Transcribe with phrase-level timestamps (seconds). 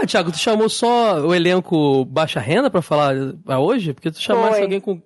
[0.00, 3.14] cá, Thiago, tu chamou só o elenco baixa renda pra falar
[3.44, 3.92] pra hoje?
[3.92, 5.00] Porque tu chamasse alguém com.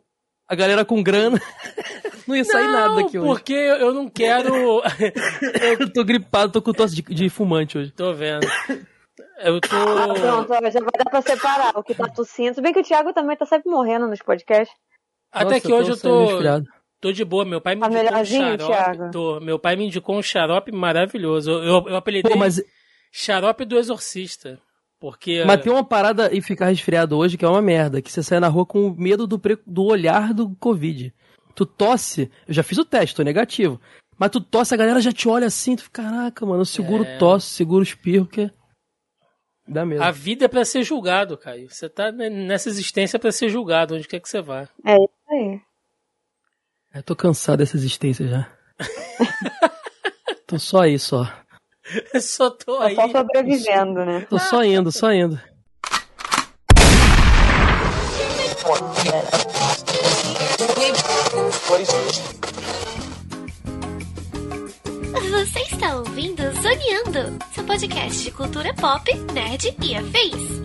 [0.49, 1.41] A galera com grana.
[2.27, 3.29] não ia sair nada daqui hoje.
[3.29, 4.83] porque eu não quero.
[5.81, 7.93] Eu tô gripado, tô com tosse de, de fumante hoje.
[7.93, 8.47] tô vendo.
[9.39, 9.77] Eu tô.
[9.77, 12.55] Ah, pronto, ó, já vai dar pra separar o que tá tossindo.
[12.55, 14.77] Se bem que o Thiago também tá sempre morrendo nos podcasts.
[15.33, 16.27] Até Nossa, que hoje eu tô.
[16.27, 16.67] resfriado.
[17.01, 18.67] Tô de boa, meu pai me Tá indicou um melhorzinho, xarope.
[18.67, 19.11] Thiago?
[19.11, 19.41] Tô.
[19.41, 21.51] Meu pai me indicou um xarope maravilhoso.
[21.51, 22.61] Eu, eu, eu apelidei Pô, mas,
[23.11, 24.61] xarope do exorcista.
[25.01, 25.43] Porque.
[25.47, 28.39] mas tem uma parada em ficar resfriado hoje que é uma merda, que você sai
[28.39, 31.13] na rua com medo do, pre- do olhar do Covid.
[31.55, 33.81] Tu tosse, eu já fiz o teste, tô negativo.
[34.19, 37.05] Mas tu tosse, a galera já te olha assim, tu fica, caraca, mano, eu seguro
[37.05, 37.17] É.
[37.17, 38.51] tosse, seguro espirro, porque
[39.67, 40.03] dá medo.
[40.03, 41.71] A vida é pra ser julgado, Caio.
[41.71, 44.69] Você tá nessa existência pra ser julgado, onde quer que você vá.
[44.85, 45.61] É isso aí.
[46.95, 48.53] Eu tô cansado dessa existência já.
[50.47, 51.25] tô só aí, só.
[52.15, 52.95] Eu só tô aí.
[52.95, 54.27] só sobrevivendo, né?
[54.29, 55.41] Tô só indo, só indo.
[65.31, 70.61] Você está ouvindo Zoneando, seu podcast de cultura pop, nerd e afins.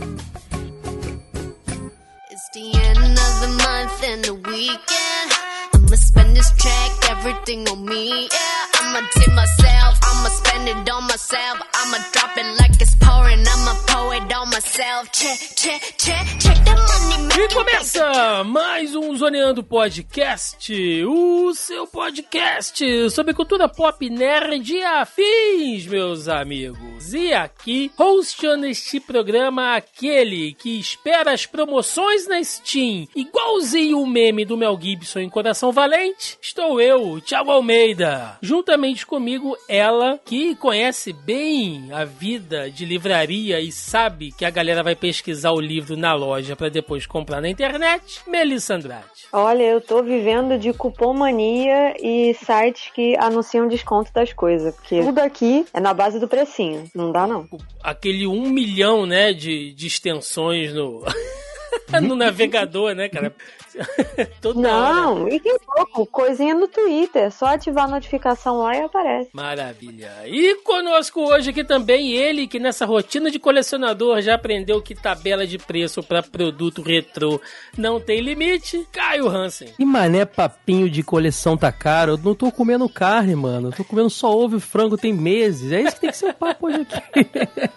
[2.31, 5.31] It's the end of the month and the weekend.
[5.73, 8.28] I'ma spend this check, everything on me.
[8.31, 11.59] Yeah, I'ma tip myself, I'ma spend it on myself.
[11.73, 15.11] I'ma drop it like it's pouring, I'ma pour it on myself.
[15.11, 17.16] Check, check, check, check the money.
[17.38, 20.72] E começa mais um Zoneando Podcast,
[21.06, 27.13] o seu podcast sobre cultura pop nerd e afins, meus amigos.
[27.13, 34.45] E aqui, hosteando este programa, aquele que espera as promoções na Steam, igualzinho o meme
[34.45, 38.38] do Mel Gibson em Coração Valente, estou eu, Thiago Almeida.
[38.76, 44.84] Juntamente comigo, ela que conhece bem a vida de livraria e sabe que a galera
[44.84, 49.06] vai pesquisar o livro na loja para depois comprar na internet, Melissa Andrade.
[49.31, 54.75] Olha, eu tô vivendo de cupom mania e sites que anunciam desconto das coisas.
[54.75, 56.84] Porque tudo aqui é na base do precinho.
[56.94, 57.47] Não dá, não.
[57.81, 61.02] Aquele um milhão, né, de, de extensões no,
[62.03, 63.34] no navegador, né, cara?
[64.41, 64.94] Toda hora.
[64.96, 66.06] Não, e que louco.
[66.08, 67.31] Coisinha no Twitter.
[67.31, 69.30] Só ativar a notificação lá e aparece.
[69.34, 70.12] Maravilha.
[70.25, 75.46] E conosco hoje aqui também ele que nessa rotina de colecionador já aprendeu que tabela
[75.46, 77.40] de preço para produto retrô
[77.78, 79.69] não tem limite, Caio Hansen.
[79.78, 83.69] E mané papinho de coleção tá caro, eu não tô comendo carne, mano.
[83.69, 85.72] Eu tô comendo só ovo e frango tem meses.
[85.72, 87.30] É isso que tem que ser o papo hoje aqui.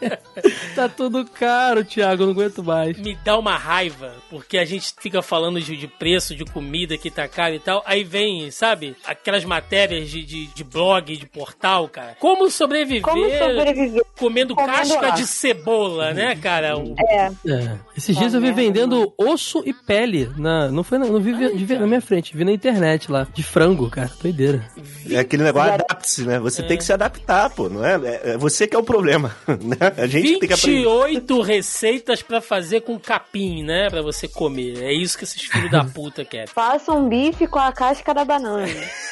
[0.75, 2.97] tá tudo caro, Thiago, eu não aguento mais.
[2.99, 7.11] Me dá uma raiva, porque a gente fica falando de, de preço de comida que
[7.11, 11.89] tá caro e tal, aí vem, sabe, aquelas matérias de, de, de blog, de portal,
[11.89, 12.17] cara.
[12.21, 14.03] Como sobreviver, Como sobreviver?
[14.19, 15.15] comendo, Comendo casca ar.
[15.15, 16.77] de cebola, né, cara?
[16.77, 17.31] O- É.
[17.47, 20.31] É, esses dias eu vi vendendo osso e pele.
[20.37, 23.27] Na, não foi na, não vi, vi- vi na minha frente, vi na internet lá.
[23.33, 24.11] De frango, cara.
[24.23, 24.65] Doideira.
[25.11, 26.39] É aquele negócio, adapte-se, né?
[26.41, 27.95] Você tem que se adaptar, pô, não é?
[27.95, 29.77] É- é você que é o problema, né?
[29.97, 30.79] A gente tem que aprender.
[30.79, 33.89] 28 receitas pra fazer com capim, né?
[33.91, 34.83] Pra você comer.
[34.83, 36.47] É isso que esses filhos da puta querem.
[36.47, 38.67] Faça um bife com a casca da banana.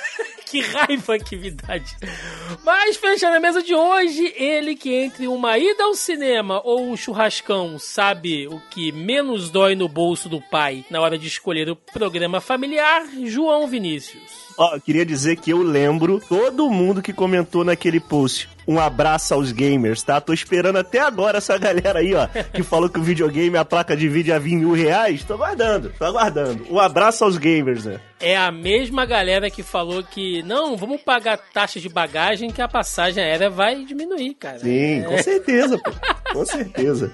[0.46, 1.96] Que raiva que me dá de...
[2.64, 6.96] Mas fechando a mesa de hoje, ele que entre uma ida ao cinema ou um
[6.96, 11.74] churrascão sabe o que menos dói no bolso do pai na hora de escolher o
[11.74, 14.22] programa familiar, João Vinícius.
[14.56, 18.48] Ó, eu queria dizer que eu lembro todo mundo que comentou naquele post.
[18.66, 20.20] Um abraço aos gamers, tá?
[20.20, 23.96] Tô esperando até agora essa galera aí, ó, que falou que o videogame, a placa
[23.96, 25.22] de vídeo ia vir mil reais.
[25.22, 26.66] Tô aguardando, tô aguardando.
[26.70, 28.00] Um abraço aos gamers, né?
[28.18, 32.68] É a mesma galera que falou que não, vamos pagar taxa de bagagem que a
[32.68, 34.58] passagem aérea vai diminuir, cara.
[34.58, 35.90] Sim, com certeza, pô.
[36.32, 37.10] Com certeza.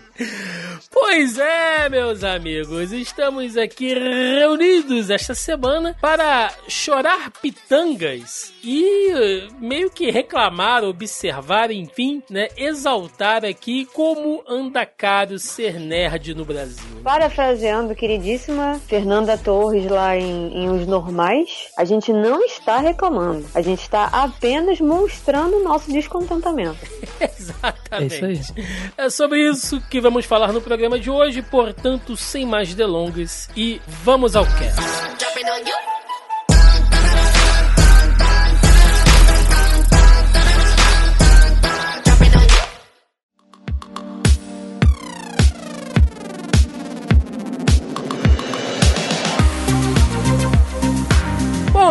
[0.91, 9.91] Pois é, meus amigos, estamos aqui reunidos esta semana para chorar pitangas e eh, meio
[9.91, 16.85] que reclamar, observar, enfim, né, exaltar aqui como anda caro ser nerd no Brasil.
[17.03, 23.47] Parafraseando, queridíssima Fernanda Torres lá em, em Os Normais, a gente não está reclamando.
[23.55, 26.79] A gente está apenas mostrando o nosso descontentamento.
[27.21, 28.25] Exatamente.
[28.25, 28.55] É isso
[28.97, 33.81] É sobre isso que vamos falar no programa de hoje, portanto, sem mais delongas e
[33.87, 34.81] vamos ao cast.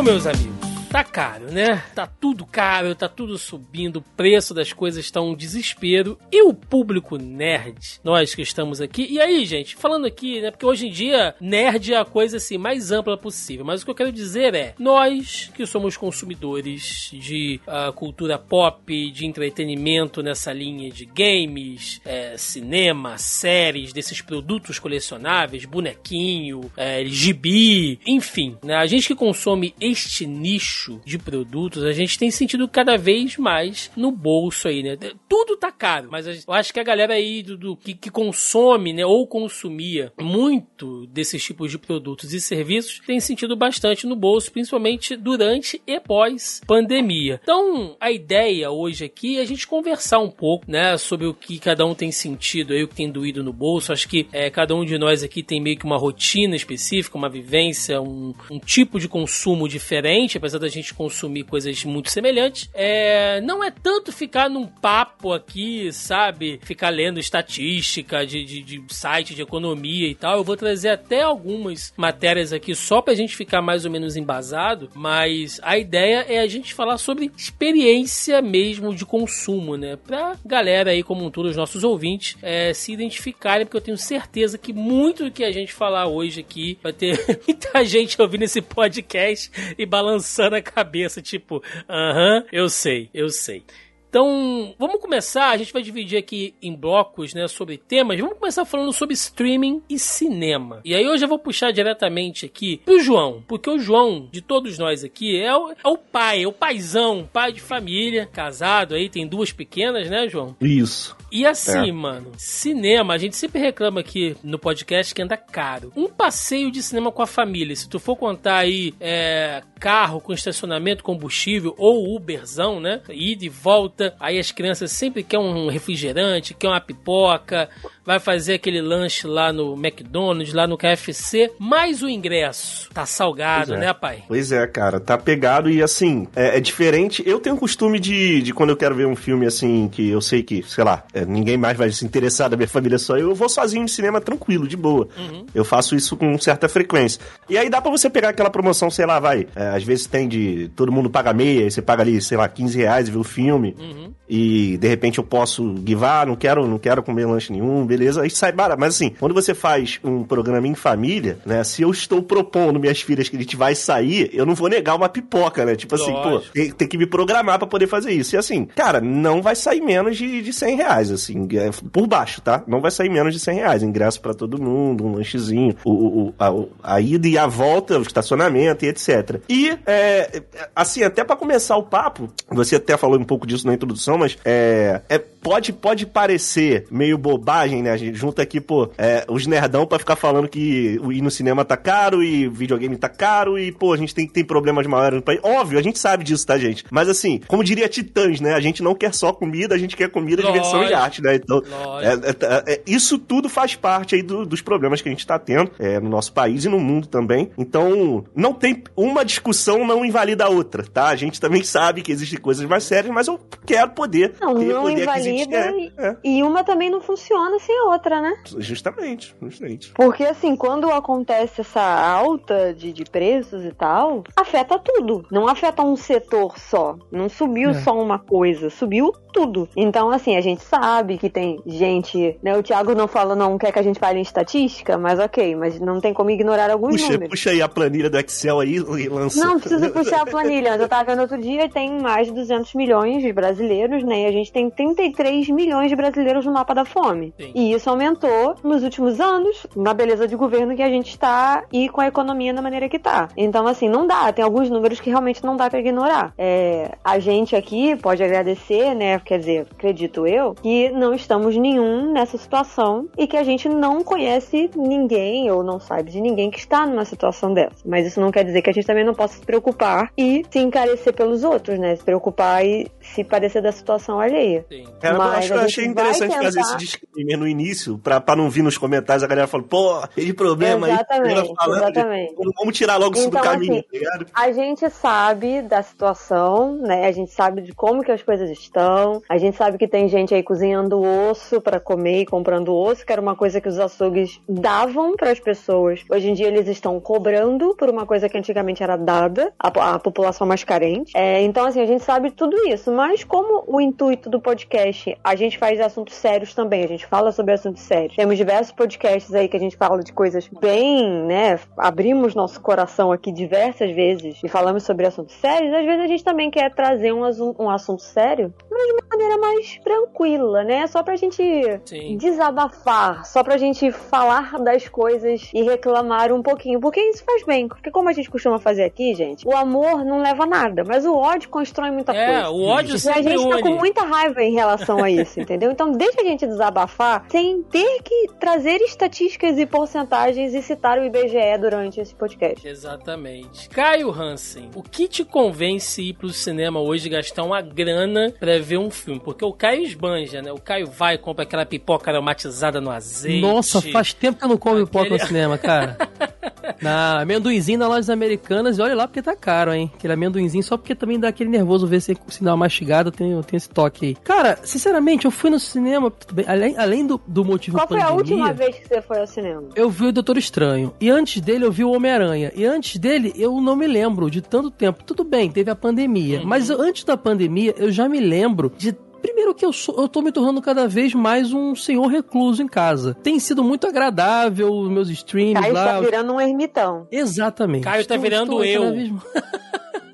[0.04, 0.61] Meus amigos,
[0.92, 1.82] Tá caro, né?
[1.96, 6.20] Tá tudo caro, tá tudo subindo, o preço das coisas está um desespero.
[6.30, 9.08] E o público nerd, nós que estamos aqui.
[9.10, 10.52] E aí, gente, falando aqui, né?
[10.52, 13.64] Porque hoje em dia, nerd é a coisa assim mais ampla possível.
[13.64, 19.12] Mas o que eu quero dizer é: nós que somos consumidores de uh, cultura pop,
[19.12, 27.98] de entretenimento nessa linha de games, é, cinema, séries, desses produtos colecionáveis, bonequinho, é, gibi,
[28.06, 28.76] enfim, né?
[28.76, 33.38] A gente que consome este nicho nicho de produtos, a gente tem sentido cada vez
[33.38, 34.98] mais no bolso aí, né?
[35.30, 38.94] Tudo tá caro, mas eu acho que a galera aí do, do que, que, consome,
[38.94, 44.52] né, ou consumia muito desses tipos de produtos e serviços tem sentido bastante no bolso,
[44.52, 47.40] principalmente durante e pós pandemia.
[47.44, 51.60] Então, a ideia hoje aqui é a gente conversar um pouco, né, sobre o que
[51.60, 53.94] cada um tem sentido aí, o que tem doído no bolso.
[53.94, 57.30] Acho que é, cada um de nós aqui tem meio que uma rotina específica, uma
[57.30, 62.70] vivência, um, um tipo de consumo diferente, apesar da gente consumir coisas muito semelhantes.
[62.74, 66.60] É, não é tanto ficar num papo aqui, sabe?
[66.64, 70.38] Ficar lendo estatística de, de, de site de economia e tal.
[70.38, 74.90] Eu vou trazer até algumas matérias aqui só pra gente ficar mais ou menos embasado,
[74.96, 79.96] mas a ideia é a gente falar sobre experiência mesmo de consumo, né?
[79.96, 83.98] Pra galera aí, como um todo, os nossos ouvintes, é, se identificarem, porque eu tenho
[83.98, 88.44] certeza que muito do que a gente falar hoje aqui vai ter muita gente ouvindo
[88.44, 93.64] esse podcast e balançando a cabeça, tipo, aham, eu sei, eu sei.
[94.12, 95.52] Então, vamos começar.
[95.52, 98.20] A gente vai dividir aqui em blocos, né, sobre temas.
[98.20, 100.82] Vamos começar falando sobre streaming e cinema.
[100.84, 104.78] E aí eu já vou puxar diretamente aqui pro João, porque o João, de todos
[104.78, 109.08] nós aqui, é o, é o pai, é o paizão, pai de família, casado aí,
[109.08, 110.58] tem duas pequenas, né, João?
[110.60, 111.16] Isso.
[111.32, 111.94] E assim, é.
[111.94, 115.94] mano, cinema, a gente sempre reclama aqui no podcast que anda caro.
[115.96, 120.34] Um passeio de cinema com a família, se tu for contar aí é, carro com
[120.34, 123.02] estacionamento, combustível ou Uberzão, né?
[123.10, 127.70] Ida e volta, aí as crianças sempre querem um refrigerante, querem uma pipoca,
[128.06, 132.90] vai fazer aquele lanche lá no McDonald's, lá no KFC, mais o ingresso.
[132.94, 133.78] Tá salgado, é.
[133.78, 134.24] né, pai?
[134.28, 137.24] Pois é, cara, tá pegado e assim, é, é, diferente.
[137.26, 140.22] Eu tenho o costume de, de quando eu quero ver um filme assim, que eu
[140.22, 143.30] sei que, sei lá, é, ninguém mais vai se interessar da minha família só eu,
[143.30, 145.08] eu vou sozinho no cinema tranquilo, de boa.
[145.18, 145.46] Uhum.
[145.54, 147.22] Eu faço isso com certa frequência.
[147.50, 149.48] E aí dá pra você pegar aquela promoção, sei lá, vai.
[149.56, 150.70] É, às vezes tem de.
[150.76, 153.76] Todo mundo paga meia, você paga ali, sei lá, 15 reais e vê o filme.
[153.80, 153.91] Uhum.
[154.30, 158.22] E de repente eu posso guivar, não quero, não quero comer lanche nenhum, beleza?
[158.22, 158.80] Aí sai barato.
[158.80, 161.64] Mas assim, quando você faz um programa em família, né?
[161.64, 164.96] Se eu estou propondo minhas filhas que a gente vai sair, eu não vou negar
[164.96, 165.76] uma pipoca, né?
[165.76, 166.46] Tipo assim, Lógico.
[166.48, 168.36] pô, tem, tem, que me programar para poder fazer isso.
[168.36, 172.42] E assim, cara, não vai sair menos de, de 100 reais, assim, é, por baixo,
[172.42, 172.64] tá?
[172.68, 173.84] Não vai sair menos de 100 reais.
[173.84, 178.02] Ingresso para todo mundo, um lanchezinho, o, o, a, a, ida e a volta, o
[178.02, 179.42] estacionamento e etc.
[179.50, 180.42] E, é,
[180.76, 184.38] assim, até para começar o papo, você até falou um pouco disso na introdução, mas
[184.46, 187.92] é, é pode, pode parecer meio bobagem, né?
[187.92, 191.66] A gente junta aqui, pô, é, os nerdão pra ficar falando que ir no cinema
[191.66, 195.22] tá caro e videogame tá caro e, pô, a gente tem, tem problemas maiores no
[195.22, 195.40] país.
[195.44, 196.86] Óbvio, a gente sabe disso, tá, gente?
[196.92, 198.54] Mas assim, como diria Titãs, né?
[198.54, 200.64] A gente não quer só comida, a gente quer comida, Lógico.
[200.64, 201.36] diversão e arte, né?
[201.36, 201.62] Então,
[202.02, 205.40] é, é, é, isso tudo faz parte aí do, dos problemas que a gente tá
[205.40, 207.52] tendo é, no nosso país e no mundo também.
[207.58, 211.08] Então, não tem uma discussão não invalida a outra, tá?
[211.08, 213.40] A gente também sabe que existem coisas mais sérias, mas eu
[213.72, 216.18] quero poder não, ter não poder invalida e, é.
[216.24, 218.34] e uma também não funciona sem a outra, né?
[218.58, 219.92] Justamente, justamente.
[219.94, 225.26] Porque assim, quando acontece essa alta de, de preços e tal, afeta tudo.
[225.32, 226.98] Não afeta um setor só.
[227.12, 227.74] Não subiu é.
[227.76, 229.68] só uma coisa, subiu tudo.
[229.76, 232.58] Então, assim, a gente sabe que tem gente, né?
[232.58, 235.80] O Thiago não fala, não quer que a gente fale em estatística, mas ok, mas
[235.80, 237.30] não tem como ignorar alguns puxa, números.
[237.30, 239.44] Puxa aí a planilha do Excel aí e lança.
[239.44, 242.74] Não precisa puxar a planilha, mas eu tava vendo outro dia, tem mais de 200
[242.74, 243.61] milhões de brasileiros,
[244.04, 244.22] né?
[244.22, 247.34] E a gente tem 33 milhões de brasileiros no mapa da fome.
[247.38, 247.52] Sim.
[247.54, 251.90] E isso aumentou nos últimos anos, na beleza de governo que a gente está e
[251.90, 253.30] com a economia da maneira que tá.
[253.36, 254.32] Então, assim, não dá.
[254.32, 256.34] Tem alguns números que realmente não dá para ignorar.
[256.38, 259.20] É, a gente aqui pode agradecer, né?
[259.20, 264.04] Quer dizer, acredito eu, que não estamos nenhum nessa situação e que a gente não
[264.04, 267.78] conhece ninguém ou não sabe de ninguém que está numa situação dessa.
[267.86, 270.60] Mas isso não quer dizer que a gente também não possa se preocupar e se
[270.60, 271.96] encarecer pelos outros, né?
[271.96, 274.66] Se preocupar e se parecer da situação alheia.
[274.70, 274.86] Sim.
[275.00, 276.44] Cara, eu, acho, eu achei interessante tentar...
[276.44, 280.02] fazer esse disclaimer no início, pra, pra não vir nos comentários a galera falando, pô,
[280.16, 281.54] de problema exatamente, aí.
[281.56, 282.36] Falando, exatamente.
[282.58, 284.26] Vamos tirar logo isso então, do caminho, assim, tá ligado?
[284.34, 287.06] A gente sabe da situação, né?
[287.06, 289.22] A gente sabe de como que as coisas estão.
[289.30, 293.12] A gente sabe que tem gente aí cozinhando osso para comer e comprando osso, que
[293.12, 296.04] era uma coisa que os açougues davam para as pessoas.
[296.10, 300.00] Hoje em dia eles estão cobrando por uma coisa que antigamente era dada à, à
[300.00, 301.16] população mais carente.
[301.16, 302.92] É, então, assim, a gente sabe tudo isso.
[303.02, 306.84] Mas como o intuito do podcast, a gente faz assuntos sérios também.
[306.84, 308.16] A gente fala sobre assuntos sérios.
[308.16, 311.60] Temos diversos podcasts aí que a gente fala de coisas bem, né?
[311.76, 315.74] Abrimos nosso coração aqui diversas vezes e falamos sobre assuntos sérios.
[315.74, 317.24] Às vezes a gente também quer trazer um,
[317.58, 320.86] um assunto sério, mas de uma maneira mais tranquila, né?
[320.86, 321.42] Só pra gente
[321.84, 322.18] Sim.
[322.18, 326.80] desabafar, só pra gente falar das coisas e reclamar um pouquinho.
[326.80, 327.68] Porque isso faz bem.
[327.68, 331.04] Porque como a gente costuma fazer aqui, gente, o amor não leva a nada, mas
[331.04, 332.42] o ódio constrói muita é, coisa.
[332.42, 333.56] É, o ódio sempre E a gente une.
[333.56, 335.72] tá com muita raiva em relação a isso, entendeu?
[335.72, 341.04] Então deixa a gente desabafar sem ter que trazer estatísticas e porcentagens e citar o
[341.06, 342.68] IBGE durante esse podcast.
[342.68, 343.70] Exatamente.
[343.70, 348.78] Caio Hansen, o que te convence ir pro cinema hoje gastar uma grana pra ver
[348.78, 349.20] um filme?
[349.20, 350.52] Porque o Caio esbanja, né?
[350.52, 353.42] O Caio vai e compra aquela pipoca aromatizada no azeite.
[353.42, 354.88] Nossa, faz tempo que eu não como Aquele...
[354.88, 355.98] pipoca no cinema, cara.
[356.82, 359.92] na amendoinzinho na lojas americanas, e olha lá porque tá caro, hein?
[359.96, 363.70] Aquele amendoinzinho só porque também dá aquele nervoso ver se se mastigada, tem, tem esse
[363.70, 364.16] toque aí.
[364.16, 368.14] Cara, sinceramente, eu fui no cinema, bem, além, além do, do motivo Qual pandemia, foi
[368.14, 369.64] a última vez que você foi ao cinema?
[369.76, 370.94] Eu vi o Doutor Estranho.
[371.00, 372.52] E antes dele eu vi o Homem-Aranha.
[372.56, 375.04] E antes dele eu não me lembro de tanto tempo.
[375.04, 376.40] Tudo bem, teve a pandemia.
[376.40, 376.46] Uhum.
[376.46, 380.20] Mas antes da pandemia eu já me lembro de Primeiro que eu, sou, eu tô
[380.20, 383.14] me tornando cada vez mais um senhor recluso em casa.
[383.22, 385.86] Tem sido muito agradável os meus streams Caio lá.
[385.86, 387.08] tá virando um ermitão.
[387.12, 387.84] Exatamente.
[387.84, 388.82] Caio tá virando eu.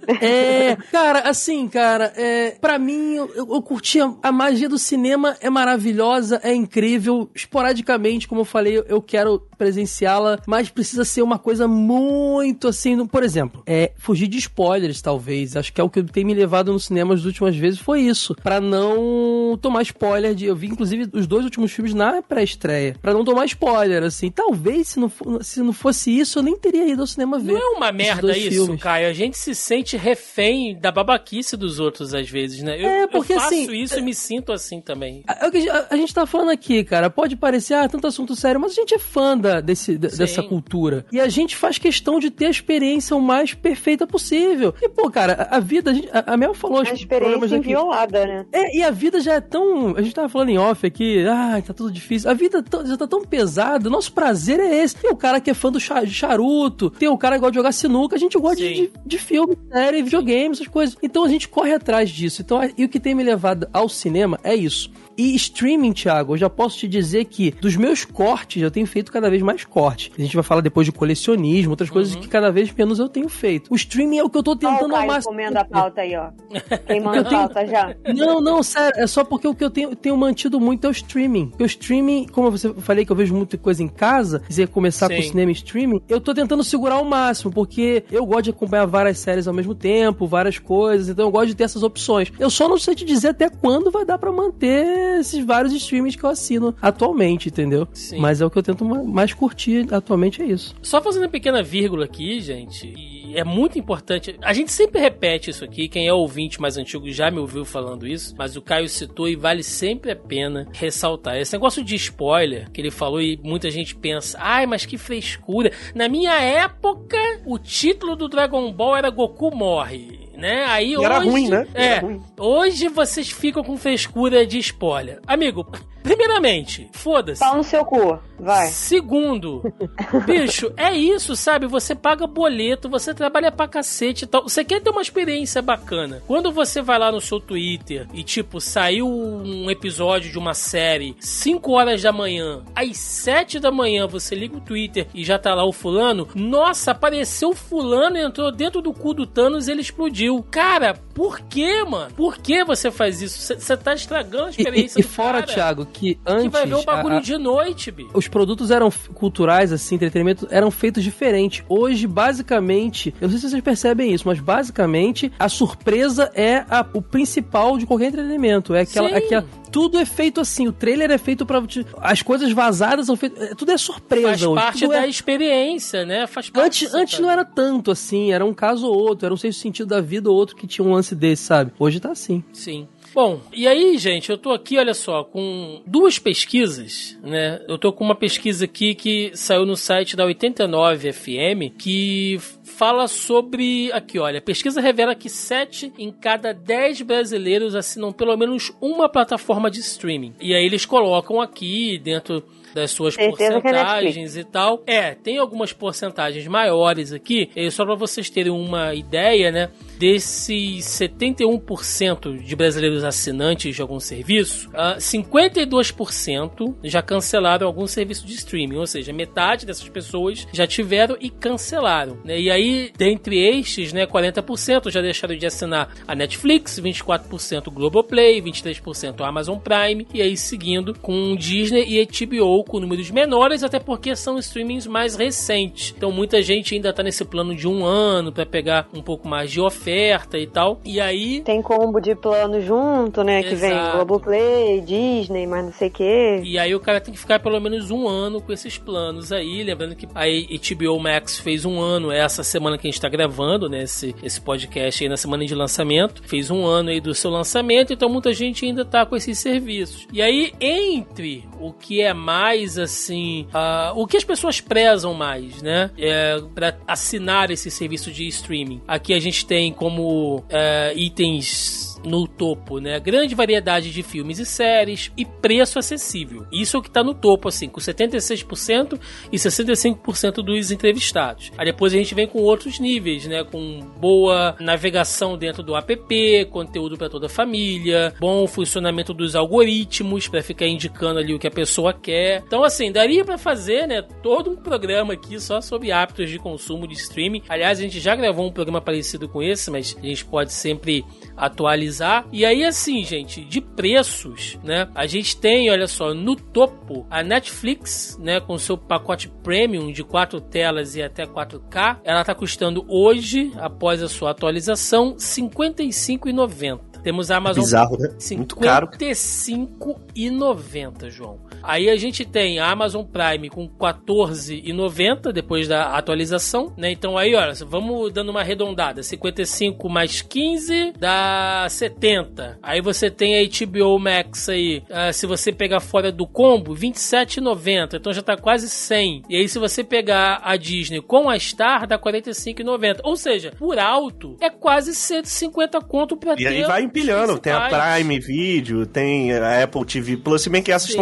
[0.07, 5.35] É, cara, assim, cara, é, para mim, eu, eu curti a, a, magia do cinema,
[5.41, 7.29] é maravilhosa, é incrível.
[7.35, 13.23] Esporadicamente, como eu falei, eu quero presenciá-la, mas precisa ser uma coisa muito assim, por
[13.23, 15.57] exemplo, é fugir de spoilers, talvez.
[15.57, 18.35] Acho que é o que tem me levado no cinema as últimas vezes foi isso,
[18.35, 23.13] para não tomar spoiler de, eu vi inclusive os dois últimos filmes na pré-estreia, para
[23.13, 24.29] não tomar spoiler, assim.
[24.29, 25.11] Talvez se não,
[25.41, 27.53] se não fosse isso, eu nem teria ido ao cinema ver.
[27.53, 28.81] Não é uma merda isso, filmes.
[28.81, 29.09] Caio.
[29.09, 32.79] A gente se sente refém da babaquice dos outros às vezes, né?
[32.79, 35.23] Eu, é, porque eu faço assim, isso e me sinto assim também.
[35.27, 37.09] É o que a, a, gente tá falando aqui, cara.
[37.09, 41.05] Pode parecer, ah, tanto assunto sério, mas a gente é fã da, desse, dessa cultura.
[41.11, 44.73] E a gente faz questão de ter a experiência o mais perfeita possível.
[44.81, 46.79] E, pô, cara, a, vida, a, gente, a, a Mel falou...
[46.79, 48.45] A experiência inviolada, né?
[48.51, 49.95] É, e a vida já é tão...
[49.95, 52.29] A gente tava falando em off aqui, ah, tá tudo difícil.
[52.29, 54.95] A vida já tá tão pesada, nosso prazer é esse.
[54.95, 57.71] Tem o cara que é fã do charuto, tem o cara que gosta de jogar
[57.71, 59.57] sinuca, a gente gosta de, de, de filme,
[59.87, 60.97] série, videogame, essas coisas.
[61.01, 62.41] Então a gente corre atrás disso.
[62.41, 64.91] Então, e o que tem me levado ao cinema é isso.
[65.17, 69.11] E streaming, Thiago, eu já posso te dizer que dos meus cortes, eu tenho feito
[69.11, 70.11] cada vez mais cortes.
[70.15, 71.93] A gente vai falar depois de colecionismo, outras uhum.
[71.93, 73.73] coisas que cada vez menos eu tenho feito.
[73.73, 75.31] O streaming é o que eu tô tentando ao máximo.
[75.31, 76.29] comendo a pauta aí, ó.
[76.85, 77.95] Queimando a pauta já.
[78.15, 78.93] Não, não, sério.
[78.95, 81.47] É só porque o que eu tenho, tenho mantido muito é o streaming.
[81.47, 85.07] Porque o streaming, como eu falei que eu vejo muita coisa em casa, quiser começar
[85.07, 85.15] Sim.
[85.15, 88.49] com o cinema e streaming, eu tô tentando segurar ao máximo, porque eu gosto de
[88.51, 92.31] acompanhar várias séries ao mesmo tempo, várias coisas, então eu gosto de ter essas opções.
[92.39, 96.17] Eu só não sei te dizer até quando vai dar para manter esses vários streams
[96.17, 97.87] que eu assino atualmente, entendeu?
[97.93, 98.19] Sim.
[98.19, 100.75] Mas é o que eu tento mais curtir atualmente, é isso.
[100.81, 104.37] Só fazendo uma pequena vírgula aqui, gente, e é muito importante.
[104.41, 108.07] A gente sempre repete isso aqui, quem é ouvinte mais antigo já me ouviu falando
[108.07, 111.37] isso, mas o Caio citou e vale sempre a pena ressaltar.
[111.37, 115.71] Esse negócio de spoiler que ele falou e muita gente pensa, ai, mas que frescura.
[115.93, 120.63] Na minha época, o título do Dragon Ball era Goku morre né?
[120.65, 121.67] Aí e hoje, era ruim, né?
[121.73, 122.21] É, ruim.
[122.39, 125.19] hoje vocês ficam com frescura de spoiler.
[125.25, 125.65] Amigo,
[126.07, 127.39] primeiramente, foda-se.
[127.39, 128.67] Pau no seu cu, vai.
[128.67, 129.61] Segundo,
[130.25, 131.67] bicho, é isso, sabe?
[131.67, 134.43] Você paga boleto, você trabalha pra cacete e tal.
[134.43, 136.21] Você quer ter uma experiência bacana.
[136.25, 141.15] Quando você vai lá no seu Twitter e, tipo, saiu um episódio de uma série
[141.19, 145.53] 5 horas da manhã, às 7 da manhã você liga o Twitter e já tá
[145.53, 149.81] lá o fulano, nossa, apareceu o fulano, entrou dentro do cu do Thanos e ele
[149.81, 150.43] explodiu explodiu.
[150.49, 152.13] Cara, por que, mano?
[152.15, 153.55] Por que você faz isso?
[153.55, 155.53] Você tá estragando a experiência e, e, e fora, cara.
[155.53, 156.43] Thiago, que antes.
[156.43, 158.09] Que vai ver o bagulho a- a- de noite, bicho.
[158.13, 161.63] os produtos eram culturais, assim, entretenimento, eram feitos diferente.
[161.67, 166.85] Hoje, basicamente, eu não sei se vocês percebem isso, mas basicamente a surpresa é a-
[166.93, 168.73] o principal de qualquer entretenimento.
[168.73, 169.15] É aquela, Sim.
[169.15, 169.45] aquela.
[169.71, 171.61] Tudo é feito assim, o trailer é feito pra.
[171.97, 173.51] As coisas vazadas são feitas.
[173.51, 174.61] é, Tudo é surpresa Faz hoje.
[174.61, 176.25] parte tudo da é- experiência, né?
[176.25, 177.23] Faz parte Antes, antes cara.
[177.23, 180.29] não era tanto assim, era um caso ou outro, era um sexto sentido da vida
[180.29, 181.71] ou outro que tinha um lance desse, sabe?
[181.77, 182.43] Hoje tá assim.
[182.53, 182.87] Sim.
[183.13, 187.59] Bom, e aí, gente, eu tô aqui, olha só, com duas pesquisas, né?
[187.67, 193.07] Eu tô com uma pesquisa aqui que saiu no site da 89 FM, que fala
[193.07, 193.91] sobre.
[193.91, 199.09] Aqui, olha, a pesquisa revela que 7 em cada 10 brasileiros assinam pelo menos uma
[199.09, 200.35] plataforma de streaming.
[200.39, 204.83] E aí eles colocam aqui dentro das suas Certeza é porcentagens e tal.
[204.85, 209.71] É, tem algumas porcentagens maiores aqui, só para vocês terem uma ideia, né?
[209.97, 218.35] Desses 71% de brasileiros assinantes de algum serviço, ah, 52% já cancelaram algum serviço de
[218.35, 222.19] streaming, ou seja, metade dessas pessoas já tiveram e cancelaram.
[222.23, 222.39] Né?
[222.39, 228.39] E aí, dentre estes, né, 40% já deixaram de assinar a Netflix, 24% o Globoplay,
[228.39, 233.63] 23% o Amazon Prime, e aí seguindo com o Disney e HBO com números menores,
[233.63, 235.93] até porque são streamings mais recentes.
[235.97, 239.49] Então muita gente ainda tá nesse plano de um ano para pegar um pouco mais
[239.49, 240.79] de oferta e tal.
[240.83, 243.43] E aí Tem combo de plano junto, né?
[243.43, 243.97] Que vem Exato.
[243.97, 246.41] Globoplay, Disney, mas não sei o quê.
[246.43, 249.63] E aí o cara tem que ficar pelo menos um ano com esses planos aí.
[249.63, 253.69] Lembrando que a HBO Max fez um ano essa semana que a gente tá gravando,
[253.69, 253.83] né?
[253.83, 256.21] Esse, esse podcast aí na semana de lançamento.
[256.23, 260.07] Fez um ano aí do seu lançamento, então muita gente ainda tá com esses serviços.
[260.11, 263.47] E aí, entre o que é mais assim.
[263.53, 265.91] ah, o que as pessoas prezam mais, né?
[265.97, 268.81] É, pra assinar esse serviço de streaming.
[268.87, 272.99] Aqui a gente tem como eh, itens no topo, né?
[272.99, 276.45] Grande variedade de filmes e séries e preço acessível.
[276.51, 278.99] Isso é o que tá no topo, assim, com 76%
[279.31, 281.51] e 65% dos entrevistados.
[281.57, 283.43] Aí depois a gente vem com outros níveis, né?
[283.43, 290.27] Com boa navegação dentro do app, conteúdo para toda a família, bom funcionamento dos algoritmos
[290.27, 292.43] para ficar indicando ali o que a pessoa quer.
[292.45, 294.01] Então, assim, daria para fazer, né?
[294.23, 297.43] Todo um programa aqui só sobre hábitos de consumo de streaming.
[297.49, 301.03] Aliás, a gente já gravou um programa parecido com esse, mas a gente pode sempre
[301.35, 301.96] atualizar.
[302.31, 304.87] E aí, assim, gente, de preços, né?
[304.93, 308.39] A gente tem, olha só, no topo, a Netflix, né?
[308.39, 311.97] Com seu pacote premium de quatro telas e até 4K.
[312.03, 316.79] Ela tá custando hoje, após a sua atualização, R$ 55,90.
[317.03, 318.09] Temos a Amazon Bizarro, né?
[318.35, 318.87] Muito caro.
[318.87, 321.39] 55,90, João.
[321.63, 326.91] Aí a gente tem a Amazon Prime com 14,90 depois da atualização, né?
[326.91, 332.59] Então aí, olha, vamos dando uma arredondada, 55 mais 15 dá 70.
[332.61, 337.95] Aí você tem a HBO Max aí, ah, se você pegar fora do combo, 27,90.
[337.95, 339.23] Então já tá quase 100.
[339.29, 342.99] E aí se você pegar a Disney com a Star, dá 45,90.
[343.03, 347.37] Ou seja, por alto, é quase 150 conto pra E ter aí vai empilhando.
[347.39, 347.67] Tem a.
[347.67, 350.97] Prime Video, tem a Apple TV Plus, se bem que essas Sim,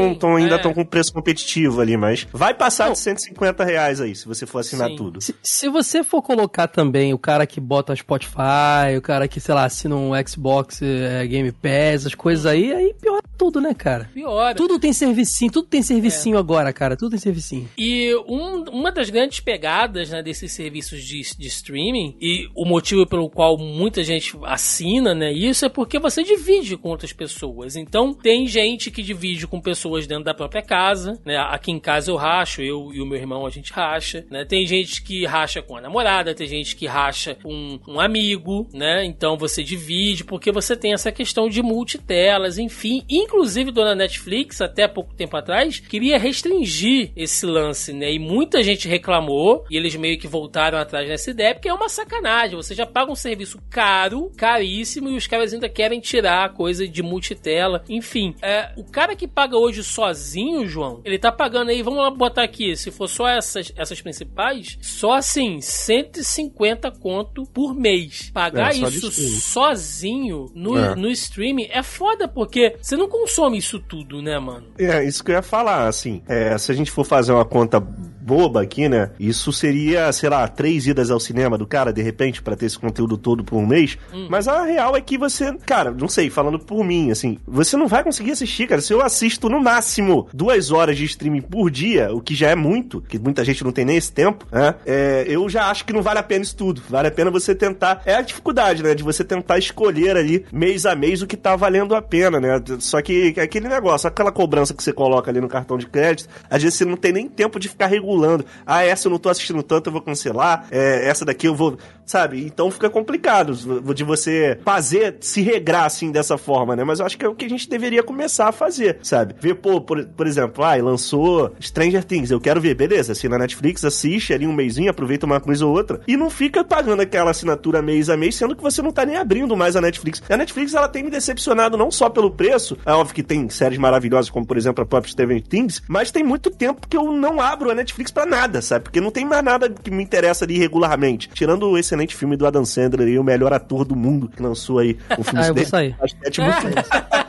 [0.46, 0.58] ainda é.
[0.58, 2.94] estão com preço competitivo ali, mas vai passar Não.
[2.94, 4.96] de 150 reais aí, se você for assinar Sim.
[4.96, 5.22] tudo.
[5.22, 9.54] Se, se você for colocar também o cara que bota Spotify, o cara que, sei
[9.56, 14.10] lá, assina um Xbox é, Game Pass, as coisas aí, aí piora tudo, né, cara?
[14.14, 14.56] Piora.
[14.56, 16.96] Tudo tem servicinho, tudo tem servicinho agora, cara.
[16.96, 17.70] Tudo tem servicinho.
[17.78, 23.06] E um- uma das grandes pegadas né, desses serviços de, de streaming, e o motivo
[23.06, 27.76] pelo qual muita gente assina né, isso, é porque você divide com outras pessoas.
[27.76, 31.20] Então, tem gente que divide com pessoas dentro da própria casa.
[31.26, 31.38] Né?
[31.38, 34.26] Aqui em casa eu racho, eu e o meu irmão a gente racha.
[34.30, 34.46] Né?
[34.46, 38.68] Tem gente que racha com a namorada, tem gente que racha com um amigo.
[38.74, 39.06] né?
[39.06, 43.04] Então, você divide, porque você tem essa questão de multitelas, enfim.
[43.10, 48.12] Inclusive, dona Netflix, até pouco tempo atrás, queria restringir esse lance, né?
[48.12, 51.90] E muita gente reclamou, e eles meio que voltaram atrás nessa ideia, porque é uma
[51.90, 52.56] sacanagem.
[52.56, 56.88] Você já paga um serviço caro, caríssimo, e os caras ainda querem tirar a coisa
[56.88, 57.84] de multitela.
[57.90, 60.25] Enfim, é, o cara que paga hoje sozinho,
[60.68, 64.78] João, ele tá pagando aí, vamos lá botar aqui, se for só essas, essas principais,
[64.82, 68.30] só assim, 150 conto por mês.
[68.34, 70.96] Pagar É, isso sozinho no, É.
[70.96, 74.68] no streaming é foda, porque você não consome isso tudo, né, mano?
[74.78, 76.22] É, isso que eu ia falar, assim.
[76.28, 79.12] é, se a gente for fazer uma conta boba aqui, né?
[79.20, 82.80] Isso seria, sei lá, três idas ao cinema do cara, de repente, para ter esse
[82.80, 83.98] conteúdo todo por um mês.
[84.12, 84.28] Hum.
[84.30, 87.88] Mas a real é que você, cara, não sei, falando por mim, assim, você não
[87.88, 88.82] vai conseguir assistir, cara.
[88.82, 92.56] Se eu assisto no máximo duas horas de streaming por dia, o que já é
[92.56, 94.76] muito, que muita gente não tem nem esse tempo, né?
[94.86, 96.82] É, eu já acho que não vale a pena isso tudo.
[96.90, 98.02] Vale a pena você tentar.
[98.06, 98.94] É a dificuldade, né?
[98.94, 102.62] De você tentar escolher ali, mês a mês, o que tá valendo a pena, né?
[102.80, 106.62] Só que aquele negócio, aquela cobrança que você coloca ali no cartão de crédito, às
[106.62, 108.46] vezes você não tem nem tempo de ficar regulando.
[108.66, 110.68] Ah, essa eu não tô assistindo tanto, eu vou cancelar.
[110.72, 111.78] É, essa daqui eu vou.
[112.06, 112.46] Sabe?
[112.46, 113.54] Então fica complicado
[113.94, 116.84] de você fazer, se regrar assim dessa forma, né?
[116.84, 119.36] Mas eu acho que é o que a gente deveria começar a fazer, sabe?
[119.40, 123.38] Ver, pô, por, por exemplo, ah, lançou Stranger Things, eu quero ver, beleza, assim na
[123.38, 127.32] Netflix, assiste ali um mêsinho, aproveita uma coisa ou outra, e não fica pagando aquela
[127.32, 130.22] assinatura mês a mês, sendo que você não tá nem abrindo mais a Netflix.
[130.30, 133.80] A Netflix, ela tem me decepcionado não só pelo preço, é óbvio que tem séries
[133.80, 137.42] maravilhosas, como por exemplo a Pop Steven Things, mas tem muito tempo que eu não
[137.42, 138.84] abro a Netflix para nada, sabe?
[138.84, 141.30] Porque não tem mais nada que me interessa ali regularmente.
[141.34, 144.80] Tirando o excelente filme do Adam Sandler aí, o melhor ator do mundo, que lançou
[144.80, 145.96] aí o filme ah, eu vou sair.
[146.00, 147.25] Basquete muito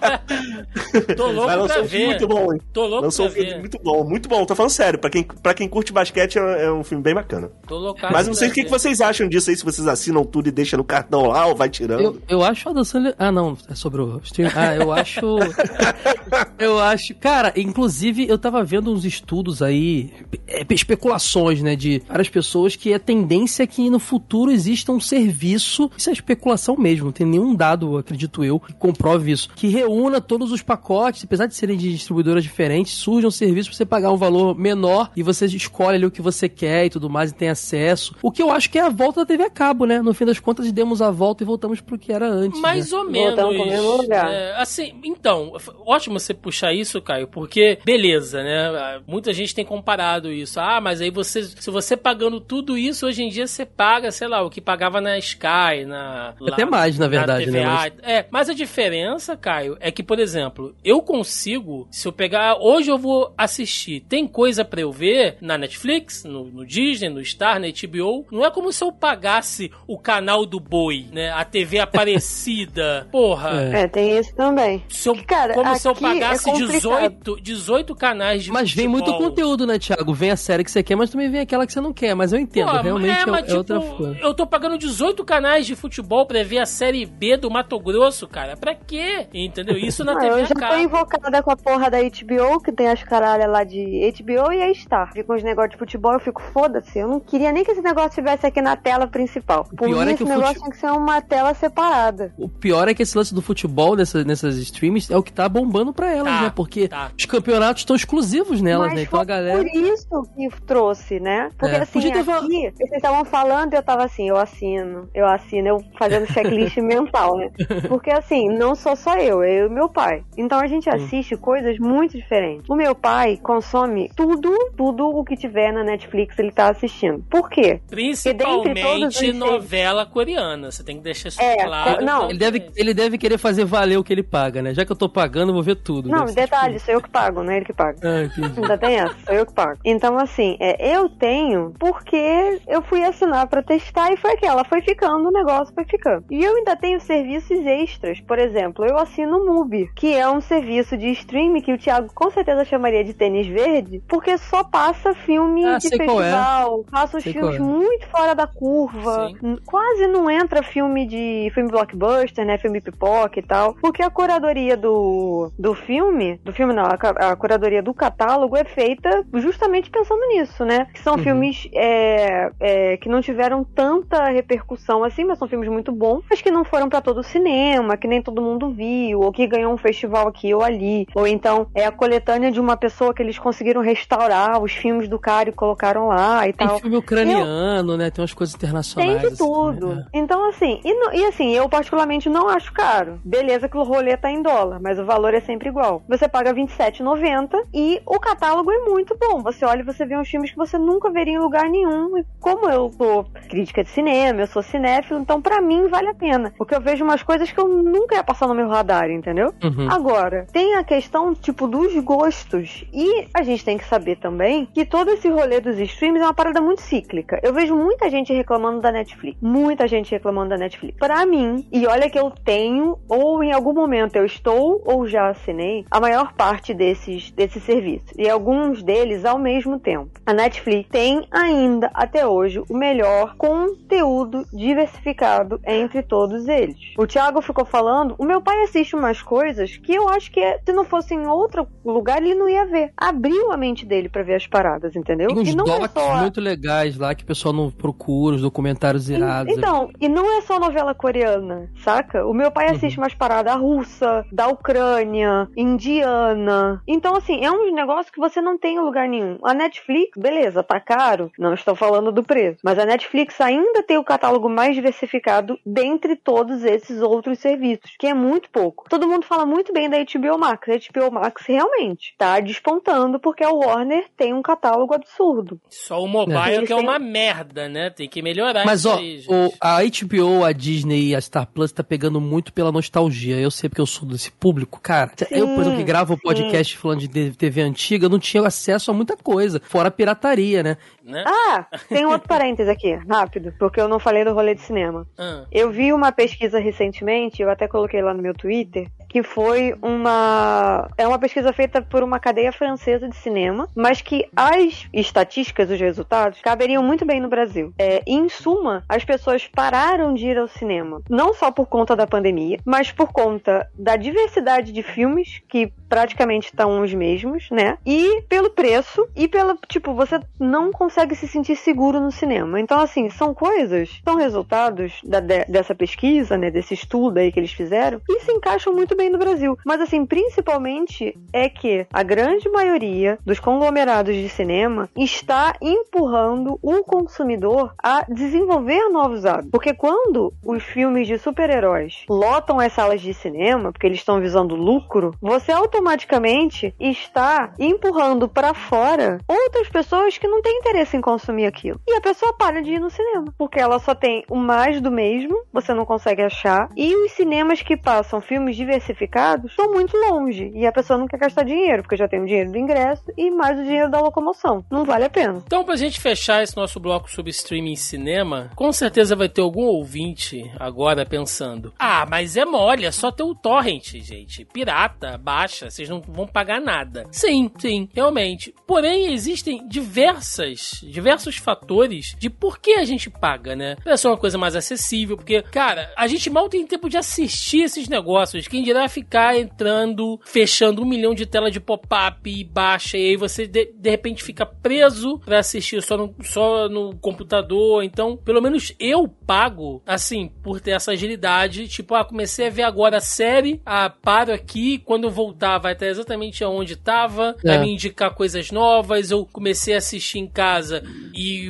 [1.17, 2.07] Tô louco Mas lançou pra um ver.
[2.07, 2.61] muito bom, hein?
[2.73, 3.61] Tô louco lançou pra um filme ver.
[3.61, 4.45] muito bom, muito bom.
[4.45, 7.51] Tô falando sério, pra quem, pra quem curte basquete é, é um filme bem bacana.
[7.67, 10.25] Tô louco Mas não sei o que, que vocês acham disso aí, se vocês assinam
[10.25, 12.01] tudo e deixam no cartão lá ou vai tirando.
[12.01, 13.15] Eu, eu acho a Sandler...
[13.19, 14.51] Ah, não, é sobre o stream.
[14.55, 15.21] Ah, eu acho...
[16.59, 17.15] eu acho...
[17.15, 20.13] Cara, inclusive, eu tava vendo uns estudos aí,
[20.47, 25.01] é, especulações, né, de várias pessoas que a tendência é que no futuro exista um
[25.01, 29.69] serviço, isso é especulação mesmo, não tem nenhum dado, acredito eu, que comprove isso, que
[29.97, 33.87] reúna todos os pacotes, apesar de serem de distribuidoras diferentes, surge um serviço pra você
[33.87, 37.31] pagar um valor menor e você escolhe ali o que você quer e tudo mais
[37.31, 38.15] e tem acesso.
[38.23, 40.01] O que eu acho que é a volta da TV a cabo, né?
[40.01, 42.61] No fim das contas, demos a volta e voltamos pro que era antes.
[42.61, 42.99] Mais né?
[42.99, 44.09] ou menos.
[44.11, 45.53] É, assim, então,
[45.85, 49.01] ótimo você puxar isso, Caio, porque, beleza, né?
[49.07, 50.61] Muita gente tem comparado isso.
[50.61, 54.29] Ah, mas aí você, se você pagando tudo isso, hoje em dia você paga, sei
[54.29, 56.35] lá, o que pagava na Sky, na.
[56.49, 57.61] Até lá, mais, na verdade, na TVA.
[57.61, 57.67] né?
[57.67, 57.93] Mas...
[58.03, 62.57] É, mas a diferença, Caio, é que, por exemplo, eu consigo, se eu pegar.
[62.61, 64.01] Hoje eu vou assistir.
[64.01, 68.27] Tem coisa para eu ver na Netflix, no, no, Disney, no Star, na HBO.
[68.31, 71.31] Não é como se eu pagasse o canal do boi, né?
[71.31, 73.07] A TV Aparecida.
[73.13, 73.63] Porra.
[73.63, 73.83] É.
[73.83, 74.83] é, tem isso também.
[74.89, 78.89] Se eu, Cara, como se eu é pagasse é 18, 18 canais de Mas vem
[78.89, 80.13] muito conteúdo, né, Thiago?
[80.13, 82.15] Vem a série que você quer, mas também vem aquela que você não quer.
[82.15, 84.19] Mas eu entendo, Pô, realmente é, é, mas, é tipo, outra coisa.
[84.21, 88.27] Eu tô pagando 18 canais de futebol pra ver a série B do Mato Grosso,
[88.27, 88.57] cara.
[88.57, 89.27] Pra quê?
[89.33, 89.76] Entendeu?
[89.77, 92.89] Isso na ah, TV Eu já tô invocada com a porra da HBO, que tem
[92.89, 95.13] as caralhas lá de HBO e a Star.
[95.13, 96.99] Fica uns negócios de futebol, eu fico foda-se.
[96.99, 99.65] Eu não queria nem que esse negócio estivesse aqui na tela principal.
[99.65, 100.61] Por mim, é esse negócio fute...
[100.61, 102.33] tem que ser uma tela separada.
[102.39, 105.49] O pior é que esse lance do futebol nessas, nessas streams é o que tá
[105.49, 106.53] bombando pra elas, tá, né?
[106.55, 107.11] Porque tá.
[107.17, 109.03] os campeonatos estão exclusivos nelas, Mas né?
[109.03, 109.59] Então a galera.
[109.59, 111.51] Por isso que trouxe, né?
[111.59, 111.81] Porque é.
[111.81, 116.27] assim, aqui, vocês estavam falando e eu tava assim, eu assino, eu assino, eu fazendo
[116.33, 117.51] checklist mental, né?
[117.89, 120.23] Porque assim, não sou só eu, é eu e meu pai.
[120.37, 122.69] Então a gente assiste coisas muito diferentes.
[122.69, 127.25] O meu pai consome tudo, tudo o que tiver na Netflix ele tá assistindo.
[127.31, 127.81] Por quê?
[127.89, 130.71] Principalmente novela coreana.
[130.71, 132.05] Você tem que deixar isso é, claro.
[132.05, 134.75] Não, ele deve, ele deve querer fazer valer o que ele paga, né?
[134.75, 136.09] Já que eu tô pagando, eu vou ver tudo.
[136.09, 137.99] Não, detalhe, sou eu que pago, não é ele que paga.
[138.03, 139.79] Ah, Ainda tem essa, sou eu que pago.
[139.85, 144.83] Então, assim, é, eu tenho porque eu fui assinar pra testar e foi aquela, foi
[144.83, 146.25] ficando, o negócio foi ficando.
[146.31, 148.21] E eu ainda tenho serviços extras.
[148.21, 152.31] Por exemplo, eu assino MUBI, que é um serviço de streaming que o Thiago com
[152.31, 155.91] certeza chamaria de tênis verde, porque só passa filme ah, de é.
[155.91, 156.91] festival, é.
[156.91, 157.59] passa os sei filmes é.
[157.59, 159.59] muito fora da curva, Sim.
[159.65, 164.77] quase não entra filme de filme blockbuster, né, filme pipoca e tal, porque a curadoria
[164.77, 170.27] do, do filme, do filme não, a, a curadoria do catálogo é feita justamente pensando
[170.29, 171.23] nisso, né, que são uhum.
[171.23, 176.43] filmes é, é, que não tiveram tanta repercussão assim, mas são filmes muito bons, mas
[176.43, 179.71] que não foram para todo o cinema, que nem todo mundo viu, ou que ganhou
[179.71, 183.39] um festival aqui ou ali, ou então é a coletânea de uma pessoa que eles
[183.39, 186.81] conseguiram restaurar os filmes do cara e colocaram lá e Tem tal.
[186.81, 187.99] filme ucraniano, eu...
[187.99, 188.11] né?
[188.11, 189.13] Tem umas coisas internacionais.
[189.13, 189.95] Tem de assim, tudo.
[189.95, 190.07] Né?
[190.15, 193.21] Então, assim, e, e, assim, eu particularmente não acho caro.
[193.23, 196.03] Beleza que o rolê tá em dólar, mas o valor é sempre igual.
[196.09, 199.43] Você paga R$27,90 e o catálogo é muito bom.
[199.43, 202.17] Você olha e você vê uns filmes que você nunca veria em lugar nenhum.
[202.17, 206.15] E como eu sou crítica de cinema, eu sou cinéfilo, então para mim vale a
[206.15, 206.55] pena.
[206.57, 209.26] Porque eu vejo umas coisas que eu nunca ia passar no meu radar, entendeu?
[209.63, 209.91] Uhum.
[209.91, 212.85] Agora, tem a questão, tipo, dos gostos.
[212.93, 216.35] E a gente tem que saber também que todo esse rolê dos streams é uma
[216.35, 217.41] parada muito cíclica.
[217.43, 219.39] Eu vejo muita gente reclamando da Netflix.
[219.41, 220.99] Muita gente reclamando da Netflix.
[220.99, 225.29] Para mim, e olha que eu tenho, ou em algum momento eu estou, ou já
[225.29, 228.13] assinei, a maior parte desses, desses serviços.
[228.19, 230.11] E alguns deles ao mesmo tempo.
[230.25, 236.77] a Netflix tem ainda, até hoje, o melhor conteúdo diversificado entre todos eles.
[236.99, 240.73] O Thiago ficou falando, o meu pai assiste umas coisas que eu acho que se
[240.73, 242.93] não fosse em outro lugar, ele não ia ver.
[242.97, 245.29] Abriu a mente dele para ver as paradas, entendeu?
[245.29, 246.17] Tem uns e não é docs só...
[246.19, 249.57] muito legais lá que o pessoal não procura, os documentários irados.
[249.57, 252.27] Então, e não é só novela coreana, saca?
[252.27, 256.83] O meu pai assiste umas paradas russa, da Ucrânia, indiana.
[256.87, 259.39] Então, assim, é um negócio que você não tem em lugar nenhum.
[259.43, 263.99] A Netflix, beleza, tá caro, não estou falando do preço, mas a Netflix ainda tem
[263.99, 268.85] o catálogo mais diversificado dentre todos esses outros serviços, que é muito pouco.
[268.89, 270.69] Todo mundo fala muito bem da HBO Max.
[270.69, 275.61] A HBO Max realmente tá despontando porque a Warner tem um catálogo absurdo.
[275.69, 277.91] Só o mobile Eles que é uma merda, né?
[277.91, 279.33] Tem que melhorar Mas isso ó, aí, gente.
[279.33, 283.37] o, a HBO, a Disney e a Star Plus tá pegando muito pela nostalgia.
[283.37, 285.13] Eu sei porque eu sou desse público, cara.
[285.31, 288.95] eu, por exemplo, que gravo o podcast falando de TV antiga, não tinha acesso a
[288.95, 290.77] muita coisa, fora a pirataria, né?
[291.07, 291.23] Né?
[291.25, 295.07] Ah, tem um outro parêntese aqui, rápido, porque eu não falei do rolê de cinema.
[295.17, 295.45] Ah.
[295.53, 300.89] Eu vi uma pesquisa recentemente, eu até coloquei lá no meu Twitter, que foi uma.
[300.97, 305.81] É uma pesquisa feita por uma cadeia francesa de cinema, mas que as estatísticas, os
[305.81, 307.73] resultados, caberiam muito bem no Brasil.
[307.79, 312.07] É, em suma, as pessoas pararam de ir ao cinema, não só por conta da
[312.07, 317.79] pandemia, mas por conta da diversidade de filmes, que praticamente estão os mesmos, né?
[317.87, 319.57] E pelo preço, e pelo.
[319.69, 322.61] Tipo, você não consegue se sentir seguro no cinema.
[322.61, 326.51] Então, assim, são coisas, são resultados da- de- dessa pesquisa, né?
[326.51, 329.59] Desse estudo aí que eles fizeram, e se encaixam muito bem no Brasil.
[329.65, 336.85] Mas, assim, principalmente é que a grande maioria dos conglomerados de cinema está empurrando o
[336.85, 339.51] consumidor a desenvolver novos hábitos.
[339.51, 344.55] Porque quando os filmes de super-heróis lotam as salas de cinema, porque eles estão visando
[344.55, 351.47] lucro, você automaticamente está empurrando para fora outras pessoas que não têm interesse em consumir
[351.47, 351.81] aquilo.
[351.87, 354.91] E a pessoa para de ir no cinema, porque ela só tem o mais do
[354.91, 360.51] mesmo, você não consegue achar, e os cinemas que passam filmes diversificados estão muito longe,
[360.55, 363.31] e a pessoa não quer gastar dinheiro, porque já tem o dinheiro do ingresso e
[363.31, 364.65] mais o dinheiro da locomoção.
[364.71, 365.43] Não vale a pena.
[365.47, 369.65] Então, pra gente fechar esse nosso bloco sobre streaming cinema, com certeza vai ter algum
[369.65, 374.45] ouvinte agora pensando: Ah, mas é mole, é só ter o torrent, gente.
[374.45, 377.05] Pirata, baixa, vocês não vão pagar nada.
[377.11, 378.55] Sim, sim, realmente.
[378.67, 383.77] Porém, existem diversas, diversos fatores de por que a gente paga, né?
[383.83, 387.63] Pra ser uma coisa mais acessível, porque, cara, a gente mal tem tempo de assistir
[387.63, 388.49] esses negócios.
[388.57, 393.17] Quem dirá ficar entrando, fechando um milhão de tela de pop-up e baixa, e aí
[393.17, 397.85] você de, de repente fica preso pra assistir só no, só no computador.
[397.85, 401.69] Então, pelo menos eu pago, assim, por ter essa agilidade.
[401.69, 405.75] Tipo, ah, comecei a ver agora a série, ah, paro aqui, quando eu voltar vai
[405.75, 407.61] estar exatamente aonde tava, vai É.
[407.61, 409.11] me indicar coisas novas.
[409.11, 410.83] Eu comecei a assistir em casa
[411.15, 411.47] e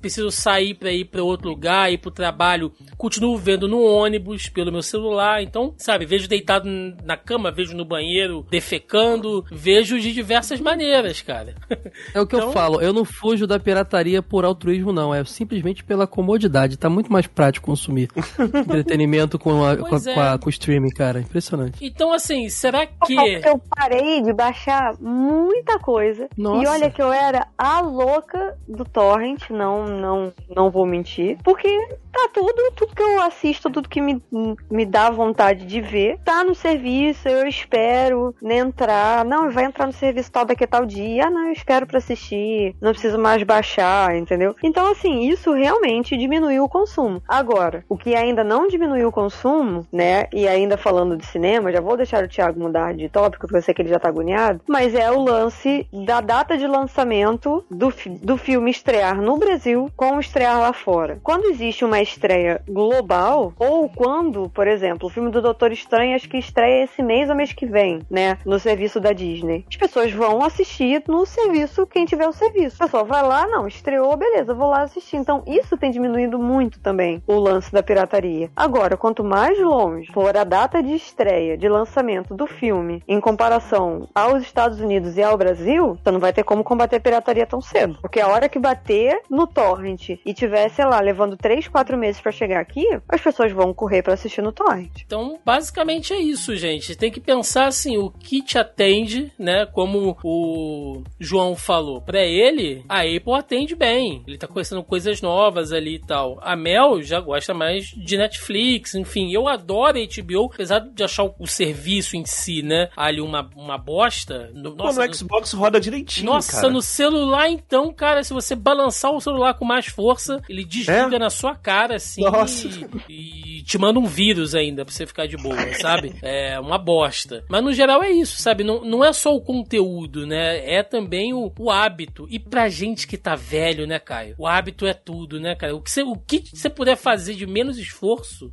[0.00, 2.72] preciso sair pra ir pra outro lugar, ir pro trabalho.
[2.96, 5.40] Continuo vendo no ônibus, pelo meu celular.
[5.40, 6.66] Então, sabe, vejo deitado
[7.04, 11.54] na cama, vejo no banheiro, defecando, vejo de diversas maneiras, cara.
[12.14, 15.14] É o que Então- eu falo, eu não fujo da pirataria por altruísmo, não.
[15.14, 16.76] É simplesmente pela comodidade.
[16.78, 18.08] Tá muito mais prático consumir
[18.54, 20.14] entretenimento com, a, com, a- é.
[20.14, 21.20] com a- com o streaming, cara.
[21.20, 21.84] Impressionante.
[21.84, 22.94] Então, assim, será que.
[23.14, 26.28] Porque eu parei de baixar muita coisa.
[26.36, 26.62] Nossa.
[26.62, 31.38] E olha que eu era a louca do torrent, não, não, não vou mentir.
[31.42, 31.68] Porque
[32.12, 34.22] tá tudo, tudo que eu assisto, tudo que me,
[34.70, 39.24] me dá vontade de ver, tá no serviço, eu espero né, entrar.
[39.24, 41.26] Não, vai entrar no serviço tal daqui a tal dia.
[41.26, 42.74] Ah, não, eu espero pra assistir.
[42.80, 44.54] Não preciso mais baixar, entendeu?
[44.62, 47.22] Então, assim, isso realmente diminuiu o consumo.
[47.26, 50.26] Agora, o que ainda não diminuiu o consumo, né?
[50.32, 53.62] E ainda falando de cinema, já vou deixar o Thiago mudar de tópico, porque eu
[53.62, 54.60] sei que ele já tá agoniado.
[54.68, 59.90] Mas é o lance da data de lançamento do, fi- do filme estrear no Brasil
[59.96, 61.18] com estrear lá fora.
[61.22, 65.95] Quando existe uma estreia global, ou quando, por exemplo, o filme do Doutor Estranho
[66.26, 68.38] que estreia esse mês ou mês que vem, né?
[68.44, 69.64] No serviço da Disney.
[69.68, 72.76] As pessoas vão assistir no serviço, quem tiver o serviço.
[72.80, 75.16] A pessoa vai lá, não, estreou, beleza, vou lá assistir.
[75.16, 78.50] Então, isso tem diminuído muito também o lance da pirataria.
[78.54, 84.08] Agora, quanto mais longe for a data de estreia, de lançamento do filme, em comparação
[84.14, 87.60] aos Estados Unidos e ao Brasil, você não vai ter como combater a pirataria tão
[87.60, 87.98] cedo.
[88.00, 92.20] Porque a hora que bater no torrent e tiver, sei lá, levando 3, 4 meses
[92.20, 95.02] pra chegar aqui, as pessoas vão correr pra assistir no torrent.
[95.04, 96.94] Então, basicamente é isso, gente.
[96.96, 99.66] Tem que pensar assim, o que te atende, né?
[99.66, 102.00] Como o João falou.
[102.00, 104.22] Pra ele, a Apple atende bem.
[104.26, 106.38] Ele tá conhecendo coisas novas ali e tal.
[106.42, 109.30] A Mel já gosta mais de Netflix, enfim.
[109.32, 112.88] Eu adoro HBO, apesar de achar o, o serviço em si, né?
[112.96, 114.50] Ali uma, uma bosta.
[114.54, 116.70] No, Pô, nossa, no Xbox roda direitinho, nossa, cara.
[116.72, 121.18] no celular, então, cara, se você balançar o celular com mais força, ele desliga É?
[121.18, 122.68] na sua cara, assim, Nossa.
[123.08, 126.14] e, e te manda um vírus ainda pra você ficar de boa, sabe?
[126.22, 127.44] É uma bosta.
[127.48, 128.64] Mas no geral é isso, sabe?
[128.64, 130.58] Não, não é só o conteúdo, né?
[130.74, 132.26] É também o, o hábito.
[132.30, 134.34] E pra gente que tá velho, né, Caio?
[134.38, 135.74] O hábito é tudo, né, cara?
[135.74, 138.50] O que você, o que você puder fazer de menos esforço,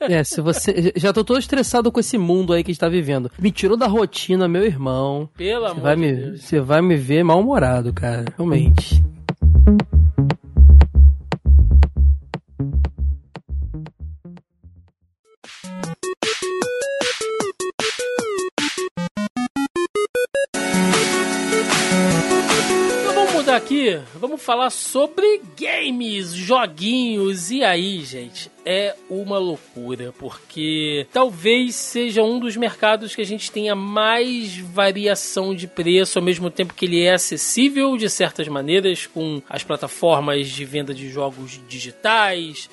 [0.00, 0.92] É, se você.
[0.96, 3.30] Já tô todo estressado com esse mundo aí que a gente tá vivendo.
[3.38, 5.28] Me tirou da rotina, meu irmão.
[5.36, 6.40] pelo Você amor vai, de me, Deus.
[6.42, 8.24] você vai me ver mal-humorado, cara.
[8.36, 9.02] Realmente.
[24.14, 27.50] Vamos falar sobre games, joguinhos.
[27.50, 33.50] E aí, gente, é uma loucura, porque talvez seja um dos mercados que a gente
[33.50, 39.06] tenha mais variação de preço, ao mesmo tempo que ele é acessível de certas maneiras,
[39.06, 42.68] com as plataformas de venda de jogos digitais,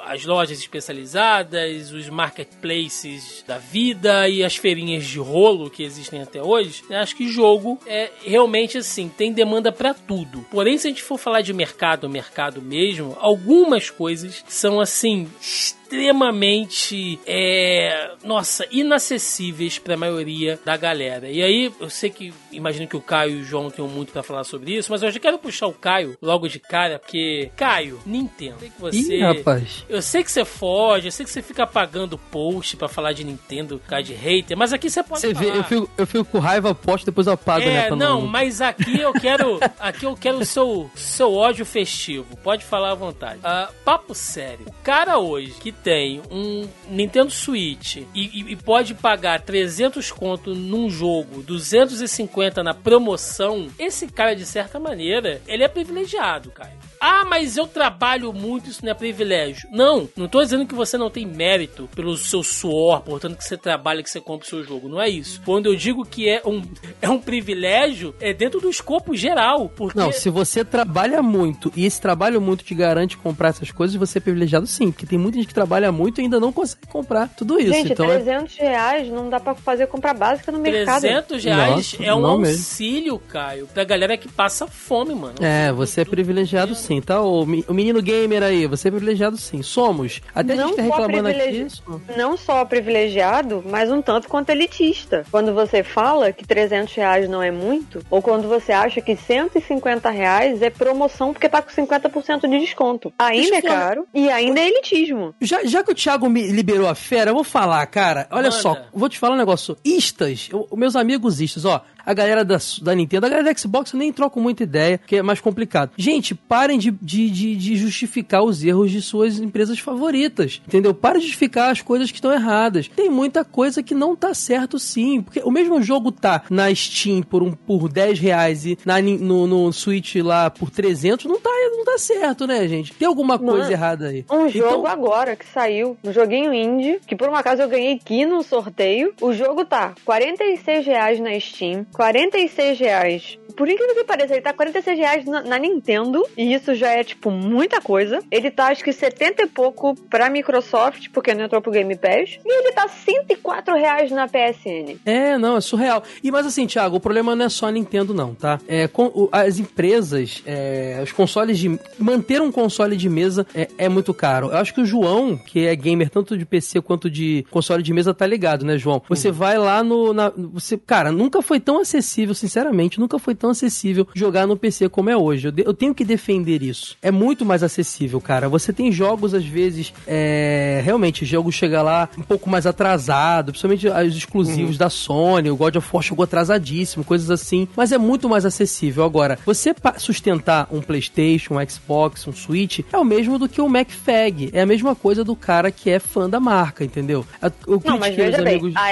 [0.00, 6.42] as lojas especializadas, os marketplaces da vida e as feirinhas de rolo que existem até
[6.42, 6.82] hoje.
[6.90, 10.44] Acho que jogo é realmente assim, tem demanda pra tudo.
[10.50, 15.72] Porém, se a gente for falar de mercado, mercado mesmo, algumas coisas são assim shh,
[15.88, 21.28] extremamente é, nossa, inacessíveis pra maioria da galera.
[21.28, 24.22] E aí, eu sei que imagino que o Caio e o João tenham muito pra
[24.22, 28.00] falar sobre isso, mas eu já quero puxar o Caio logo de cara, porque Caio,
[28.04, 29.84] Nintendo, eu sei que você Ih, rapaz.
[29.88, 33.24] eu sei que você foge, eu sei que você fica apagando post pra falar de
[33.24, 35.50] Nintendo, causa de hater, mas aqui você pode Você falar.
[35.52, 37.84] vê, eu fico, eu fico com raiva, posto, depois eu apago, né?
[37.84, 39.58] É, pra não, mas aqui eu quero.
[39.78, 42.36] Aqui eu quero o seu, seu ódio festivo.
[42.38, 43.40] Pode falar à vontade.
[43.44, 44.66] Ah, papo sério.
[44.66, 50.54] O cara hoje que tem um Nintendo Switch e, e- e pode pagar 300 conto
[50.54, 56.72] num jogo, 250 na promoção, esse cara, de certa maneira, ele é privilegiado, cara.
[57.00, 59.68] Ah, mas eu trabalho muito, isso não é privilégio.
[59.70, 63.56] Não, não tô dizendo que você não tem mérito pelo seu suor, portanto que você
[63.56, 64.88] trabalha, que você compra o seu jogo.
[64.88, 65.40] Não é isso.
[65.44, 66.60] Quando eu digo que é um,
[67.00, 69.68] é um privilégio, é dentro do escopo geral.
[69.68, 73.94] Porque Não, se você trabalha muito e esse trabalho muito te garante comprar essas coisas,
[73.94, 76.86] você é privilegiado sim, porque tem muita gente que trabalha muito e ainda não consegue
[76.88, 77.72] comprar tudo isso.
[77.72, 81.00] Gente, então é 300 reais não dá pra fazer compra básica no mercado.
[81.00, 82.54] 300 reais Nossa, é um não mesmo.
[82.56, 85.34] auxílio, Caio, pra galera que passa fome, mano.
[85.40, 87.20] É, você é privilegiado sim, tá?
[87.20, 89.62] O, menino gamer aí, você é privilegiado sim.
[89.62, 90.20] Somos.
[90.34, 91.38] Até a Não gente tá reclamando aqui.
[91.38, 95.24] privilegi- isso- Não só privilegiado, mas um tanto quanto elitista.
[95.30, 100.10] Quando você fala que 300 reais não é muito, ou quando você acha que 150
[100.10, 103.12] reais é promoção porque tá com 50% de desconto.
[103.18, 105.34] Ainda é eu falar- caro e ainda é elitismo.
[105.40, 108.26] Já, já que o Thiago me liberou a fera, eu vou falar, cara.
[108.30, 108.62] Olha Manda.
[108.62, 109.76] só, vou te falar um negócio.
[109.84, 111.84] Istas, eu- meus amigos istas, ó.
[112.08, 115.16] A galera da, da Nintendo, a galera da Xbox, eu nem troco muita ideia, que
[115.16, 115.90] é mais complicado.
[115.94, 120.62] Gente, parem de, de, de, de justificar os erros de suas empresas favoritas.
[120.66, 120.94] Entendeu?
[120.94, 122.88] Parem de justificar as coisas que estão erradas.
[122.88, 125.20] Tem muita coisa que não tá certo, sim.
[125.20, 129.46] Porque o mesmo jogo tá na Steam por, um, por 10 reais e na, no,
[129.46, 132.94] no Switch lá por 300, não tá, não tá certo, né, gente?
[132.94, 133.72] Tem alguma coisa é.
[133.72, 134.24] errada aí.
[134.30, 137.96] Um jogo Então- agora que saiu, um joguinho indie, que por um acaso eu ganhei
[137.96, 139.12] aqui num sorteio.
[139.20, 143.38] O jogo tá 46 reais na Steam, 46 reais.
[143.56, 147.02] Por incrível que pareça, ele tá 46 reais na, na Nintendo, e isso já é,
[147.02, 148.20] tipo, muita coisa.
[148.30, 152.38] Ele tá, acho que 70 e pouco pra Microsoft, porque não entrou pro Game Pass.
[152.46, 154.96] E ele tá 104 reais na PSN.
[155.04, 156.04] É, não, é surreal.
[156.22, 158.60] E mas assim, Thiago, o problema não é só a Nintendo, não, tá?
[158.68, 161.76] É, com, o- as empresas, é, os consoles de.
[161.98, 164.50] Manter um console de mesa é, é muito caro.
[164.52, 167.92] Eu acho que o João, que é gamer tanto de PC quanto de console de
[167.92, 169.02] mesa, tá ligado, né, João?
[169.08, 170.12] Você vai lá no.
[170.12, 174.88] na- você, cara, nunca foi tão acessível, sinceramente, nunca foi tão acessível jogar no PC
[174.88, 175.48] como é hoje.
[175.48, 176.96] Eu, de- eu tenho que defender isso.
[177.02, 178.48] É muito mais acessível, cara.
[178.48, 183.52] Você tem jogos, às vezes, é, realmente, o jogo chega lá um pouco mais atrasado,
[183.52, 187.98] principalmente os exclusivos da Sony, o God of War chegou atrasadíssimo, coisas assim, mas é
[187.98, 189.04] muito mais acessível.
[189.04, 193.68] Agora, você sustentar um PlayStation, um Xbox, um Switch, é o mesmo do que o
[193.68, 194.50] MacFag.
[194.52, 197.24] É a mesma coisa do cara que é fã da marca, entendeu?
[197.40, 198.74] A- Eu Não, mas veja bem, amigos.
[198.76, 198.82] a,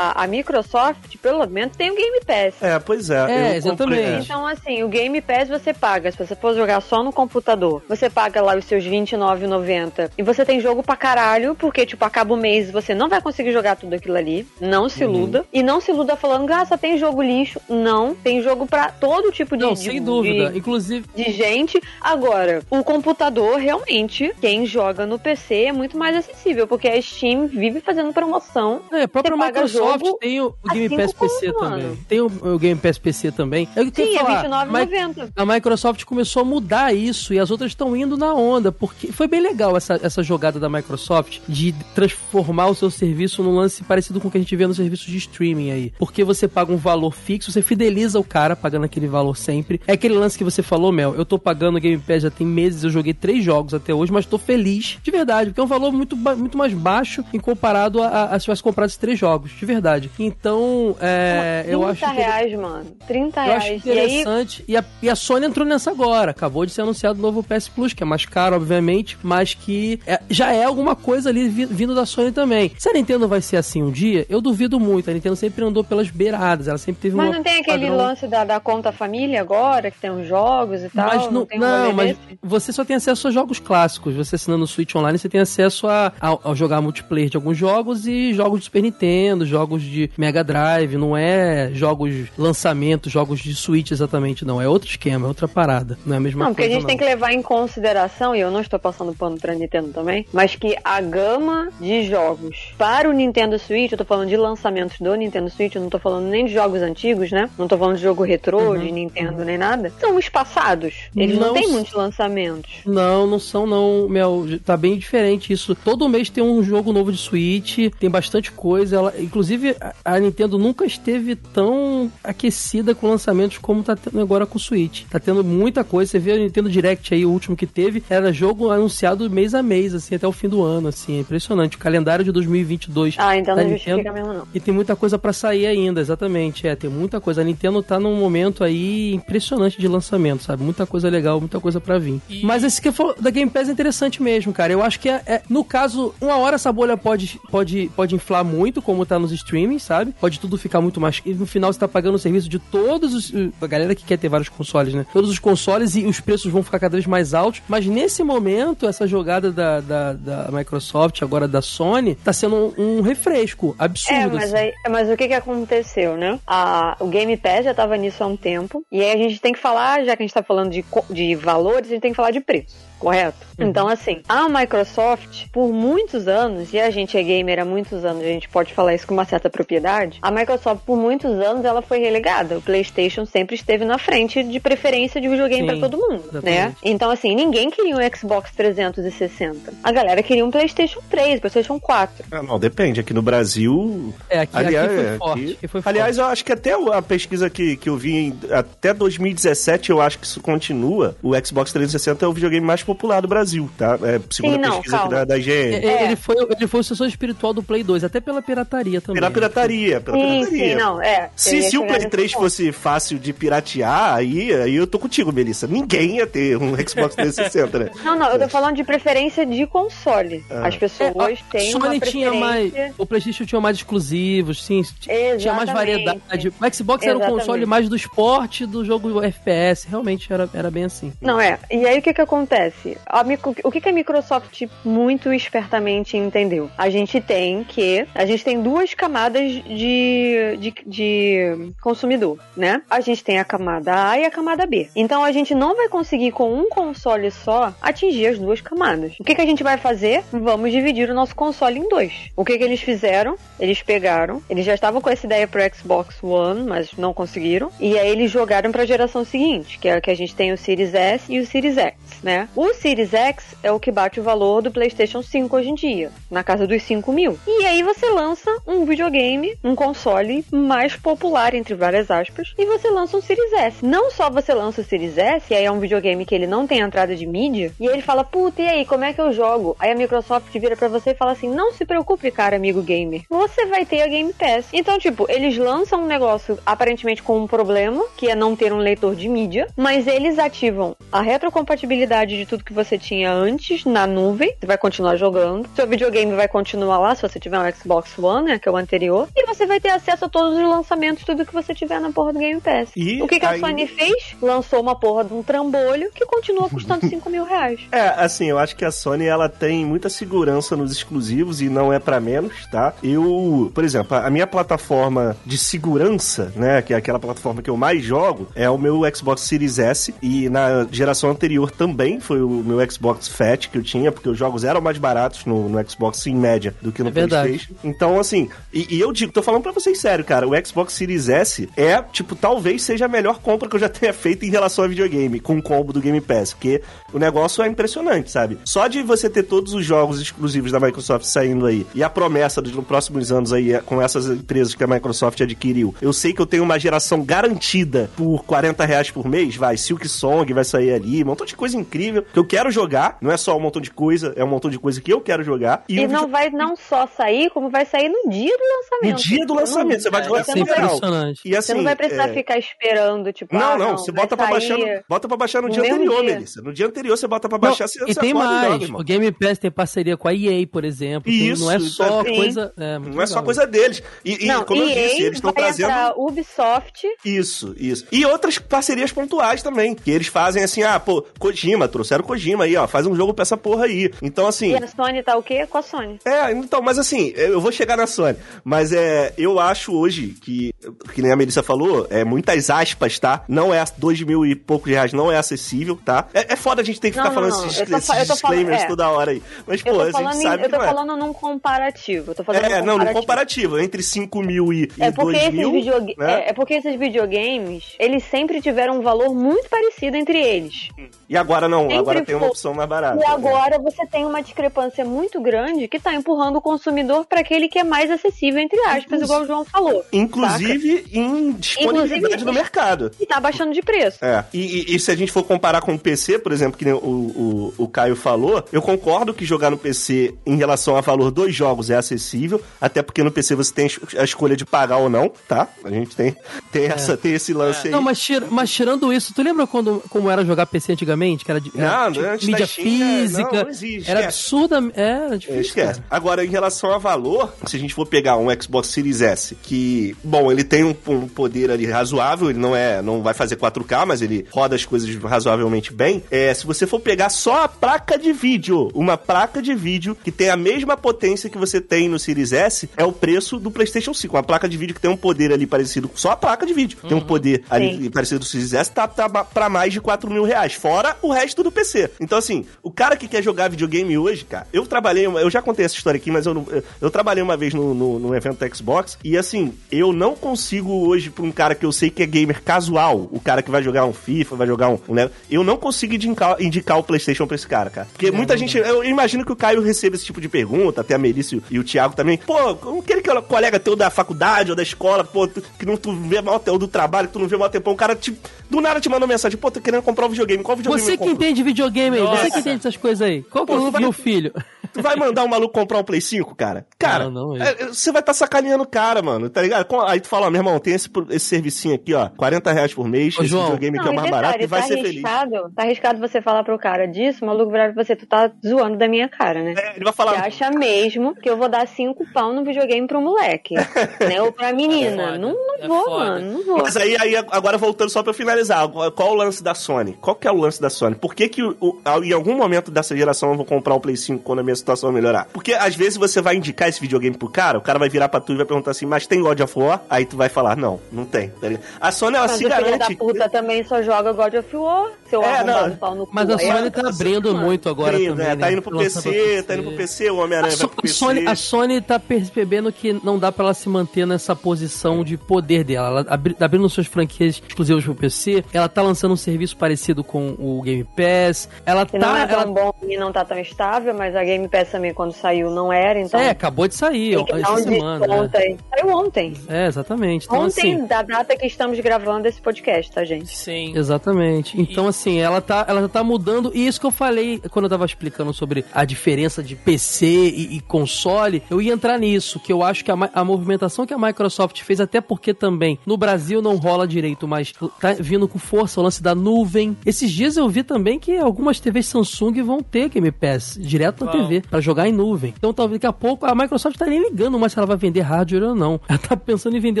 [0.18, 2.35] a, a Microsoft, pelo menos, tem o Game Pass.
[2.60, 3.14] É, pois é.
[3.16, 3.78] É, eu exatamente.
[3.78, 4.18] comprei- é.
[4.20, 6.10] Então, assim, o Game Pass você paga.
[6.12, 10.10] Se você for jogar só no computador, você paga lá os seus R$29,90.
[10.16, 13.52] E você tem jogo pra caralho, porque, tipo, acaba o mês você não vai conseguir
[13.52, 14.46] jogar tudo aquilo ali.
[14.60, 15.44] Não se iluda.
[15.52, 17.60] E não se iluda falando, ah, só tem jogo lixo.
[17.68, 20.50] Não, tem jogo pra todo tipo de, Não, de- sem dúvida.
[20.50, 21.80] de- Inclusive, de gente.
[22.00, 27.46] Agora, o computador, realmente, quem joga no PC é muito mais acessível, porque a Steam
[27.46, 28.80] vive fazendo promoção.
[28.92, 31.82] É, a própria Microsoft jogo tem o, o Game Pass PC conto, também.
[31.84, 31.98] mano.
[32.08, 33.68] Tem o o, Game Pass PC também.
[33.76, 34.66] Eu Sim, é falar.
[34.66, 35.28] Mi- R$29,90.
[35.36, 39.26] a Microsoft começou a mudar isso e as outras estão indo na onda, porque foi
[39.26, 44.20] bem legal essa, essa jogada da Microsoft de transformar o seu serviço num lance parecido
[44.20, 45.92] com o que a gente vê nos serviços de streaming aí.
[45.98, 49.80] Porque você paga um valor fixo, você fideliza o cara pagando aquele valor sempre.
[49.86, 52.46] É aquele lance que você falou, Mel, eu tô pagando o Game Pass já tem
[52.46, 55.66] meses, eu joguei três jogos até hoje, mas tô feliz de verdade, porque é um
[55.66, 59.18] valor muito, muito mais baixo em comparado a, a, a se tivesse comprado esses três
[59.18, 60.10] jogos, de verdade.
[60.18, 62.86] Então, é, eu 30 acho que reais, mano.
[63.06, 63.84] 30 eu acho reais.
[63.84, 64.64] E aí, interessante.
[64.68, 66.30] E, a, e a Sony entrou nessa agora.
[66.30, 70.00] Acabou de ser anunciado o novo PS Plus, que é mais caro, obviamente, mas que
[70.06, 72.72] é- já é alguma coisa ali vi- vindo da Sony também.
[72.78, 75.10] Se a Nintendo vai ser assim um dia, eu duvido muito.
[75.10, 76.68] A Nintendo sempre andou pelas beiradas.
[76.68, 79.98] Ela sempre teve mas não tem aquele padrão- lance da, da conta família agora, que
[79.98, 81.06] tem os jogos e tal?
[81.06, 82.38] Mas não, tem um não, rolê mas desse?
[82.42, 84.14] você só tem acesso a jogos clássicos.
[84.14, 87.56] Você assinando o Switch Online, você tem acesso a, a, a jogar multiplayer de alguns
[87.56, 90.96] jogos e jogos de Super Nintendo, jogos de Mega Drive.
[90.96, 92.05] Não é jogos
[92.36, 94.60] lançamentos, jogos de Switch exatamente, não.
[94.60, 95.98] É outro esquema, é outra parada.
[96.04, 96.76] Não é a mesma Não, porque coisa.
[96.76, 99.88] a gente tem que levar em consideração, e eu não estou passando pano pra Nintendo
[99.88, 104.36] também, mas que a gama de jogos para o Nintendo Switch, eu tô falando de
[104.36, 107.48] lançamentos do Nintendo Switch, eu não tô falando nem de jogos antigos, né?
[107.58, 109.92] Não tô falando de jogo retrô, de Nintendo, nem nada.
[110.00, 110.94] São espaçados.
[111.16, 112.72] Eles não, Não têm muitos lançamentos.
[112.84, 114.44] Não, não são não, Mel.
[114.64, 115.74] Tá bem diferente isso.
[115.74, 118.96] Todo mês tem um jogo novo de Switch, tem bastante coisa.
[118.96, 124.56] Ela, inclusive, a Nintendo nunca esteve tão aquecida com lançamentos como tá tendo agora com
[124.56, 125.04] o Switch.
[125.10, 126.10] Tá tendo muita coisa.
[126.10, 129.62] Você vê o Nintendo Direct aí, o último que teve, era jogo anunciado mês a
[129.62, 131.16] mês, assim, até o fim do ano, assim.
[131.16, 131.76] É impressionante.
[131.76, 134.48] O calendário de 2022 Ah, então não Nintendo justifica mesmo, não.
[134.54, 136.66] e tem muita coisa pra sair ainda, exatamente.
[136.66, 137.40] É, tem muita coisa.
[137.40, 140.62] A Nintendo tá num momento aí impressionante de lançamento, sabe?
[140.62, 142.20] Muita coisa legal, muita coisa pra vir.
[142.28, 144.72] E- Mas esse que falou da Game Pass é interessante mesmo, cara.
[144.72, 148.44] Eu acho que é, é- no caso, uma hora essa bolha pode, pode, pode inflar
[148.44, 150.12] muito, como tá nos streamings, sabe?
[150.20, 151.20] Pode tudo ficar muito mais.
[151.24, 153.32] E no final você tá pagando o serviço de todos os.
[153.60, 155.06] A galera que quer ter vários consoles, né?
[155.12, 157.62] Todos os consoles e os preços vão ficar cada vez mais altos.
[157.68, 162.98] Mas nesse momento, essa jogada da, da, da Microsoft, agora da Sony, tá sendo um,
[162.98, 164.14] um refresco absurdo.
[164.14, 164.56] É, mas, assim.
[164.56, 166.38] aí, mas o que que aconteceu, né?
[166.46, 168.84] A, o Game Pass já tava nisso há um tempo.
[168.90, 171.34] E aí a gente tem que falar, já que a gente tá falando de, de
[171.34, 172.76] valores, a gente tem que falar de preço.
[172.98, 173.36] Correto?
[173.58, 173.68] Uhum.
[173.68, 178.22] Então, assim, a Microsoft, por muitos anos, e a gente é gamer há muitos anos,
[178.22, 181.82] a gente pode falar isso com uma certa propriedade, a Microsoft, por muitos anos, ela
[181.82, 182.58] foi relegada.
[182.58, 186.40] O PlayStation sempre esteve na frente de preferência de videogame pra todo mundo, né?
[186.40, 186.76] exatamente.
[186.84, 189.72] Então, assim, ninguém queria um Xbox 360.
[189.82, 192.24] A galera queria um PlayStation 3, PlayStation 4.
[192.30, 193.00] Ah, não, depende.
[193.00, 194.12] Aqui no Brasil.
[194.28, 195.42] É, aqui, aliás, aqui foi é, forte.
[195.42, 196.26] aqui- aqui foi aliás, forte.
[196.26, 200.18] eu acho que até a pesquisa que, que eu vi em- até 2017, eu acho
[200.18, 201.16] que isso continua.
[201.22, 203.98] O Xbox 360 é o videogame mais popular do Brasil, tá?
[204.02, 205.74] É, segundo Sim, a não, pesquisa aqui da, da IGN.
[205.74, 206.04] É, É.
[206.04, 209.20] Ele, foi, ele foi o sucessor espiritual do Play 2, até pela pirataria também.
[209.20, 210.68] Pela pirataria, pela Sim, pirataria.
[210.68, 211.30] sim, não, é.
[211.36, 212.42] Se, se o Play nesse 3 ponto.
[212.42, 215.66] fosse fácil de piratear, aí, aí eu tô contigo, Melissa.
[215.66, 217.90] Ninguém ia ter um Xbox 360, né?
[218.04, 220.44] Não, não, eu tô falando de preferência de console.
[220.50, 220.68] Ah.
[220.68, 222.10] As pessoas têm uma Sony preferência...
[222.30, 222.72] tinha mais.
[222.98, 224.82] O PlayStation tinha mais exclusivos, sim.
[224.82, 225.06] t-
[225.38, 225.72] Tinha mais Exatamente.
[225.74, 226.48] variedade.
[226.48, 227.38] O Xbox era um Exatamente.
[227.40, 229.86] console mais do esporte do jogo FPS.
[229.88, 231.12] Realmente era, era bem assim.
[231.20, 231.58] Não, é.
[231.70, 232.75] E aí o que que acontece?
[233.06, 233.24] A
[233.64, 236.70] o que que a Microsoft muito espertamente entendeu?
[236.76, 238.06] A gente tem que...
[238.14, 242.82] A gente tem duas camadas de, de, de consumidor, né?
[242.88, 244.88] A gente tem a camada A e a camada B.
[244.94, 249.14] Então a gente não vai conseguir com um console só atingir as duas camadas.
[249.18, 250.22] O que que a gente vai fazer?
[250.32, 252.30] Vamos dividir o nosso console em dois.
[252.36, 253.36] O que que eles fizeram?
[253.58, 257.70] Eles pegaram, eles já estavam com essa ideia pro Xbox One, mas não conseguiram.
[257.80, 260.58] E aí eles jogaram pra geração seguinte, que é a que a gente tem o
[260.58, 262.48] Series S e o Series X, né?
[262.54, 266.10] O Series X é o que bate o valor do PlayStation 5 hoje em dia,
[266.30, 267.38] na casa dos 5 mil.
[267.46, 272.88] E aí você lança um videogame, um console mais popular, entre várias aspas, e você
[272.90, 273.84] lança um Series S.
[273.84, 276.66] Não só você lança o Series S, e aí é um videogame que ele não
[276.66, 279.76] tem entrada de mídia, e ele fala, puta, e aí, como é que eu jogo?
[279.78, 283.22] Aí a Microsoft vira pra você e fala assim, não se preocupe, cara, amigo gamer.
[283.28, 284.66] Você vai ter a Game Pass.
[284.72, 288.78] Então, tipo, eles lançam um negócio aparentemente com um problema, que é não ter um
[288.78, 294.06] leitor de mídia, mas eles ativam a retrocompatibilidade de tudo que você tinha antes na
[294.06, 294.54] nuvem.
[294.60, 295.68] Você vai continuar jogando.
[295.74, 298.76] Seu videogame vai continuar lá, se você tiver um Xbox One, né, que é o
[298.76, 299.28] anterior.
[299.36, 302.32] E você vai ter acesso a todos os lançamentos, tudo que você tiver na porra
[302.32, 302.90] do Game Pass.
[302.96, 304.36] E o que, que aí- a Sony fez?
[304.40, 307.80] Lançou uma porra de um trambolho que continua custando 5 mil reais.
[307.92, 311.92] É, assim, eu acho que a Sony ela tem muita segurança nos exclusivos e não
[311.92, 312.92] é pra menos, tá?
[313.02, 317.76] Eu, por exemplo, a minha plataforma de segurança, né, que é aquela plataforma que eu
[317.76, 322.62] mais jogo, é o meu Xbox Series S e na geração anterior também foi o
[322.64, 326.26] meu Xbox Fat que eu tinha, porque os jogos eram mais baratos no, no Xbox
[326.26, 327.12] em média do que no É.
[327.12, 327.74] PlayStation.
[327.82, 331.06] Então, assim, e, e eu digo, tô falando pra vocês sério, cara, o Xbox Series
[331.06, 334.50] Series S é, tipo, talvez seja a melhor compra que eu já tenha feito em
[334.50, 336.82] relação a videogame, com o combo do Game Pass, porque
[337.12, 338.58] o negócio é impressionante, sabe?
[338.64, 342.60] Só de você ter todos os jogos exclusivos da Microsoft saindo aí e a promessa
[342.60, 346.40] dos próximos anos aí é, com essas empresas que a Microsoft adquiriu, eu sei que
[346.40, 350.92] eu tenho uma geração garantida por 40 reais por mês, vai, Silk Song vai sair
[350.92, 353.80] ali, um montão de coisa incrível que eu quero jogar, não é só um montão
[353.80, 355.84] de coisa, é um montão de coisa que eu quero jogar.
[355.88, 356.28] E, e não video...
[356.28, 359.16] vai não só sair, como vai sair no dia do lançamento.
[359.16, 361.40] No dia do lançamento, você vai jogar é, impressionante.
[361.44, 362.34] E assim, você não vai precisar é...
[362.34, 365.62] ficar esperando, tipo, não, ah, não, não, você bota pra baixar, no, bota pra baixar
[365.62, 366.34] no, no dia anterior, dia.
[366.34, 366.60] Melissa.
[366.60, 369.04] No dia anterior você bota pra baixar, não, você, E você tem mais, joga, o
[369.04, 371.32] Game Pass tem parceria com a EA, por exemplo.
[371.32, 371.64] Isso.
[371.64, 372.36] não é só sim.
[372.36, 372.72] coisa...
[372.76, 373.22] É, não legal.
[373.22, 374.02] é só coisa deles.
[374.22, 375.92] E, não, como EA eu disse, eles estão trazendo...
[376.18, 377.06] Ubisoft.
[377.24, 378.06] Isso, isso.
[378.12, 382.76] E outras parcerias pontuais também, que eles fazem assim, ah, pô, Kojima, trouxeram Kojima aí,
[382.76, 384.10] ó, faz um jogo pra essa porra aí.
[384.22, 384.70] Então, assim...
[384.70, 385.66] E a Sony tá o quê?
[385.66, 386.18] Com a Sony.
[386.24, 388.36] É, então, mas assim, eu vou chegar na Sony.
[388.64, 390.74] Mas é, eu acho hoje que,
[391.12, 393.44] que nem a Melissa falou, é muitas aspas, tá?
[393.48, 396.26] Não é dois mil e poucos reais, não é acessível, tá?
[396.32, 398.86] É, é foda a gente ter que ficar não, falando não, esses, esses disclaimers é.
[398.86, 399.42] toda hora aí.
[399.66, 400.86] Mas, pô, a gente sabe Eu tô é.
[400.86, 402.30] falando num comparativo.
[402.30, 403.78] Eu tô falando é, não, num comparativo.
[403.78, 405.72] Entre 5 mil e, é e 2 mil.
[405.72, 406.14] Videog...
[406.16, 406.44] Né?
[406.44, 410.88] É, é, porque esses videogames, eles sempre tiveram um valor muito parecido entre eles.
[411.28, 413.20] E agora não, sempre agora tem uma opção mais barata.
[413.20, 417.68] E agora você tem uma discrepância muito grande que tá empurrando o consumidor para aquele
[417.68, 420.04] que é mais acessível, entre aspas, Inclusive, igual o João falou.
[420.12, 421.08] Inclusive saca?
[421.12, 423.10] em disponibilidade Inclusive, no mercado.
[423.20, 424.24] E tá baixando de preço.
[424.24, 424.44] É.
[424.52, 426.96] E, e, e, se a gente for comparar com o PC, por exemplo, que o,
[426.96, 431.54] o, o Caio falou, eu concordo que jogar no PC em relação a valor dos
[431.54, 433.88] jogos é acessível, até porque no PC você tem
[434.18, 435.68] a escolha de pagar ou não, tá?
[435.84, 436.36] A gente tem,
[436.70, 436.86] tem, é.
[436.86, 437.84] essa, tem esse lance é.
[437.86, 437.90] aí.
[437.90, 441.44] Não, mas, tira, mas tirando isso, tu lembra quando, como era jogar PC antigamente?
[441.44, 441.95] Que era, era
[442.38, 443.42] tipo, mídia física.
[443.52, 444.82] Não, não existe, era absurda.
[444.94, 445.60] Era difícil.
[445.60, 446.02] Esquece.
[446.10, 450.16] Agora, em relação a valor, se a gente for pegar um Xbox Series S, que,
[450.22, 454.06] bom, ele tem um, um poder ali razoável, ele não é, não vai fazer 4K,
[454.06, 456.22] mas ele roda as coisas razoavelmente bem.
[456.30, 460.30] É, se você for pegar só a placa de vídeo, uma placa de vídeo que
[460.30, 464.12] tem a mesma potência que você tem no Series S, é o preço do PlayStation
[464.12, 464.36] 5.
[464.36, 466.98] Uma placa de vídeo que tem um poder ali parecido, só a placa de vídeo,
[467.02, 467.08] uhum.
[467.08, 467.26] tem um uhum.
[467.26, 468.10] poder ali Sim.
[468.10, 471.62] parecido do Series S, tá, tá pra mais de 4 mil reais, fora o resto
[471.62, 471.85] do PC.
[472.20, 475.84] Então, assim, o cara que quer jogar videogame hoje, cara, eu trabalhei, eu já contei
[475.84, 478.68] essa história aqui, mas eu, eu, eu trabalhei uma vez no, no, no evento da
[478.74, 482.26] Xbox e, assim, eu não consigo hoje pra um cara que eu sei que é
[482.26, 484.98] gamer casual, o cara que vai jogar um FIFA, vai jogar um.
[485.08, 485.16] um
[485.50, 488.08] eu não consigo indicar, indicar o PlayStation pra esse cara, cara.
[488.12, 488.76] Porque muita não, gente.
[488.78, 491.84] Eu imagino que o Caio receba esse tipo de pergunta, até a Melissa e o
[491.84, 492.38] Thiago também.
[492.38, 492.56] Pô,
[492.98, 496.12] aquele que é colega teu da faculdade ou da escola, pô, tu, que não tu
[496.12, 498.36] vê mal ou do trabalho, que tu não vê mal tempo, um cara te,
[498.68, 500.62] do nada te manda uma mensagem, pô, tô querendo comprar um videogame.
[500.62, 502.42] Qual videogame Você que entende videogame aí, Nossa.
[502.42, 503.42] você que entende essas coisas aí.
[503.42, 504.52] Qual que é o meu filho?
[504.96, 506.86] Tu vai mandar um maluco comprar um Play 5, cara?
[506.98, 509.86] Cara, não, não, é, você vai estar tá sacaneando o cara, mano, tá ligado?
[510.06, 513.06] Aí tu fala, ó, meu irmão, tem esse, esse servicinho aqui, ó, 40 reais por
[513.08, 515.02] mês, Ô, esse João, videogame não, que é o mais barato e vai tá ser
[515.02, 515.22] feliz.
[515.22, 518.96] Tá arriscado você falar pro cara disso, o maluco virar pra você, tu tá zoando
[518.96, 519.74] da minha cara, né?
[519.76, 520.32] É, ele vai falar...
[520.32, 523.74] Você acha mesmo que eu vou dar cinco pau no videogame pro moleque,
[524.20, 524.40] né?
[524.42, 525.34] Ou pra menina.
[525.34, 526.24] É não, não é vou, foda.
[526.24, 526.78] mano, não vou.
[526.78, 530.16] Mas aí, aí, agora voltando só pra finalizar, qual o lance da Sony?
[530.20, 531.16] Qual que é o lance da Sony?
[531.16, 534.42] Por que que o, em algum momento dessa geração eu vou comprar o Play 5
[534.42, 535.48] quando a minha situação melhorar?
[535.52, 538.40] Porque às vezes você vai indicar esse videogame pro cara, o cara vai virar pra
[538.40, 540.00] tu e vai perguntar assim, mas tem God of War?
[540.08, 541.48] Aí tu vai falar, não, não tem.
[541.50, 541.68] Tá
[542.00, 542.98] a Sony, ela mas se o garante...
[542.98, 545.96] da puta também só joga God of War, seu é, não.
[545.96, 546.32] pau no cu.
[546.34, 548.72] Mas a Sony tá abrindo muito agora Abrindo, também, é, Tá né?
[548.72, 551.14] indo pro PC, PC, tá indo pro PC, o Homem-Aranha vai pro PC.
[551.14, 555.36] Sony, a Sony tá percebendo que não dá pra ela se manter nessa posição de
[555.36, 556.08] poder dela.
[556.08, 560.54] Ela abri, abrindo suas franquias exclusivas pro PC, ela tá lançando um serviço parecido com
[560.58, 561.68] o Game Pass.
[561.84, 562.26] Ela que tá...
[562.26, 562.72] não é tão ela...
[562.72, 566.18] bom e não tá tão estável, mas a Game Pass também quando saiu não era,
[566.20, 566.40] então...
[566.40, 568.26] É, acabou de sair, essa um semana.
[568.26, 568.40] Né?
[568.40, 568.78] Ontem.
[568.90, 569.54] Saiu ontem.
[569.68, 570.46] É, exatamente.
[570.46, 571.06] Então, ontem, assim...
[571.06, 573.56] da data que estamos gravando esse podcast, tá, gente?
[573.56, 573.96] Sim.
[573.96, 574.80] Exatamente.
[574.80, 575.10] Então, e...
[575.16, 578.52] assim, ela tá, ela tá mudando, e isso que eu falei quando eu tava explicando
[578.52, 583.04] sobre a diferença de PC e, e console, eu ia entrar nisso, que eu acho
[583.04, 587.06] que a, a movimentação que a Microsoft fez, até porque também no Brasil não rola
[587.06, 589.96] direito, mas tá vindo com força o lance da nuvem.
[590.04, 594.32] Esses dias eu vi também que algumas TVs Samsung vão ter Game Pass direto na
[594.32, 595.54] TV para jogar em nuvem.
[595.56, 598.20] Então talvez daqui a pouco a Microsoft tá nem ligando mais se ela vai vender
[598.20, 599.00] hardware ou não.
[599.08, 600.00] Ela tá pensando em vender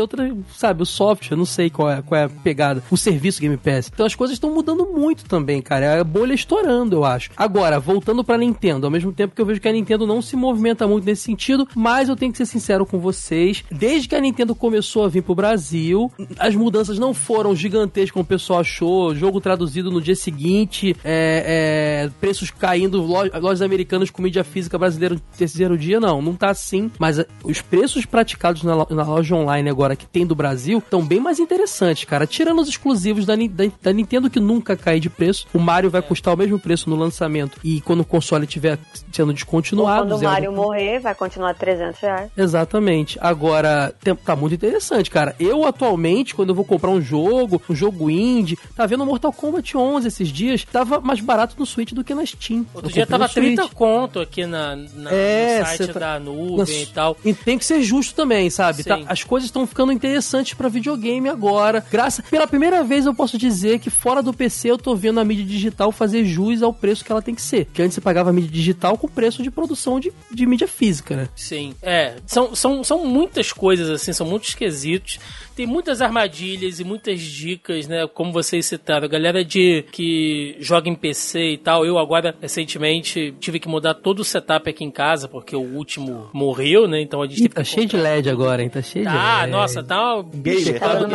[0.00, 3.56] outra, sabe, o software, não sei qual é, qual é a pegada, o serviço Game
[3.56, 3.90] Pass.
[3.92, 5.84] Então as coisas estão mudando muito muito também, cara.
[5.86, 7.30] É a bolha estourando, eu acho.
[7.36, 10.34] Agora, voltando pra Nintendo, ao mesmo tempo que eu vejo que a Nintendo não se
[10.36, 13.62] movimenta muito nesse sentido, mas eu tenho que ser sincero com vocês.
[13.70, 18.22] Desde que a Nintendo começou a vir pro Brasil, as mudanças não foram gigantescas como
[18.24, 19.14] o pessoal achou.
[19.14, 24.76] Jogo traduzido no dia seguinte, é, é, preços caindo, lo- lojas americanas com mídia física
[24.78, 26.20] brasileira no terceiro dia, não.
[26.20, 26.90] Não tá assim.
[26.98, 31.02] Mas é, os preços praticados na, na loja online agora que tem do Brasil estão
[31.04, 32.26] bem mais interessantes, cara.
[32.26, 35.46] Tirando os exclusivos da, da, da Nintendo que nunca cai de preço.
[35.52, 38.78] O Mario vai custar o mesmo preço no lançamento e quando o console estiver
[39.12, 40.02] sendo Ou descontinuado.
[40.02, 42.30] quando o zero- Mario morrer, vai continuar 300 reais.
[42.36, 43.18] Exatamente.
[43.20, 43.94] Agora,
[44.24, 45.34] tá muito interessante, cara.
[45.38, 49.76] Eu, atualmente, quando eu vou comprar um jogo, um jogo indie, tá vendo Mortal Kombat
[49.76, 52.66] 11 esses dias, tava mais barato no Switch do que na Steam.
[52.74, 53.54] Outro Eu dia tava no Switch.
[53.56, 57.16] 30 conto aqui na, na- É, no site tá- da nuvem Nossa, e tal.
[57.24, 58.82] E tem que ser justo também, sabe?
[58.84, 61.84] Tá- as coisas estão ficando interessantes pra videogame agora.
[61.90, 65.24] Graças, pela primeira vez eu posso dizer que fora do PC eu tô vendo a
[65.24, 67.64] mídia digital fazer jus ao preço que ela tem que ser.
[67.74, 71.16] Que antes você pagava a mídia digital com preço de produção de, de mídia física,
[71.16, 71.28] né?
[71.34, 72.14] Sim, é.
[72.24, 75.18] São, são, são muitas coisas, assim, são muitos quesitos.
[75.56, 78.06] Tem muitas armadilhas e muitas dicas, né?
[78.12, 79.06] Como vocês citaram.
[79.06, 81.82] A galera de que joga em PC e tal.
[81.86, 86.28] Eu agora, recentemente, tive que mudar todo o setup aqui em casa, porque o último
[86.30, 87.00] morreu, né?
[87.00, 88.68] Então a gente Ih, tá que cheio de LED agora, hein?
[88.68, 89.50] Tá cheio de Tá, LED.
[89.50, 90.78] nossa, tá Gamer.
[90.78, 91.08] Tá do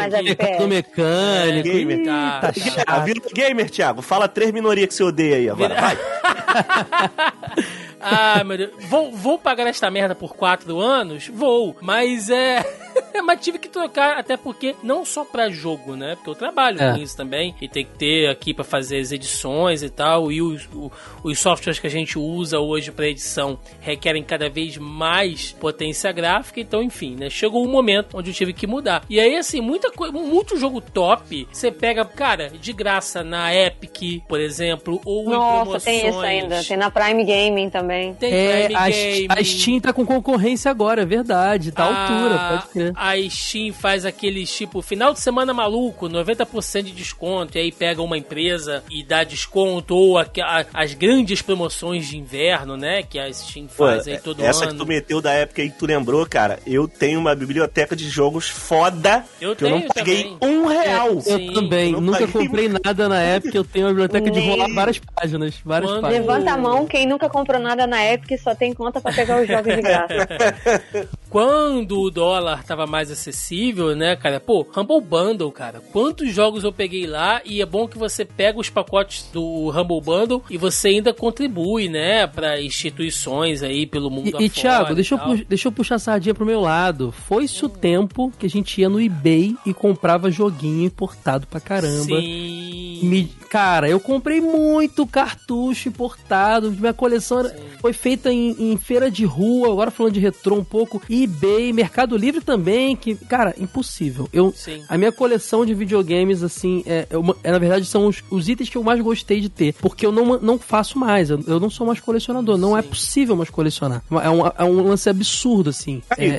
[0.67, 1.01] mecânico.
[1.03, 2.03] É, Gamer.
[2.03, 2.53] Tá, tá tá.
[2.59, 2.83] chato.
[2.87, 4.01] Ah, vira gamer, Thiago.
[4.01, 5.75] Fala três minorias que você odeia aí agora.
[5.79, 5.97] Vai.
[8.01, 8.71] Ah, meu Deus.
[8.89, 11.27] Vou, vou pagar esta merda por quatro anos?
[11.27, 11.77] Vou.
[11.81, 12.65] Mas é.
[13.25, 16.15] mas tive que trocar, até porque não só pra jogo, né?
[16.15, 16.91] Porque eu trabalho É.
[16.93, 17.55] com isso também.
[17.61, 20.31] E tem que ter aqui pra fazer as edições e tal.
[20.31, 20.91] E os, o-
[21.23, 26.59] os softwares que a gente usa hoje pra edição requerem cada vez mais potência gráfica.
[26.59, 27.29] Então, enfim, né?
[27.29, 29.03] Chegou um momento onde eu tive que mudar.
[29.09, 31.47] E aí, assim, muita coisa, muito jogo top.
[31.51, 35.83] Você pega, cara, de graça na Epic, por exemplo, ou em Nossa, promoções.
[35.83, 36.63] tem isso ainda.
[36.63, 38.13] Tem na Prime Gaming também.
[38.13, 39.27] Tem É, Prime a, Gaming.
[39.29, 41.71] a Steam tá com concorrência agora, é verdade.
[41.71, 42.90] Tá à altura, pode crer.
[42.95, 48.01] A Steam faz aqueles tipo final de semana maluco, 90% de desconto, e aí pega
[48.01, 53.03] uma empresa e dá desconto, ou a- a- as grandes promoções de inverno, né?
[53.03, 54.73] Que a Steam Pô, faz aí todo essa ano.
[54.73, 58.09] que tu meteu da época aí que tu lembrou, cara, eu tenho uma biblioteca de
[58.09, 60.37] jogos foda Eu que eu não paguei também.
[60.57, 61.09] um real.
[61.09, 61.53] Eu Sim.
[61.53, 64.99] também, Eu nunca paguei comprei nada na época, eu tenho uma biblioteca de rolar várias
[64.99, 66.25] páginas, várias Quando- páginas.
[66.27, 69.47] Levanta a mão, quem nunca comprou nada na Epic só tem conta pra pegar os
[69.47, 70.27] jogos de graça.
[71.31, 74.37] Quando o dólar tava mais acessível, né, cara?
[74.37, 75.79] Pô, Humble Bundle, cara.
[75.79, 80.01] Quantos jogos eu peguei lá e é bom que você pega os pacotes do Humble
[80.01, 84.91] Bundle e você ainda contribui, né, pra instituições aí pelo mundo E, afora e Thiago,
[84.91, 85.29] e deixa eu, tal.
[85.37, 87.13] pu- deixa eu puxar a sardinha pro meu lado.
[87.13, 92.19] Foi-se o tempo que a gente ia no eBay e comprava joguinho importado pra caramba.
[92.19, 92.99] Sim.
[93.03, 96.71] Me- cara, eu comprei muito cartucho importado.
[96.71, 99.69] Minha coleção era- foi feita em, em feira de rua.
[99.71, 101.01] Agora falando de retrô um pouco.
[101.23, 102.95] eBay, Mercado Livre também.
[102.95, 104.27] Que, cara, impossível.
[104.33, 104.83] Eu, Sim.
[104.87, 108.49] a minha coleção de videogames, assim, é, é uma- é, na verdade são os, os
[108.49, 109.73] itens que eu mais gostei de ter.
[109.79, 111.29] Porque eu não, não faço mais.
[111.29, 112.57] Eu, eu não sou mais colecionador.
[112.57, 114.01] Não é possível mais colecionar.
[114.23, 116.01] É um, é um lance absurdo, assim.
[116.09, 116.37] Aí, É,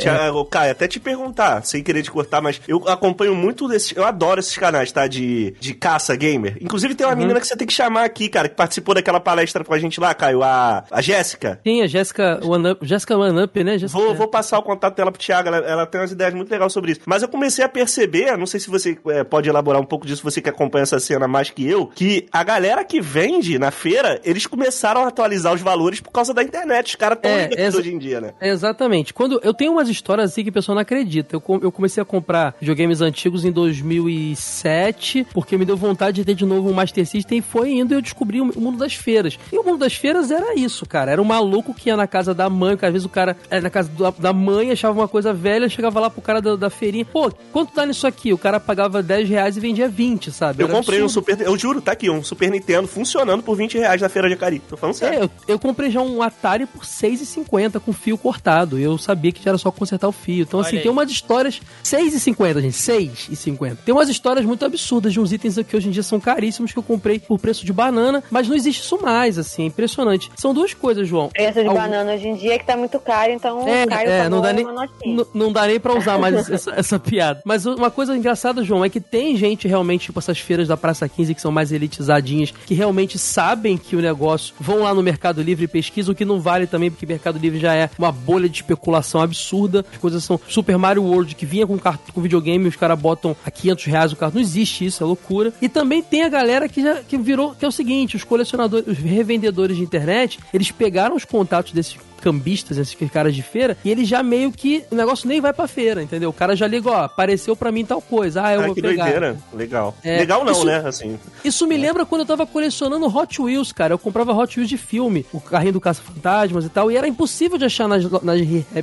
[0.51, 3.93] Caio, até te perguntar, sem querer te cortar, mas eu acompanho muito desses.
[3.97, 5.07] Eu adoro esses canais, tá?
[5.07, 6.57] De, de caça gamer.
[6.61, 6.97] Inclusive, Uhum.
[6.97, 9.73] tem uma menina que você tem que chamar aqui, cara, que participou daquela palestra com
[9.73, 11.61] a gente lá, Caio, a, a Jéssica.
[11.63, 13.79] Tem a Jéssica One Up, Jéssica One Up, né?
[13.79, 16.51] Jéssica- Vou, vou passar o contato dela pro Thiago, ela, ela tem umas ideias muito
[16.51, 17.01] legais sobre isso.
[17.07, 20.23] Mas eu comecei a perceber, não sei se você é, pode elaborar um pouco disso,
[20.23, 24.21] você que acompanha essa cena mais que eu, que a galera que vende na feira,
[24.25, 26.89] eles começaram a atualizar os valores por causa da internet.
[26.89, 28.33] Os caras estão É, hoje em dia, né?
[28.41, 29.13] É, Exatamente.
[29.15, 31.37] Quando eu tenho umas histórias assim que o pessoal não acredita.
[31.37, 36.25] Eu, com- eu comecei a comprar videogames antigos em 2007, porque me deu vontade de
[36.25, 38.95] ter de novo um Master System e foi indo e eu descobri o mundo das
[38.95, 39.39] feiras.
[39.53, 41.11] E o mundo das feiras era isso, cara.
[41.13, 43.61] Era um maluco que ia na casa da mãe, que às vezes o cara era
[43.61, 44.33] na casa da, da
[44.63, 47.85] mãe, achava uma coisa velha, chegava lá pro cara da, da feirinha, pô, quanto dá
[47.85, 48.33] nisso aqui?
[48.33, 50.63] O cara pagava 10 reais e vendia 20, sabe?
[50.63, 51.27] Eu Era comprei um absurdo.
[51.27, 51.41] Super.
[51.47, 54.61] Eu juro, tá aqui, um Super Nintendo funcionando por 20 reais na feira de Acari.
[54.61, 55.19] Tô falando sério.
[55.21, 58.79] É, eu, eu comprei já um Atari por 6,50 com fio cortado.
[58.79, 60.43] Eu sabia que já era só consertar o fio.
[60.43, 60.83] Então, Olha assim, aí.
[60.83, 61.61] tem umas histórias.
[61.85, 62.75] 6,50, gente.
[62.77, 63.77] 6,50.
[63.85, 66.79] Tem umas histórias muito absurdas de uns itens que hoje em dia são caríssimos que
[66.79, 69.65] eu comprei por preço de banana, mas não existe isso mais, assim.
[69.65, 70.31] É impressionante.
[70.37, 71.29] São duas coisas, João.
[71.29, 74.29] Preço de Algum- banana hoje em dia que tá muito caro, então É, Caio é,
[74.29, 75.17] não dá dá nem, uma notinha.
[75.17, 77.41] n- não dá nem pra usar mais essa, essa piada.
[77.45, 81.09] Mas uma coisa engraçada, João, é que tem gente realmente, tipo essas feiras da Praça
[81.09, 85.43] 15 que são mais elitizadinhas, que realmente sabem que o negócio vão lá no Mercado
[85.43, 88.49] Livre e pesquisam, o que não vale também, porque Mercado Livre já é uma bolha
[88.49, 89.85] de especulação absurda.
[89.93, 93.51] As coisas são Super Mario World, que vinha com, com videogame, os caras botam a
[93.51, 94.33] 500 reais o carro.
[94.35, 95.53] Não existe isso, é loucura.
[95.61, 98.87] E também tem a galera que já que virou, que é o seguinte, os colecionadores,
[98.87, 103.91] os revendedores de internet, eles pegaram os contatos desses cambistas, esses caras de feira, e
[103.91, 106.31] ele já meio que o negócio nem vai pra feira, entendeu?
[106.31, 108.81] O cara já liga, ó, apareceu pra mim tal coisa, ah, eu Ah, vou que
[108.83, 109.05] pegar.
[109.05, 109.37] doideira.
[109.53, 109.95] Legal.
[110.03, 110.83] É, Legal não, isso- né?
[110.87, 111.19] Assim.
[111.45, 113.93] Isso me lembra quando eu tava colecionando Hot Wheels, cara.
[113.95, 117.59] Eu comprava Hot Wheels de filme, o carrinho do Caça-Fantasmas e tal, e era impossível
[117.59, 118.23] de achar nas, nas,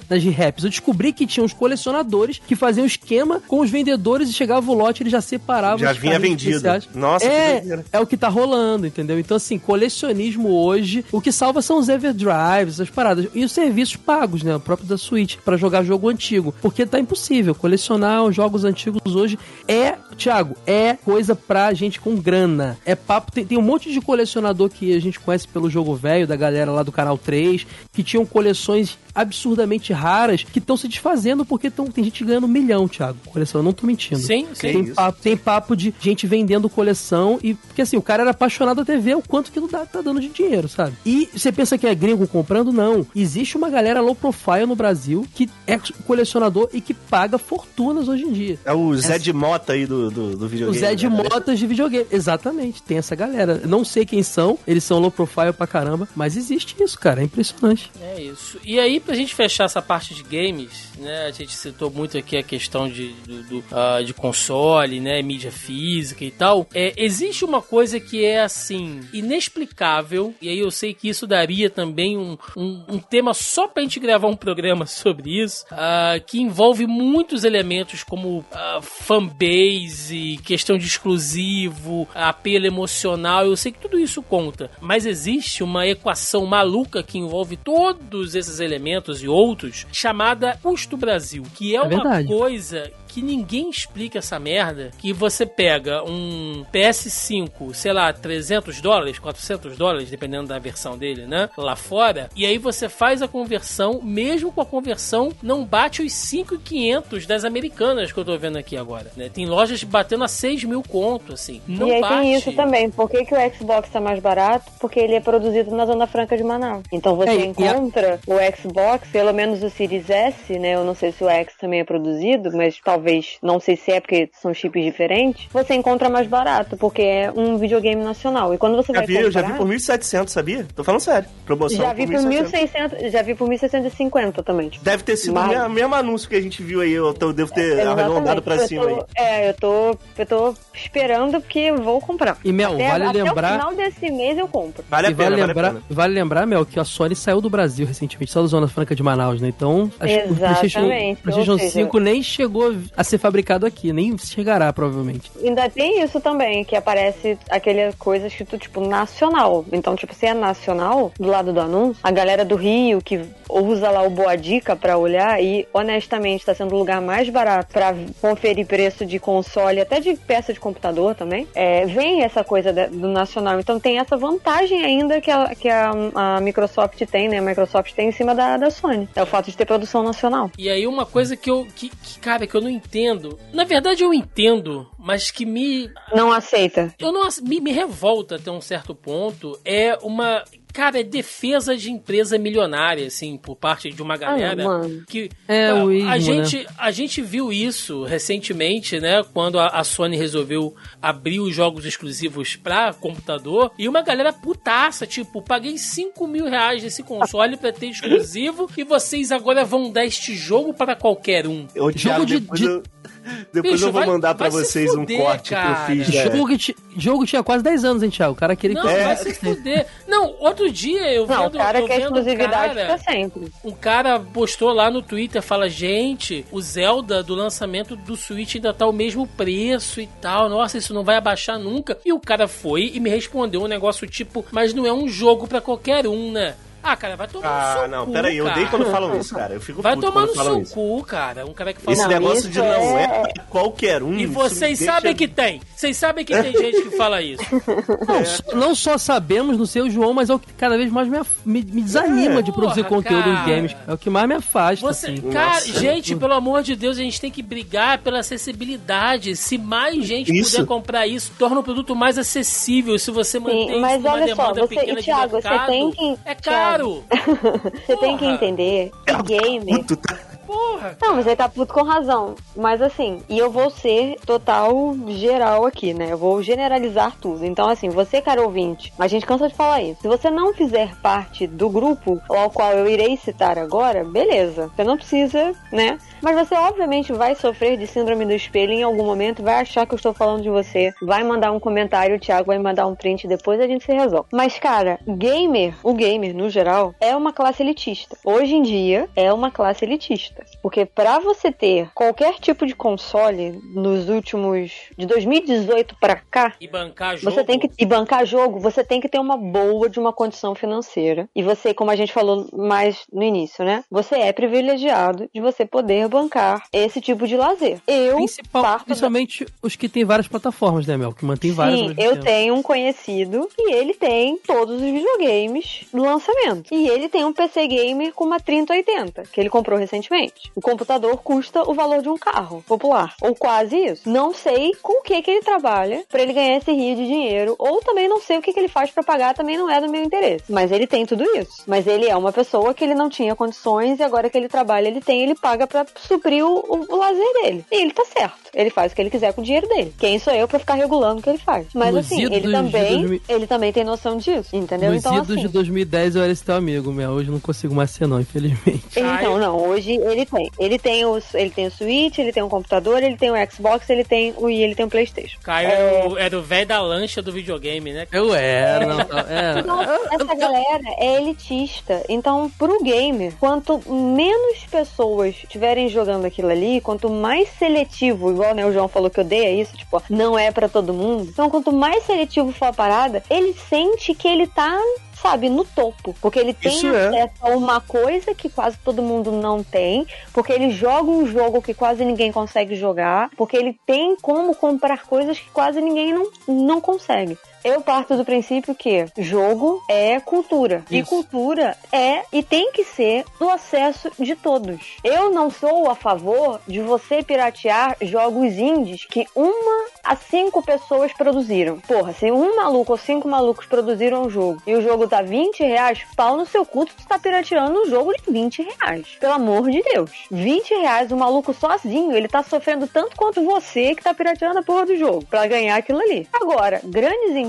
[0.09, 0.63] nas raps.
[0.63, 4.73] Eu descobri que tinha uns colecionadores que faziam esquema com os vendedores e chegava o
[4.73, 6.51] lote, ele já separava Já os vinha vendido.
[6.57, 6.87] especiais.
[6.93, 7.85] Nossa, que é, doideira.
[7.93, 9.17] é o que tá rolando, entendeu?
[9.19, 13.27] Então, assim, colecionismo hoje, o que salva são os Everdrives, essas paradas.
[13.33, 14.55] E os serviços pagos, né?
[14.55, 16.53] O próprio da Switch, pra jogar jogo antigo.
[16.61, 17.55] Porque tá impossível.
[17.55, 22.77] Colecionar os jogos antigos hoje é, Thiago, é coisa pra gente com grana.
[22.85, 23.31] É papo.
[23.31, 26.71] Tem, tem um monte de colecionador que a gente conhece pelo jogo velho, da galera
[26.71, 31.87] lá do canal 3, que tinham coleções absurdamente raras que estão se desfazendo porque tão,
[31.87, 33.17] tem gente ganhando um milhão, Thiago.
[33.25, 34.19] Coleção, eu não tô mentindo.
[34.21, 34.71] Sim, sim.
[34.71, 38.81] Tem papo, tem papo de gente vendendo coleção e porque assim, o cara era apaixonado
[38.81, 40.95] até ver o quanto que dá, tá dando de dinheiro, sabe?
[41.05, 42.71] E você pensa que é gringo comprando?
[42.71, 43.05] Não.
[43.21, 48.23] Existe uma galera low profile no Brasil que é colecionador e que paga fortunas hoje
[48.23, 48.59] em dia.
[48.63, 50.79] É o Zé de Mota aí do, do, do O videogame.
[50.79, 51.15] Zé de né?
[51.15, 52.05] Motas de videogame.
[52.11, 53.61] Exatamente, tem essa galera.
[53.65, 57.21] Não sei quem são, eles são low profile pra caramba, mas existe isso, cara.
[57.21, 57.91] É impressionante.
[58.01, 58.59] É isso.
[58.63, 61.25] E aí, pra gente fechar essa parte de games, né?
[61.25, 65.21] A gente citou muito aqui a questão de, do, do, ah, de console, né?
[65.21, 66.67] Mídia física e tal.
[66.73, 71.69] É, existe uma coisa que é assim, inexplicável, e aí eu sei que isso daria
[71.69, 76.39] também um, um, um tema só pra gente gravar um programa sobre isso, ah, que
[76.41, 83.45] envolve muitos elementos como ah, fanbase, questão de exclusivo, apelo emocional.
[83.45, 88.59] Eu sei que tudo isso conta, mas existe uma equação maluca que envolve todos esses
[88.59, 92.27] elementos e outros, chamada custo Brasil, que é, É uma verdade.
[92.27, 99.19] coisa que ninguém explica essa merda, que você pega um PS5, sei lá, 300 dólares,
[99.19, 103.99] 400 dólares, dependendo da versão dele, né, lá fora, e aí você faz a conversão,
[104.01, 108.77] mesmo com a conversão, não bate os 5,500 das americanas que eu tô vendo aqui
[108.77, 112.15] agora, né, tem lojas batendo a 6 mil conto, assim, não e aí bate.
[112.21, 112.89] tem isso também.
[112.91, 114.71] Por que, que o Xbox tá mais barato?
[114.79, 116.83] Porque ele é produzido na Zona Franca de Manaus.
[116.91, 120.75] Então você É, encontra o Xbox, pelo menos o Series S, né?
[120.75, 122.98] Eu não sei se o X também é produzido, mas talvez,
[123.41, 125.47] não sei se é porque são chips diferentes.
[125.51, 128.53] Você encontra mais barato, porque é um videogame nacional.
[128.53, 129.27] E quando você Já vai vi, comprar...
[129.27, 130.67] eu já vi por 1.700, sabia?
[130.75, 131.27] Tô falando sério.
[131.45, 132.49] Promoção Já vi por 1.700.
[132.51, 134.69] 1.600, já vi por 1.650 também.
[134.69, 134.83] tipo.
[134.83, 136.91] Deve ter sido o Mas- mesmo, anúncio que a gente viu aí.
[136.91, 139.01] Eu tô- devo ter arredondado pra Eu cima tô- aí.
[139.15, 142.37] É, eu tô, eu tô esperando porque eu vou comprar.
[142.43, 144.83] E, Mel, até, vale até lembrar- o final desse mês eu compro.
[144.89, 145.83] Vale a pena, vale vale a lembrar, pena.
[145.89, 149.03] vale lembrar, Mel, que a Sony saiu do Brasil recentemente, só da Zona Franca de
[149.03, 149.47] Manaus, né?
[149.49, 153.65] Então, acho que o PlayStation, Exatamente, PlayStation ou seja- 5 nem chegou a ser fabricado
[153.65, 155.31] aqui, nem chegará, provavelmente.
[155.41, 159.65] Ainda tem isso também, que aparece aquele coisa escrito, tipo, nacional.
[159.71, 163.89] Então, tipo, se é nacional, do lado do anúncio, a galera do Rio que usa
[163.89, 167.95] lá o Boa Dica pra olhar e, honestamente, tá sendo o lugar mais barato pra
[168.21, 173.07] conferir preço de console, até de peça de computador também, é, vem essa coisa do
[173.07, 173.59] nacional.
[173.59, 177.39] Então tem essa vantagem ainda que a, que a, a Microsoft tem, né?
[177.39, 179.09] A Microsoft tem em cima da, da Sony.
[179.15, 180.51] É o fato de ter produção nacional.
[180.57, 184.03] E aí uma coisa que eu, que, que, cara, que eu não entendo, na verdade
[184.03, 186.93] eu entendo, mas que me, Não aceita.
[186.99, 191.91] eu não me, me revolta até um certo ponto é uma cara é defesa de
[191.91, 195.03] empresa milionária assim por parte de uma galera mano.
[195.07, 196.19] que É, a, ismo, a né?
[196.19, 201.85] gente a gente viu isso recentemente né quando a, a Sony resolveu abrir os jogos
[201.85, 207.71] exclusivos pra computador e uma galera putaça tipo paguei 5 mil reais nesse console pra
[207.73, 212.39] ter exclusivo e vocês agora vão dar este jogo para qualquer um Eu, Thiago, de-
[212.39, 212.83] depois de- eu,
[213.53, 215.85] depois Bicho, eu vou vai- mandar se vocês um fuder, corte cara.
[215.85, 216.15] que eu fiz.
[216.15, 216.23] né?
[216.23, 218.33] Jogo, que jogo tinha quase 10 anos, hein, Thiago?
[218.33, 218.99] O cara queria Não, que...
[219.03, 219.85] vai se fuder.
[220.07, 223.51] Não, outro dia eu Não, vendo, o cara quer um exclusividade cara, pra sempre.
[223.63, 228.73] um cara postou lá no Twitter, fala, gente, o Zelda do lançamento do Switch ainda
[228.73, 231.97] tá o mesmo preço e tal, nossa, isso não vai abaixar nunca.
[232.05, 235.47] E o cara foi e me respondeu um negócio tipo, mas não é um jogo
[235.47, 236.55] pra qualquer um, né?
[236.81, 239.35] Ah, cara, vai tomar Ah, no seu não, cu, peraí, eu odeio quando falam isso,
[239.35, 239.53] cara.
[239.53, 240.73] Eu fico Vai puto tomar no seu isso.
[240.73, 241.45] cu, cara.
[241.45, 242.65] Um cara que fala Esse Não, negócio isso de não
[242.97, 244.13] é- é qualquer um.
[244.17, 245.61] E isso vocês me sabem deixa- que tem.
[245.75, 247.43] Vocês sabem que tem gente que fala isso.
[248.07, 251.07] Não, só- não só sabemos no seu João, mas é o que cada vez mais
[251.07, 252.41] me, me, me desanima É.
[252.41, 253.49] de produzir Porra, conteúdo cara.
[253.49, 253.75] em games.
[253.87, 254.85] É o que mais me afasta.
[254.85, 255.21] Você, assim.
[255.31, 255.79] cara, Nossa.
[255.79, 259.35] gente, pelo amor de Deus, a gente tem que brigar pela acessibilidade.
[259.35, 260.51] Se mais gente Isso.
[260.51, 262.97] puder comprar isso, torna o produto mais acessível.
[262.99, 265.49] Se você mantém isso mas numa olha só, demanda você- pequena e, Thiago, de você
[265.49, 267.03] mercado, tem que- é Thiago, caro.
[267.85, 269.79] Você tem que entender que gamer.
[269.79, 270.17] Puto, tá?
[270.49, 270.97] Porra.
[270.99, 272.33] Não, mas ele tá puto com razão.
[272.55, 276.07] Mas assim, e eu vou ser total geral aqui, né?
[276.11, 277.45] Eu vou generalizar tudo.
[277.45, 280.01] Então, assim, você, cara ouvinte, a gente cansa de falar isso.
[280.01, 284.71] Se você não fizer parte do grupo ao qual eu irei citar agora, beleza.
[284.75, 285.99] Você não precisa, né?
[286.19, 289.93] Mas você obviamente vai sofrer de síndrome do espelho em algum momento, vai achar que
[289.93, 293.27] eu estou falando de você, vai mandar um comentário, o Thiago vai mandar um print
[293.27, 294.27] depois a gente se resolve.
[294.33, 298.17] Mas, cara, gamer, o gamer no geral, é uma classe elitista.
[298.25, 300.38] Hoje em dia, é uma classe elitista.
[300.61, 304.71] Porque pra você ter qualquer tipo de console nos últimos.
[304.97, 307.33] de 2018 pra cá, E bancar jogo.
[307.33, 310.53] você tem que e bancar jogo, você tem que ter uma boa de uma condição
[310.55, 311.27] financeira.
[311.35, 313.83] E você, como a gente falou mais no início, né?
[313.89, 317.79] Você é privilegiado de você poder bancar esse tipo de lazer.
[317.87, 321.13] Eu Principal- parto da- principalmente os que tem várias plataformas, né, Mel?
[321.13, 321.79] Que mantém várias.
[321.79, 326.73] Sim, eu tenho um conhecido e ele tem todos os videogames do lançamento.
[326.73, 330.28] E ele tem um PC gamer com uma 3080, que ele comprou recentemente.
[330.55, 334.09] O computador custa o valor de um carro popular, ou quase isso.
[334.09, 337.55] Não sei com o que que ele trabalha pra ele ganhar esse rio de dinheiro,
[337.57, 339.89] ou também não sei o que que ele faz pra pagar, também não é do
[339.89, 340.43] meu interesse.
[340.49, 341.63] Mas ele tem tudo isso.
[341.67, 344.87] Mas ele é uma pessoa que ele não tinha condições e agora que ele trabalha,
[344.87, 347.65] ele tem, ele paga pra suprir o, o- o lazer dele.
[347.71, 348.37] E ele tá certo.
[348.53, 349.93] Ele faz o que ele quiser com o dinheiro dele.
[349.99, 351.67] Quem sou eu pra ficar regulando o que ele faz?
[351.73, 354.91] Mas Nos assim, ele também, 2000 ele também tem noção disso, entendeu?
[354.91, 357.11] Nos então idos assim, de 2010 eu era esse teu amigo, Mel.
[357.11, 358.83] Hoje eu não consigo mais ser, não, infelizmente.
[358.95, 360.49] então não, hoje ele tem.
[360.59, 363.89] Ele tem o ele tem o Switch, ele tem o computador, ele tem o Xbox,
[363.89, 365.39] ele tem o e ele tem o PlayStation.
[365.43, 368.07] Caio é, o- é do velho da lancha do videogame, né?
[368.11, 368.99] Eu era, não,
[369.29, 369.59] é.
[369.59, 372.03] Então, essa galera é elitista.
[372.09, 378.65] Então, pro gamer, quanto menos pessoas estiverem jogando aquilo ali, quanto mais seletivo, igual né,
[378.65, 381.29] o João falou que odeia isso, tipo, não é pra todo mundo.
[381.31, 384.77] Então, quanto mais seletivo for a parada, ele sente que ele tá
[385.21, 386.15] sabe, no topo.
[386.21, 387.07] Porque ele tem Isso é.
[387.07, 390.05] acesso a uma coisa que quase todo mundo não tem.
[390.33, 393.29] Porque ele joga um jogo que quase ninguém consegue jogar.
[393.37, 397.37] Porque ele tem como comprar coisas que quase ninguém não, não consegue.
[397.63, 400.83] Eu parto do princípio que jogo é cultura.
[400.89, 401.09] E Isso.
[401.09, 404.97] cultura é e tem que ser do acesso de todos.
[405.03, 411.11] Eu não sou a favor de você piratear jogos indies que uma a cinco pessoas
[411.13, 411.79] produziram.
[411.81, 415.59] Porra, se um maluco ou cinco malucos produziram um jogo e o jogo tá 20
[415.63, 419.07] reais, pau no seu cu, tu tá pirateando um jogo de 20 reais.
[419.19, 420.11] Pelo amor de Deus.
[420.31, 424.63] 20 reais, o maluco sozinho, ele tá sofrendo tanto quanto você que tá pirateando a
[424.63, 426.27] porra do jogo pra ganhar aquilo ali.
[426.33, 427.48] Agora, grandes empresas,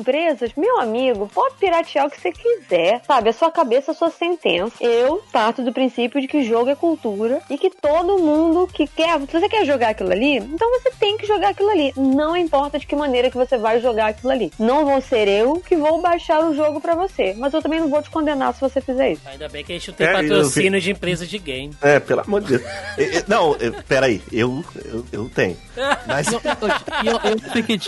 [0.56, 3.30] meu amigo, pode piratear o que você quiser, sabe?
[3.30, 4.74] A sua cabeça, a sua sentença.
[4.80, 9.18] Eu parto do princípio de que jogo é cultura e que todo mundo que quer,
[9.20, 11.92] se você quer jogar aquilo ali, então você tem que jogar aquilo ali.
[11.96, 14.52] Não importa de que maneira que você vai jogar aquilo ali.
[14.58, 17.88] Não vou ser eu que vou baixar o jogo pra você, mas eu também não
[17.88, 19.22] vou te condenar se você fizer isso.
[19.26, 21.74] Ainda bem que a gente não tem É, eu patrocínio de empresa de game.
[21.80, 22.62] É, pelo amor de Deus.
[23.26, 25.56] Não, peraí, eu, eu, eu tenho.
[26.06, 26.26] Mas.
[26.32, 27.20] Eu, eu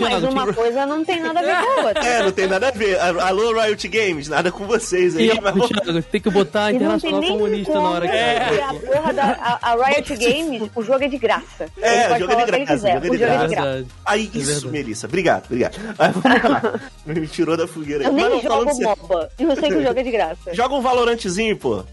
[0.00, 2.01] Mas uma coisa não tem nada a ver com a outra.
[2.04, 2.98] É, não tem nada a ver.
[3.00, 5.30] Alô, Riot Games, nada com vocês aí.
[5.30, 8.46] e mas- Thiago, tem que botar a não tem Internacional Comunista como na hora que
[8.48, 11.66] porque a porra da a, a Riot Games, o jogo é de graça.
[11.80, 12.90] É, Ele o pode jogo é de o que ele graça, quiser.
[12.90, 13.86] o jogo é de é graça.
[14.04, 14.68] Aí, É isso, verdade.
[14.68, 15.06] Melissa.
[15.06, 15.76] Obrigado, obrigado.
[15.98, 16.80] Aí, vamos lá.
[17.06, 18.04] Me tirou da fogueira.
[18.04, 19.30] Eu Mas nem não, jogo MOBA.
[19.38, 20.54] E eu sei que o jogo é de graça.
[20.54, 21.84] Joga um Valorantezinho, pô.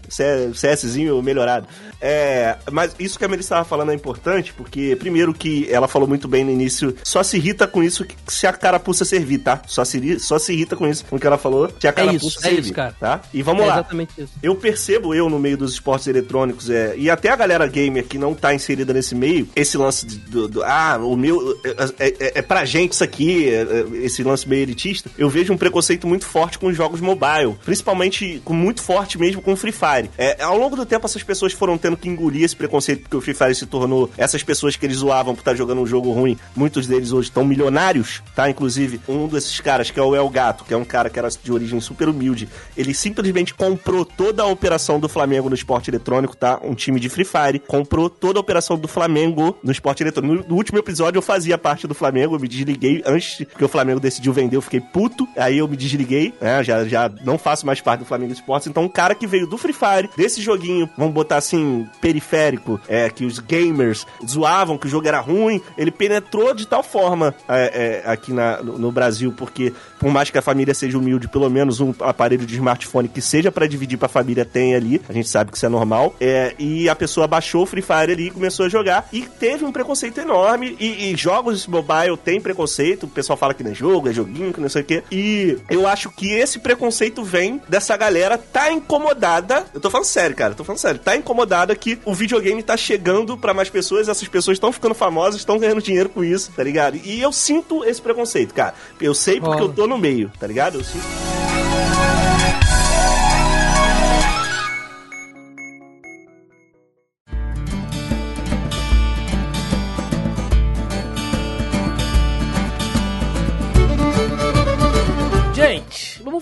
[0.54, 1.66] CSzinho melhorado.
[2.00, 6.08] É, mas isso que a Melissa estava falando é importante, porque, primeiro, que ela falou
[6.08, 9.60] muito bem no início, só se irrita com isso que- se a carapuça servir, tá?
[9.66, 12.26] Só se, só se irrita com isso, com o que ela falou, se a carapuça
[12.26, 12.60] isso, é servir.
[12.60, 12.94] isso, cara.
[12.98, 13.20] Tá?
[13.32, 13.74] E vamos é lá.
[13.74, 14.32] exatamente isso.
[14.42, 18.16] Eu percebo, eu, no meio dos esportes eletrônicos, é, e até a galera gamer que
[18.18, 21.58] não tá inserida nesse meio, esse lance do, do- ah, o meu,
[21.98, 25.52] é, é, é pra gente isso aqui, é, é, esse lance meio elitista, eu vejo
[25.52, 29.56] um preconceito muito forte com os jogos mobile, principalmente, com, muito forte mesmo com o
[29.56, 30.10] Free Fire.
[30.18, 33.20] É, ao longo do tempo, essas pessoas foram tendo que engolir esse preconceito, porque o
[33.20, 36.36] Free Fire se tornou, essas pessoas que eles zoavam por estar jogando um jogo ruim,
[36.54, 38.48] muitos deles hoje estão milionários, tá?
[38.48, 41.28] Inclusive, um desses caras que é o El Gato, que é um cara que era
[41.28, 46.36] de origem super humilde, ele simplesmente comprou toda a operação do Flamengo no esporte eletrônico,
[46.36, 46.60] tá?
[46.62, 50.42] Um time de Free Fire, comprou toda a operação do Flamengo no esporte eletrônico.
[50.42, 53.68] No, no último episódio eu fazia parte do Flamengo, eu me desliguei antes que o
[53.68, 56.62] Flamengo decidiu vender, eu fiquei puto, aí eu me desliguei, né?
[56.62, 58.68] Já, já não faço mais parte do Flamengo Esportes.
[58.68, 63.08] Então, um cara que veio do Free Fire, desse joguinho, vamos botar assim, periférico, é,
[63.10, 68.02] que os gamers zoavam que o jogo era ruim, ele penetrou de tal forma é,
[68.04, 71.48] é, aqui na, no, no Brasil, porque por mais que a família seja humilde, pelo
[71.50, 75.00] menos um aparelho de smartphone que seja para dividir pra família tem ali.
[75.08, 76.14] A gente sabe que isso é normal.
[76.20, 79.08] É, e a pessoa baixou o Free Fire ali e começou a jogar.
[79.12, 80.76] E teve um preconceito enorme.
[80.80, 83.04] E, e jogos mobile tem preconceito.
[83.04, 85.02] O pessoal fala que não é jogo, é joguinho, que não sei o quê.
[85.10, 89.66] E eu acho que esse preconceito vem dessa galera tá incomodada.
[89.74, 90.54] Eu tô falando sério, cara.
[90.54, 91.00] Tô falando sério.
[91.00, 94.08] Tá incomodada que o videogame tá chegando para mais pessoas.
[94.08, 96.98] Essas pessoas estão ficando famosas, estão ganhando dinheiro com isso, tá ligado?
[97.02, 98.74] E eu sinto esse preconceito, cara.
[99.00, 99.66] Eu sei porque oh.
[99.66, 100.78] eu tô no meio, tá ligado?
[100.78, 101.39] Eu sinto.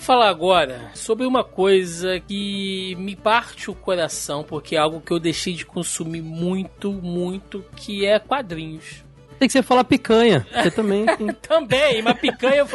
[0.09, 5.19] Falar agora sobre uma coisa que me parte o coração, porque é algo que eu
[5.19, 9.05] deixei de consumir muito, muito, que é quadrinhos.
[9.37, 10.47] Tem que ser falar picanha.
[10.51, 11.05] Você também.
[11.47, 12.65] também, mas picanha.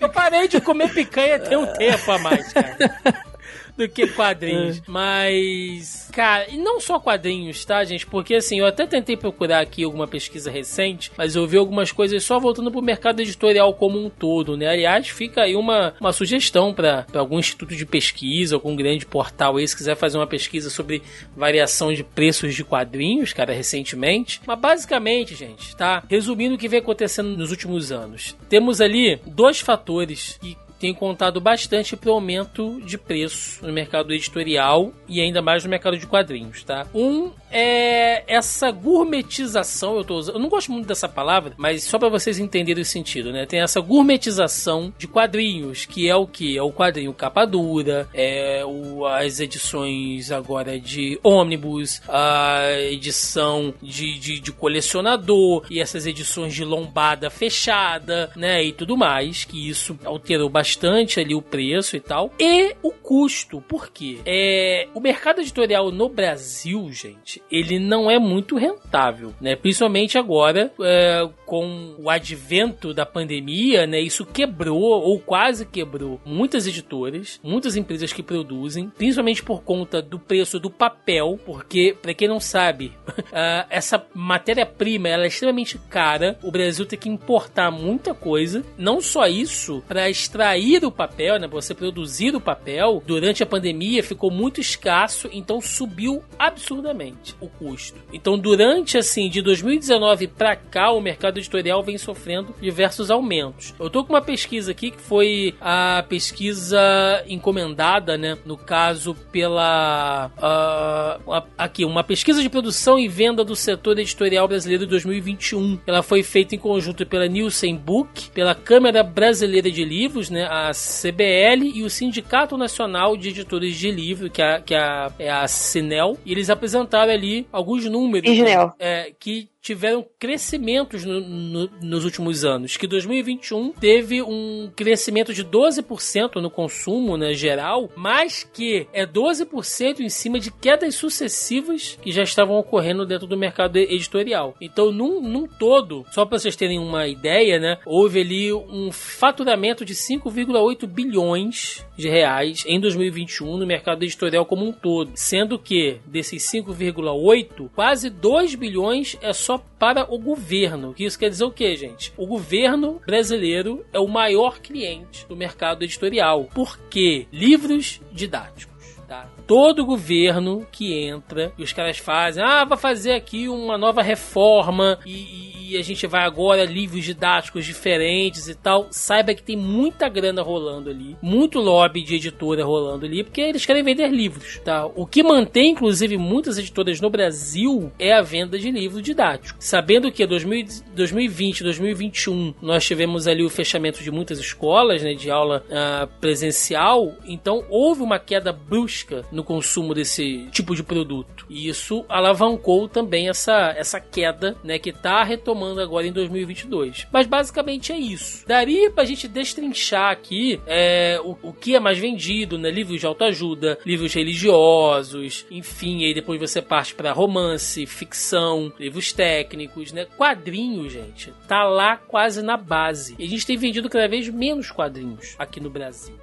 [0.00, 2.78] Eu parei de comer picanha tem um tempo a mais, cara
[3.76, 4.78] do que quadrinhos.
[4.78, 4.82] É.
[4.86, 8.06] Mas, cara, e não só quadrinhos, tá, gente?
[8.06, 12.22] Porque assim, eu até tentei procurar aqui alguma pesquisa recente, mas eu vi algumas coisas
[12.24, 14.68] só voltando pro mercado editorial como um todo, né?
[14.68, 19.66] Aliás, fica aí uma, uma sugestão para algum instituto de pesquisa, algum grande portal aí,
[19.66, 21.02] se quiser fazer uma pesquisa sobre
[21.36, 24.40] variação de preços de quadrinhos, cara, recentemente.
[24.46, 26.02] Mas basicamente, gente, tá?
[26.08, 31.40] Resumindo o que vem acontecendo nos últimos anos, temos ali dois fatores que tem contado
[31.42, 36.06] bastante para o aumento de preço no mercado editorial e ainda mais no mercado de
[36.06, 36.86] quadrinhos, tá?
[36.94, 41.98] Um é essa gourmetização, eu tô usando, eu não gosto muito dessa palavra, mas só
[41.98, 43.46] para vocês entenderem o sentido, né?
[43.46, 46.56] Tem essa gourmetização de quadrinhos, que é o que?
[46.56, 54.18] É o quadrinho capa dura, é o, as edições agora de ônibus, a edição de,
[54.18, 58.62] de, de colecionador e essas edições de lombada fechada, né?
[58.62, 62.32] E tudo mais, que isso alterou bastante ali o preço e tal.
[62.38, 64.18] E o custo, por quê?
[64.24, 69.56] É, o mercado editorial no Brasil, gente, ele não é muito rentável, né?
[69.56, 74.00] Principalmente agora, é, com o advento da pandemia, né?
[74.00, 80.16] Isso quebrou, ou quase quebrou, muitas editoras, muitas empresas que produzem, principalmente por conta do
[80.16, 86.38] preço do papel, porque, para quem não sabe, uh, essa matéria-prima ela é extremamente cara,
[86.40, 91.38] o Brasil tem que importar muita coisa, não só isso, para extrair extrair o papel,
[91.40, 97.48] né, você produzir o papel, durante a pandemia ficou muito escasso, então subiu absurdamente o
[97.48, 97.98] custo.
[98.12, 103.74] Então, durante assim, de 2019 para cá, o mercado editorial vem sofrendo diversos aumentos.
[103.78, 106.78] Eu tô com uma pesquisa aqui que foi a pesquisa
[107.26, 113.98] encomendada, né, no caso pela uh, aqui uma pesquisa de produção e venda do setor
[113.98, 115.80] editorial brasileiro de 2021.
[115.86, 120.70] Ela foi feita em conjunto pela Nielsen Book, pela Câmara Brasileira de Livros, né, a
[120.72, 125.46] CBL e o Sindicato Nacional de Editores de Livro, que é, que é, é a
[125.48, 132.04] Sinel, e eles apresentaram ali alguns números né, é, que tiveram crescimentos no, no, nos
[132.04, 132.76] últimos anos.
[132.76, 140.00] Que 2021 teve um crescimento de 12% no consumo né, geral, mas que é 12%
[140.00, 144.54] em cima de quedas sucessivas que já estavam ocorrendo dentro do mercado editorial.
[144.60, 149.84] Então, num, num todo, só para vocês terem uma ideia, né, houve ali um faturamento
[149.84, 155.98] de 5,8 bilhões de reais em 2021 no mercado editorial como um todo, sendo que
[156.06, 160.94] desses 5,8, quase 2 bilhões é só para o governo.
[160.98, 162.12] Isso quer dizer o que, gente?
[162.16, 166.48] O governo brasileiro é o maior cliente do mercado editorial.
[166.54, 168.70] Porque livros didáticos.
[169.08, 169.28] Tá?
[169.44, 175.00] Todo governo que entra e os caras fazem, ah, vai fazer aqui uma nova reforma
[175.04, 180.08] e, e a gente vai agora livros didáticos diferentes e tal, saiba que tem muita
[180.08, 184.86] grana rolando ali, muito lobby de editora rolando ali, porque eles querem vender livros, tá?
[184.86, 189.54] O que mantém, inclusive, muitas editoras no Brasil é a venda de livros didáticos.
[189.58, 195.64] Sabendo que 2020, 2021 nós tivemos ali o fechamento de muitas escolas, né, de aula
[195.68, 201.46] uh, presencial, então houve uma queda brusca no consumo desse tipo de produto.
[201.48, 207.06] E isso alavancou também essa, essa queda, né, que está retomando retomando agora em 2022.
[207.12, 208.46] Mas basicamente é isso.
[208.46, 212.70] Daria pra gente destrinchar aqui é, o, o que é mais vendido, né?
[212.70, 219.92] Livros de autoajuda, livros religiosos, enfim, aí depois você parte para romance, ficção, livros técnicos,
[219.92, 220.06] né?
[220.16, 223.14] Quadrinhos, gente, tá lá quase na base.
[223.18, 226.14] E a gente tem vendido cada vez menos quadrinhos aqui no Brasil.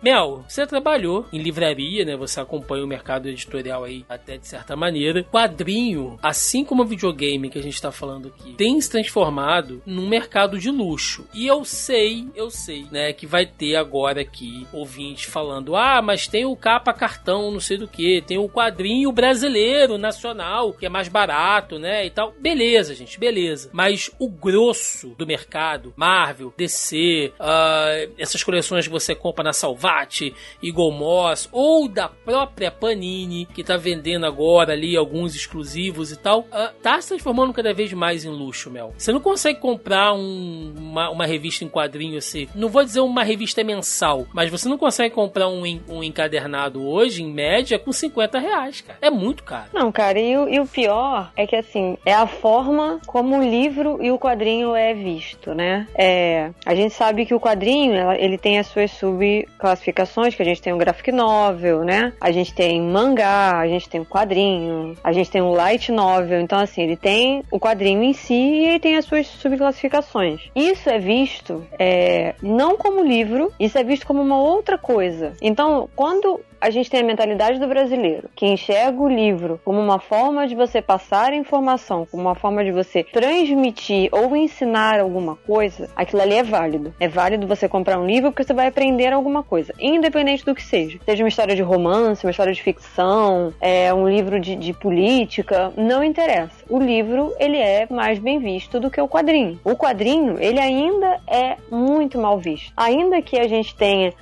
[0.00, 2.16] Mel, você trabalhou em livraria, né?
[2.16, 5.24] Você acompanha o mercado editorial aí até de certa maneira.
[5.24, 10.08] Quadrinho, assim como o videogame que a gente tá falando aqui, tem se transformado num
[10.08, 11.26] mercado de luxo.
[11.34, 16.28] E eu sei, eu sei, né, que vai ter agora aqui ouvinte falando: "Ah, mas
[16.28, 20.88] tem o capa cartão, não sei do que, tem o quadrinho brasileiro nacional, que é
[20.88, 22.32] mais barato, né, e tal".
[22.38, 23.68] Beleza, gente, beleza.
[23.72, 29.52] Mas o grosso do mercado, Marvel, DC, uh, essas coleções que você compra na
[29.88, 36.16] Salvat, Eagle Moss, ou da própria Panini, que tá vendendo agora ali alguns exclusivos e
[36.16, 38.92] tal, uh, tá se transformando cada vez mais em luxo, Mel.
[38.98, 43.22] Você não consegue comprar um, uma, uma, revista em quadrinho assim, não vou dizer uma
[43.22, 48.38] revista mensal, mas você não consegue comprar um, um encadernado hoje, em média, com 50
[48.38, 48.98] reais, cara.
[49.00, 49.70] É muito caro.
[49.72, 53.42] Não, cara, e o, e o pior é que assim, é a forma como o
[53.42, 55.86] livro e o quadrinho é visto, né?
[55.94, 60.44] É, a gente sabe que o quadrinho, ele tem as suas subclassificações classificações, que a
[60.44, 62.12] gente tem um graphic novel, né?
[62.20, 66.40] A gente tem mangá, a gente tem um quadrinho, a gente tem um light novel.
[66.40, 70.50] Então, assim, ele tem o quadrinho em si e ele tem as suas subclassificações.
[70.54, 75.32] Isso é visto é, não como livro, isso é visto como uma outra coisa.
[75.40, 79.98] Então, quando a gente tem a mentalidade do brasileiro, que enxerga o livro como uma
[79.98, 85.88] forma de você passar informação, como uma forma de você transmitir ou ensinar alguma coisa,
[85.94, 86.92] aquilo ali é válido.
[86.98, 90.62] É válido você comprar um livro porque você vai aprender alguma coisa, independente do que
[90.62, 90.98] seja.
[91.04, 95.72] Seja uma história de romance, uma história de ficção, é um livro de, de política,
[95.76, 96.64] não interessa.
[96.68, 99.58] O livro, ele é mais bem visto do que o quadrinho.
[99.64, 102.72] O quadrinho, ele ainda é muito mal visto.
[102.76, 104.12] Ainda que a gente tenha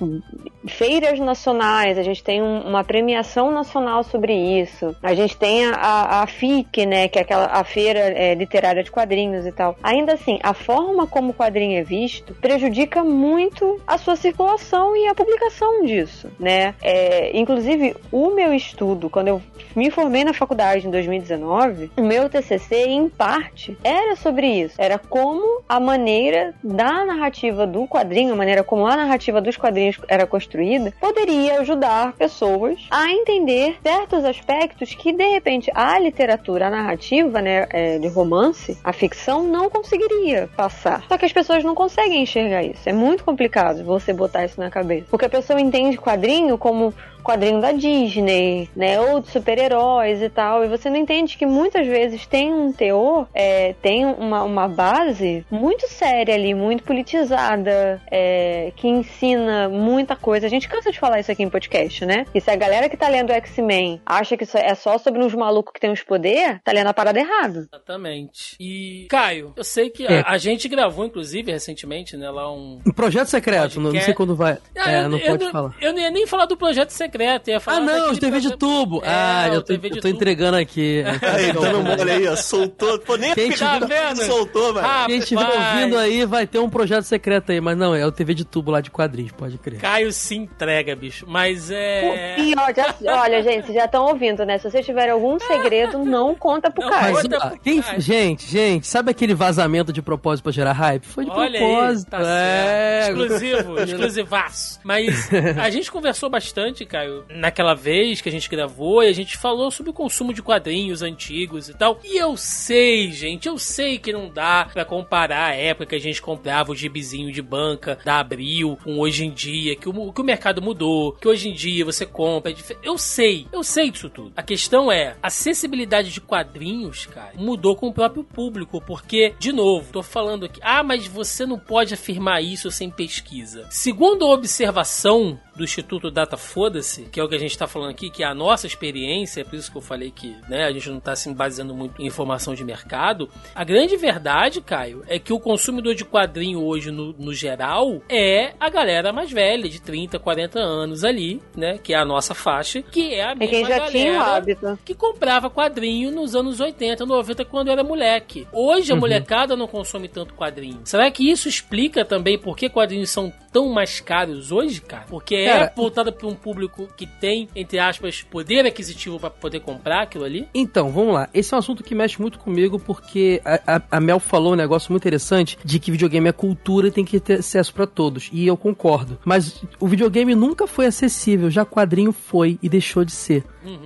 [0.67, 4.95] feiras nacionais, a gente tem um, uma premiação nacional sobre isso.
[5.01, 8.91] A gente tem a, a FIC, né, que é aquela a feira é, literária de
[8.91, 9.75] quadrinhos e tal.
[9.81, 15.07] Ainda assim, a forma como o quadrinho é visto prejudica muito a sua circulação e
[15.07, 16.75] a publicação disso, né?
[16.81, 19.41] É, inclusive, o meu estudo, quando eu
[19.75, 24.75] me formei na faculdade em 2019, o meu TCC, em parte, era sobre isso.
[24.77, 29.99] Era como a maneira da narrativa do quadrinho, a maneira como a narrativa dos quadrinhos
[30.07, 30.56] era construída,
[30.99, 37.67] poderia ajudar pessoas a entender certos aspectos que, de repente, a literatura, a narrativa, né,
[37.69, 41.03] é, de romance, a ficção, não conseguiria passar.
[41.07, 42.87] Só que as pessoas não conseguem enxergar isso.
[42.87, 45.07] É muito complicado você botar isso na cabeça.
[45.09, 46.93] Porque a pessoa entende quadrinho como
[47.27, 49.01] quadrinho da Disney, né?
[49.01, 50.63] Ou de super-heróis e tal.
[50.63, 55.45] E você não entende que muitas vezes tem um teor, é, tem uma, uma base
[55.51, 60.36] muito séria ali, muito politizada, é, que ensina muita coisa.
[60.43, 62.25] A gente cansa de falar isso aqui em podcast, né?
[62.33, 65.33] E se a galera que tá lendo X-Men acha que isso é só sobre uns
[65.33, 67.67] malucos que tem uns poder, tá lendo a parada errada.
[67.71, 68.55] Exatamente.
[68.59, 70.19] E, Caio, eu sei que é.
[70.21, 72.79] a, a, gente gravou, inclusive, recentemente, né, lá um...
[72.85, 74.57] Um projeto secreto, não, não, sei quando vai...
[74.77, 75.75] Ah, é, não pode eu, falar.
[75.81, 77.49] Eu não ia nem falar do projeto secreto.
[77.49, 79.01] Ia falar ah, não, de TV de tubo.
[79.03, 81.03] É, ah, eu tô, eu tô entregando aqui.
[81.21, 82.35] Aí, dando mole aí, ó.
[82.35, 82.99] Soltou.
[82.99, 84.23] Pô, nem Quem tá vendo?
[84.23, 84.87] soltou, mano.
[85.07, 87.61] Quem estiver ouvindo aí vai ter um projeto secreto aí.
[87.61, 89.79] Mas não, é o TV de tubo lá de quadrinhos, pode crer.
[89.79, 91.25] Caio se entrega, bicho.
[91.27, 92.35] Mas é.
[92.35, 94.57] Pior, já, olha, gente, vocês já estão ouvindo, né?
[94.57, 98.01] Se vocês tiverem algum segredo, não conta pro não, quem, Caio.
[98.01, 101.05] Gente, gente, sabe aquele vazamento de propósito pra gerar hype?
[101.05, 102.13] Foi de olha propósito.
[102.13, 103.07] Aí, tá é.
[103.09, 104.79] Exclusivo, exclusivaço.
[104.83, 105.29] Mas
[105.61, 109.37] a gente conversou bastante, Caio, naquela vez vez que a gente gravou e a gente
[109.37, 111.99] falou sobre o consumo de quadrinhos antigos e tal.
[112.03, 115.99] E eu sei, gente, eu sei que não dá para comparar a época que a
[115.99, 120.21] gente comprava o gibizinho de banca da Abril com hoje em dia, que o, que
[120.21, 122.51] o mercado mudou, que hoje em dia você compra.
[122.51, 124.33] É eu sei, eu sei disso tudo.
[124.35, 129.51] A questão é, a acessibilidade de quadrinhos, cara, mudou com o próprio público, porque, de
[129.51, 133.67] novo, tô falando aqui, ah, mas você não pode afirmar isso sem pesquisa.
[133.69, 137.89] Segundo a observação do Instituto Data Foda-se, que é o que a gente está falando
[137.89, 140.71] aqui, que é a nossa experiência, é por isso que eu falei que né, a
[140.71, 143.29] gente não está se baseando muito em informação de mercado.
[143.55, 148.53] A grande verdade, Caio, é que o consumidor de quadrinho hoje, no, no geral, é
[148.59, 151.79] a galera mais velha, de 30, 40 anos ali, né?
[151.79, 154.79] Que é a nossa faixa, que é a mesma é quem já tinha o hábito.
[154.85, 158.47] que comprava quadrinho nos anos 80, 90, quando era moleque.
[158.51, 159.01] Hoje a uhum.
[159.01, 160.81] molecada não consome tanto quadrinho.
[160.83, 165.05] Será que isso explica também por que quadrinhos são tão mais caros hoje, cara?
[165.09, 169.59] Porque Cara, é voltada para um público que tem, entre aspas, poder aquisitivo para poder
[169.61, 170.47] comprar aquilo ali?
[170.53, 171.29] Então, vamos lá.
[171.33, 174.55] Esse é um assunto que mexe muito comigo porque a, a- a Mel falou um
[174.55, 178.29] negócio muito interessante de que videogame é cultura e tem que ter acesso pra todos.
[178.31, 179.17] E eu concordo.
[179.25, 183.43] Mas o videogame nunca foi acessível, já quadrinho foi e deixou de ser.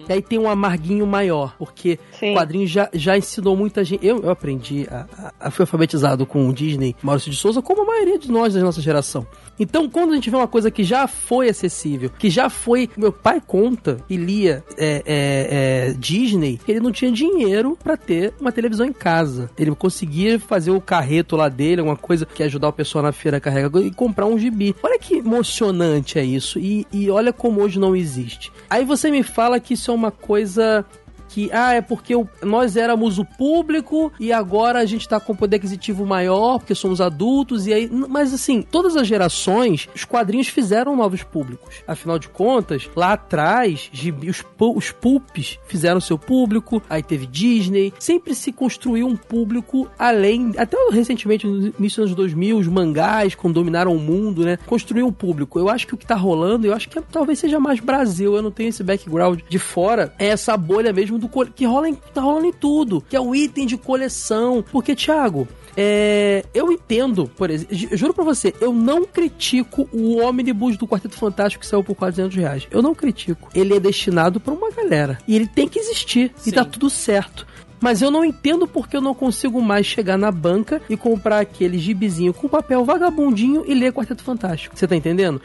[0.08, 2.34] E aí tem um amarguinho maior, porque Sim.
[2.34, 4.06] quadrinho já, já ensinou muita gente.
[4.06, 7.82] Eu, eu aprendi, a, a, a- fui alfabetizado com o Disney, Maurício de Souza, como
[7.82, 9.26] a maioria de nós da nossa geração.
[9.60, 12.90] Então, quando a gente vê uma coisa que já foi acessível, que já foi.
[12.98, 17.96] Meu pai conta e lia é, é, é, Disney, que ele não tinha dinheiro pra
[17.96, 19.50] ter uma televisão em casa.
[19.58, 23.38] Ele conseguia fazer o carreto lá dele, alguma coisa que ajudar o pessoal na feira
[23.38, 24.76] a carregar e comprar um gibi.
[24.82, 25.22] Olha que
[25.52, 26.58] emocionante é isso.
[26.60, 28.52] E, e olha como hoje não existe.
[28.70, 30.86] Aí você me fala que isso é uma coisa
[31.32, 32.14] que, ah, é porque
[32.44, 37.00] nós éramos o público e agora a gente tá com poder aquisitivo maior porque somos
[37.00, 37.90] adultos e aí.
[37.90, 41.76] Mas assim, todas as gerações, os quadrinhos fizeram novos públicos.
[41.88, 43.90] Afinal de contas, lá atrás,
[44.28, 47.94] os, os pulps fizeram seu público, aí teve Disney.
[47.98, 50.52] Sempre se construiu um público além.
[50.58, 54.58] Até recentemente, no início dos anos 2000, os mangás, quando dominaram o mundo, né?
[54.66, 55.58] Construiu um público.
[55.58, 58.36] Eu acho que o que tá rolando, eu acho que é- talvez seja mais Brasil.
[58.36, 60.14] Eu não tenho esse background de fora.
[60.20, 63.34] É essa bolha mesmo do que rola em, tá rolando em tudo, que é o
[63.36, 64.64] item de coleção.
[64.72, 65.48] Porque, Thiago,
[65.78, 70.88] é, eu entendo, por exemplo, ju- juro pra você, eu não critico o ônibus do
[70.88, 72.68] Quarteto Fantástico que saiu por 400 reais.
[72.70, 73.50] Eu não critico.
[73.56, 75.18] Ele é destinado pra uma galera.
[75.28, 76.32] E ele tem que existir.
[76.36, 76.50] Sim.
[76.50, 77.48] E tá tudo certo.
[77.82, 81.80] Mas eu não entendo porque eu não consigo mais chegar na banca e comprar aquele
[81.80, 84.78] gibizinho com papel vagabundinho e ler Quarteto Fantástico.
[84.78, 85.42] Você tá entendendo?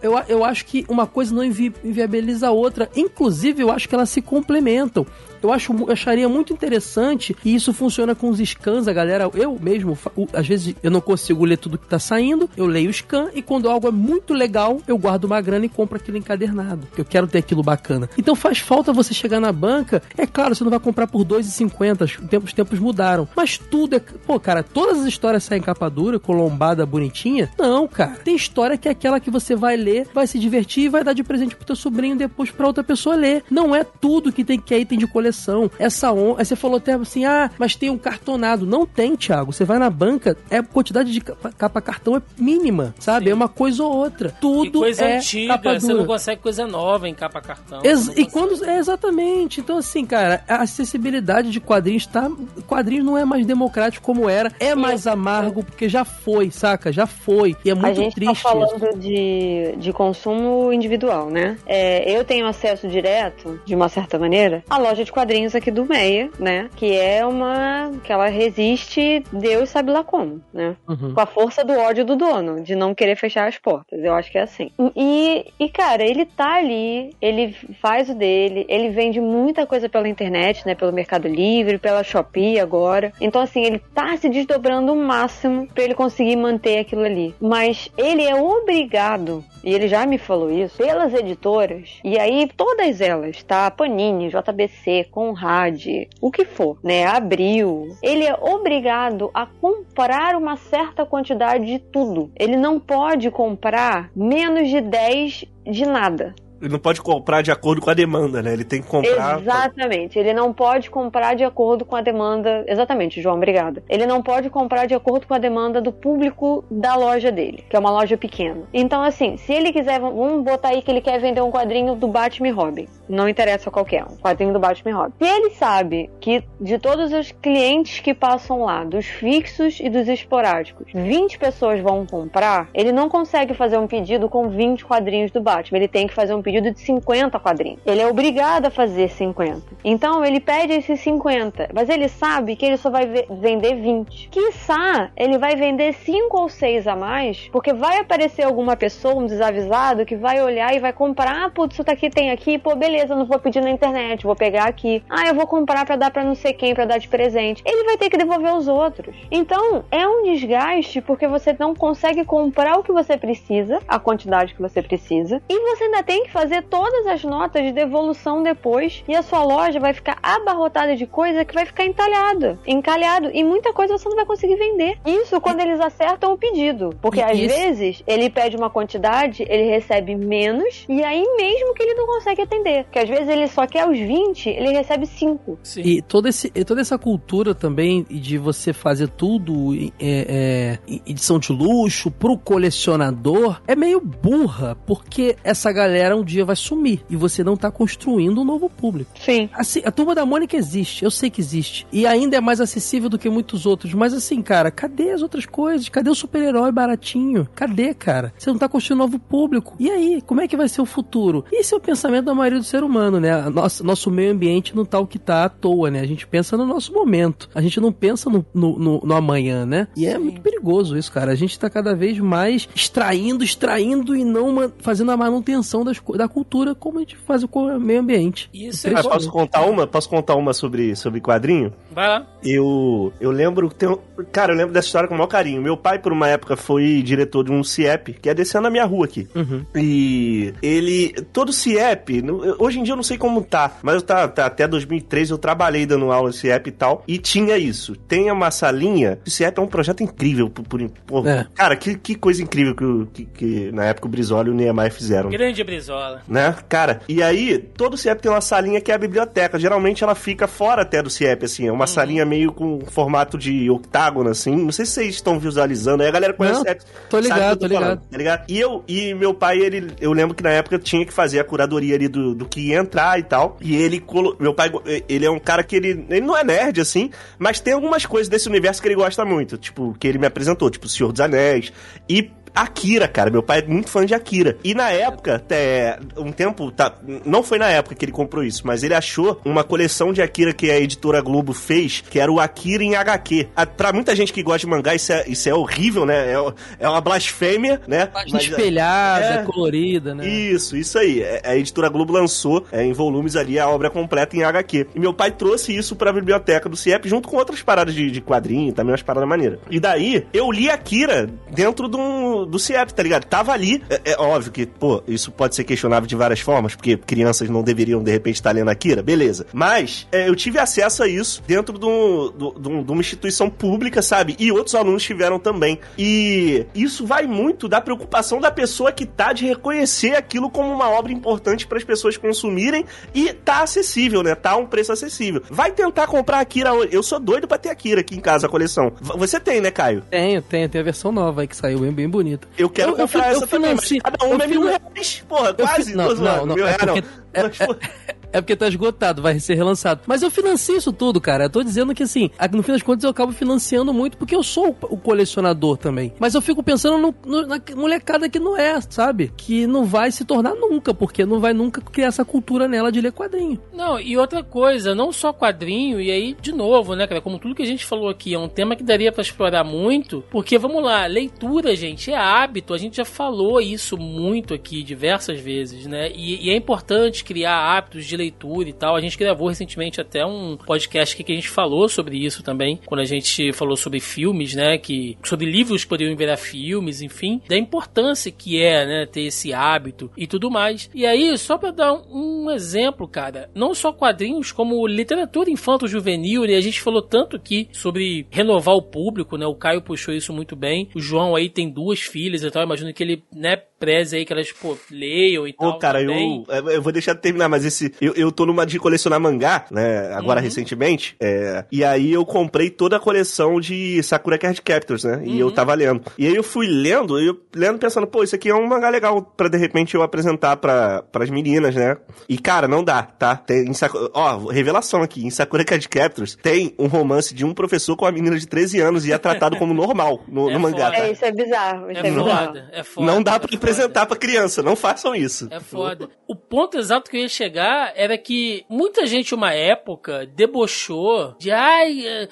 [0.00, 2.88] Eu, eu acho que uma coisa não invi- inviabiliza a outra.
[2.96, 5.04] Inclusive, eu acho que elas se complementam.
[5.44, 9.30] Eu, acho, acharia muito interessante e isso funciona com os scans, a galera.
[9.34, 9.96] Eu mesmo,
[10.32, 13.42] às vezes eu não consigo ler tudo que tá saindo, eu leio o scan e
[13.42, 16.88] quando algo é muito legal, eu guardo uma grana e compro aquilo encadernado.
[16.96, 18.08] Eu quero ter aquilo bacana.
[18.16, 20.02] Então faz falta você chegar na banca.
[20.16, 23.28] É claro, você não vai comprar por 2,50, os tempos, os tempos mudaram.
[23.36, 24.00] Mas tudo é.
[24.00, 27.50] Pô, cara, todas as histórias saem em capa dura, com lombada bonitinha?
[27.58, 28.12] Não, cara.
[28.24, 31.12] Tem história que é aquela que você vai ler, vai se divertir e vai dar
[31.12, 33.44] de presente pro teu sobrinho depois pra outra pessoa ler.
[33.50, 35.33] Não é tudo que tem que é item de coleção.
[35.78, 36.36] Essa on...
[36.38, 38.66] Aí você falou até assim, ah, mas tem um cartonado.
[38.66, 39.52] Não tem, Thiago.
[39.52, 43.26] Você vai na banca, é a quantidade de capa, cartão é mínima, sabe?
[43.26, 43.32] Sim.
[43.32, 44.28] É uma coisa ou outra.
[44.28, 45.98] E Tudo coisa é antiga, capa você dura.
[45.98, 47.80] não consegue coisa nova em capa cartão.
[47.82, 48.64] Ex- você e quando.
[48.64, 49.60] É, exatamente.
[49.60, 52.30] Então, assim, cara, a acessibilidade de quadrinhos tá.
[52.66, 54.52] Quadrinhos não é mais democrático como era.
[54.60, 56.92] É mais amargo, porque já foi, saca?
[56.92, 57.56] Já foi.
[57.64, 58.42] E é A muito gente triste.
[58.42, 61.56] tá falando de, de consumo individual, né?
[61.66, 65.23] É, eu tenho acesso direto, de uma certa maneira, à loja de quadrinhos
[65.54, 66.68] aqui do Meia, né?
[66.76, 67.92] Que é uma.
[68.02, 70.76] que ela resiste, Deus sabe lá como, né?
[70.88, 71.14] Uhum.
[71.14, 74.02] Com a força do ódio do dono, de não querer fechar as portas.
[74.02, 74.70] Eu acho que é assim.
[74.94, 80.08] E, e, cara, ele tá ali, ele faz o dele, ele vende muita coisa pela
[80.08, 80.74] internet, né?
[80.74, 83.12] Pelo Mercado Livre, pela Shopee agora.
[83.20, 87.34] Então, assim, ele tá se desdobrando o máximo pra ele conseguir manter aquilo ali.
[87.40, 93.00] Mas ele é obrigado, e ele já me falou isso, pelas editoras, e aí todas
[93.00, 93.70] elas, tá?
[93.70, 95.86] Panini, JBC, Conrad,
[96.20, 97.06] o que for, né?
[97.06, 97.96] Abril.
[98.02, 102.30] Ele é obrigado a comprar uma certa quantidade de tudo.
[102.36, 106.34] Ele não pode comprar menos de 10 de nada.
[106.64, 108.52] Ele não pode comprar de acordo com a demanda, né?
[108.52, 109.38] Ele tem que comprar.
[109.38, 110.18] Exatamente.
[110.18, 112.64] Ele não pode comprar de acordo com a demanda.
[112.66, 113.82] Exatamente, João, obrigada.
[113.86, 117.76] Ele não pode comprar de acordo com a demanda do público da loja dele, que
[117.76, 118.62] é uma loja pequena.
[118.72, 122.08] Então, assim, se ele quiser, vamos botar aí que ele quer vender um quadrinho do
[122.08, 122.88] Batman e Robin.
[123.08, 125.12] Não interessa qualquer um, quadrinho do Batman e Robin.
[125.18, 130.08] Se ele sabe que de todos os clientes que passam lá, dos fixos e dos
[130.08, 135.40] esporádicos, 20 pessoas vão comprar, ele não consegue fazer um pedido com 20 quadrinhos do
[135.40, 135.78] Batman.
[135.78, 137.80] Ele tem que fazer um pedido de 50 quadrinhos.
[137.84, 139.62] Ele é obrigado a fazer 50.
[139.84, 144.28] Então ele pede esses 50, mas ele sabe que ele só vai ve- vender 20.
[144.28, 149.26] Quiçá ele vai vender 5 ou 6 a mais, porque vai aparecer alguma pessoa, um
[149.26, 152.93] desavisado, que vai olhar e vai comprar, ah, putz, isso daqui tem aqui, pô, beleza,
[153.16, 155.02] não vou pedir na internet, vou pegar aqui.
[155.10, 157.62] Ah, eu vou comprar pra dar pra não sei quem, pra dar de presente.
[157.66, 159.14] Ele vai ter que devolver os outros.
[159.30, 164.54] Então, é um desgaste porque você não consegue comprar o que você precisa, a quantidade
[164.54, 169.02] que você precisa, e você ainda tem que fazer todas as notas de devolução depois,
[169.08, 173.42] e a sua loja vai ficar abarrotada de coisa que vai ficar entalhada, encalhado, e
[173.42, 174.98] muita coisa você não vai conseguir vender.
[175.04, 179.64] Isso quando eles acertam o pedido, porque às isso- vezes ele pede uma quantidade, ele
[179.64, 182.83] recebe menos, e aí mesmo que ele não consegue atender.
[182.84, 182.94] Fazer.
[182.94, 185.58] Porque às vezes ele só quer os 20, ele recebe 5.
[185.62, 185.80] Sim.
[185.82, 191.38] E, todo esse, e toda essa cultura também de você fazer tudo é, é, edição
[191.38, 197.16] de luxo pro colecionador é meio burra, porque essa galera um dia vai sumir e
[197.16, 199.10] você não tá construindo um novo público.
[199.18, 199.48] Sim.
[199.52, 201.86] Assim, a turma da Mônica existe, eu sei que existe.
[201.92, 203.94] E ainda é mais acessível do que muitos outros.
[203.94, 205.88] Mas assim, cara, cadê as outras coisas?
[205.88, 207.48] Cadê o super-herói baratinho?
[207.54, 208.32] Cadê, cara?
[208.36, 209.74] Você não tá construindo um novo público.
[209.78, 211.44] E aí, como é que vai ser o futuro?
[211.52, 213.48] Esse é o pensamento da maioria do ser humano, né?
[213.50, 216.00] Nosso, nosso meio ambiente não tá o que tá à toa, né?
[216.00, 217.48] A gente pensa no nosso momento.
[217.54, 219.86] A gente não pensa no, no, no, no amanhã, né?
[219.96, 221.30] E é muito perigoso isso, cara.
[221.30, 226.26] A gente tá cada vez mais extraindo, extraindo e não fazendo a manutenção das, da
[226.26, 228.50] cultura como a gente faz com o meio ambiente.
[228.52, 229.86] Isso é posso contar uma?
[229.86, 231.72] Posso contar uma sobre, sobre quadrinho?
[231.92, 232.26] Vai lá.
[232.42, 233.68] Eu, eu lembro.
[233.70, 233.96] Tem,
[234.32, 235.62] cara, eu lembro dessa história com o maior carinho.
[235.62, 238.84] Meu pai, por uma época, foi diretor de um CIEP, que é descendo na minha
[238.84, 239.28] rua aqui.
[239.34, 239.64] Uhum.
[239.76, 241.12] E ele.
[241.32, 242.22] Todo CIEP,
[242.64, 245.38] hoje em dia eu não sei como tá, mas eu tá, tá, até 2003 eu
[245.38, 247.04] trabalhei dando aula de CIEP e tal.
[247.06, 247.94] E tinha isso.
[247.96, 249.18] Tem uma salinha.
[249.26, 250.48] O CIEP é um projeto incrível.
[250.48, 251.46] Por, por, por é.
[251.54, 254.92] Cara, que, que coisa incrível que, que, que, na época o Brizola e o Niemeyer
[254.92, 255.30] fizeram.
[255.30, 256.22] Grande Brizola.
[256.28, 256.54] Né?
[256.68, 259.58] Cara, e aí, todo CIEP tem uma salinha que é a biblioteca.
[259.58, 261.66] Geralmente ela fica fora até do CIEP, assim.
[261.66, 261.86] É uma uhum.
[261.86, 264.56] salinha meio com formato de octágono, assim.
[264.56, 266.02] Não sei se vocês estão visualizando.
[266.02, 266.82] Aí a galera conhece Não, CIEP.
[267.08, 267.82] Tô ligado, tô, tô ligado.
[267.82, 268.44] Falando, tá ligado?
[268.48, 271.44] E eu, e meu pai, ele, eu lembro que na época tinha que fazer a
[271.44, 273.56] curadoria ali do, do que ia entrar e tal.
[273.60, 274.00] E ele,
[274.38, 274.70] meu pai,
[275.08, 278.28] ele é um cara que ele, ele não é nerd, assim, mas tem algumas coisas
[278.28, 279.58] desse universo que ele gosta muito.
[279.58, 281.72] Tipo, que ele me apresentou, tipo, Senhor dos Anéis.
[282.08, 283.30] E Akira, cara.
[283.30, 284.56] Meu pai é muito fã de Akira.
[284.62, 286.94] E na época, até um tempo, tá,
[287.24, 290.52] não foi na época que ele comprou isso, mas ele achou uma coleção de Akira
[290.52, 293.48] que a editora Globo fez, que era o Akira em HQ.
[293.56, 296.32] A, pra muita gente que gosta de mangá, isso é, isso é horrível, né?
[296.32, 296.36] É,
[296.78, 298.06] é uma blasfêmia, né?
[298.06, 300.26] Página espelhada, é, colorida, né?
[300.26, 301.22] Isso, isso aí.
[301.22, 304.88] É, a editora Globo lançou é, em volumes ali a obra completa em HQ.
[304.94, 308.20] E meu pai trouxe isso pra biblioteca do CIEP junto com outras paradas de, de
[308.20, 309.58] quadrinho, também umas paradas maneiras.
[309.70, 313.24] E daí, eu li Akira dentro de um do, CIEP, tá ligado?
[313.24, 313.82] Tava ali.
[313.88, 317.62] É, é, óbvio que, pô, isso pode ser questionável de várias formas, porque crianças não
[317.62, 319.46] deveriam, de repente, estar lendo Akira, beleza.
[319.52, 324.02] Mas é, eu tive acesso a isso dentro de, um, de, de uma instituição pública,
[324.02, 324.36] sabe?
[324.38, 325.78] E outros alunos tiveram também.
[325.98, 330.88] E isso vai muito da preocupação da pessoa que tá de reconhecer aquilo como uma
[330.90, 332.84] obra importante para as pessoas consumirem
[333.14, 334.34] e tá acessível, né?
[334.34, 335.42] Tá a um preço acessível.
[335.50, 336.90] Vai tentar comprar Akira hoje.
[336.92, 338.92] Eu sou doido pra ter Akira aqui em casa, a coleção.
[339.00, 340.02] Você tem, né, Caio?
[340.10, 340.68] Tenho, tenho.
[340.68, 342.48] Tem a versão nova aí que saiu bem, bem bonita bonito.
[342.58, 345.24] Eu quero eu, comprar eu, essa eu também, financio, cada um é mil reais.
[345.28, 345.94] Porra, quase.
[345.94, 350.00] Não, não, não, é porque, é, é, porque tá esgotado, vai ser relançado.
[350.08, 351.44] Mas eu financio isso tudo, cara.
[351.44, 354.42] Eu tô dizendo que assim, no fim das contas eu acabo financiando muito porque eu
[354.42, 356.12] sou o colecionador também.
[356.18, 359.32] Mas eu fico pensando no, no, na molecada que não é, sabe?
[359.36, 363.00] Que não vai se tornar nunca, porque não vai nunca criar essa cultura nela de
[363.00, 363.60] ler quadrinho.
[363.72, 367.20] Não, e outra coisa, não só quadrinho, e aí, de novo, né, cara?
[367.20, 370.24] Como tudo que a gente falou aqui, é um tema que daria para explorar muito,
[370.28, 372.74] porque vamos lá, leitura, gente, é hábito.
[372.74, 376.10] A gente já falou isso muito aqui diversas vezes, né?
[376.12, 378.96] E, e é importante criar hábitos de leitura leitura e tal.
[378.96, 383.00] A gente gravou recentemente até um podcast que a gente falou sobre isso também, quando
[383.00, 387.56] a gente falou sobre filmes, né, que sobre livros que poderiam virar filmes, enfim, da
[387.56, 390.90] importância que é, né, ter esse hábito e tudo mais.
[390.94, 396.56] E aí, só para dar um exemplo, cara, não só quadrinhos como literatura infanto-juvenil, né,
[396.56, 400.56] a gente falou tanto aqui sobre renovar o público, né, o Caio puxou isso muito
[400.56, 400.88] bem.
[400.94, 404.32] O João aí tem duas filhas e tal, imagino que ele, né, preze aí que
[404.32, 405.74] elas, pô, leiam e tal.
[405.74, 407.92] Pô, cara, eu, eu vou deixar de terminar, mas esse.
[408.00, 410.12] Eu, eu tô numa de colecionar mangá, né?
[410.14, 410.44] Agora uhum.
[410.44, 411.16] recentemente.
[411.20, 415.22] É, e aí eu comprei toda a coleção de Sakura Card Captors, né?
[415.24, 415.38] E uhum.
[415.38, 416.02] eu tava lendo.
[416.18, 418.88] E aí eu fui lendo, e eu lendo pensando, pô, isso aqui é um mangá
[418.88, 421.96] legal pra de repente eu apresentar pra, pras meninas, né?
[422.28, 423.36] E cara, não dá, tá?
[423.36, 425.26] Tem, Sakura, ó, revelação aqui.
[425.26, 428.80] Em Sakura Card Captors tem um romance de um professor com uma menina de 13
[428.80, 430.90] anos e é tratado como normal no, é no mangá.
[430.90, 430.98] Tá?
[430.98, 431.90] É, isso é bizarro.
[431.90, 432.46] Isso é, é bizarro.
[432.46, 433.06] foda, é foda.
[433.06, 435.48] Não dá pra é apresentar pra criança, não façam isso.
[435.50, 436.08] É foda.
[436.26, 441.50] O ponto exato que eu ia chegar era que muita gente, uma época, debochou de
[441.50, 442.28] ai, eh,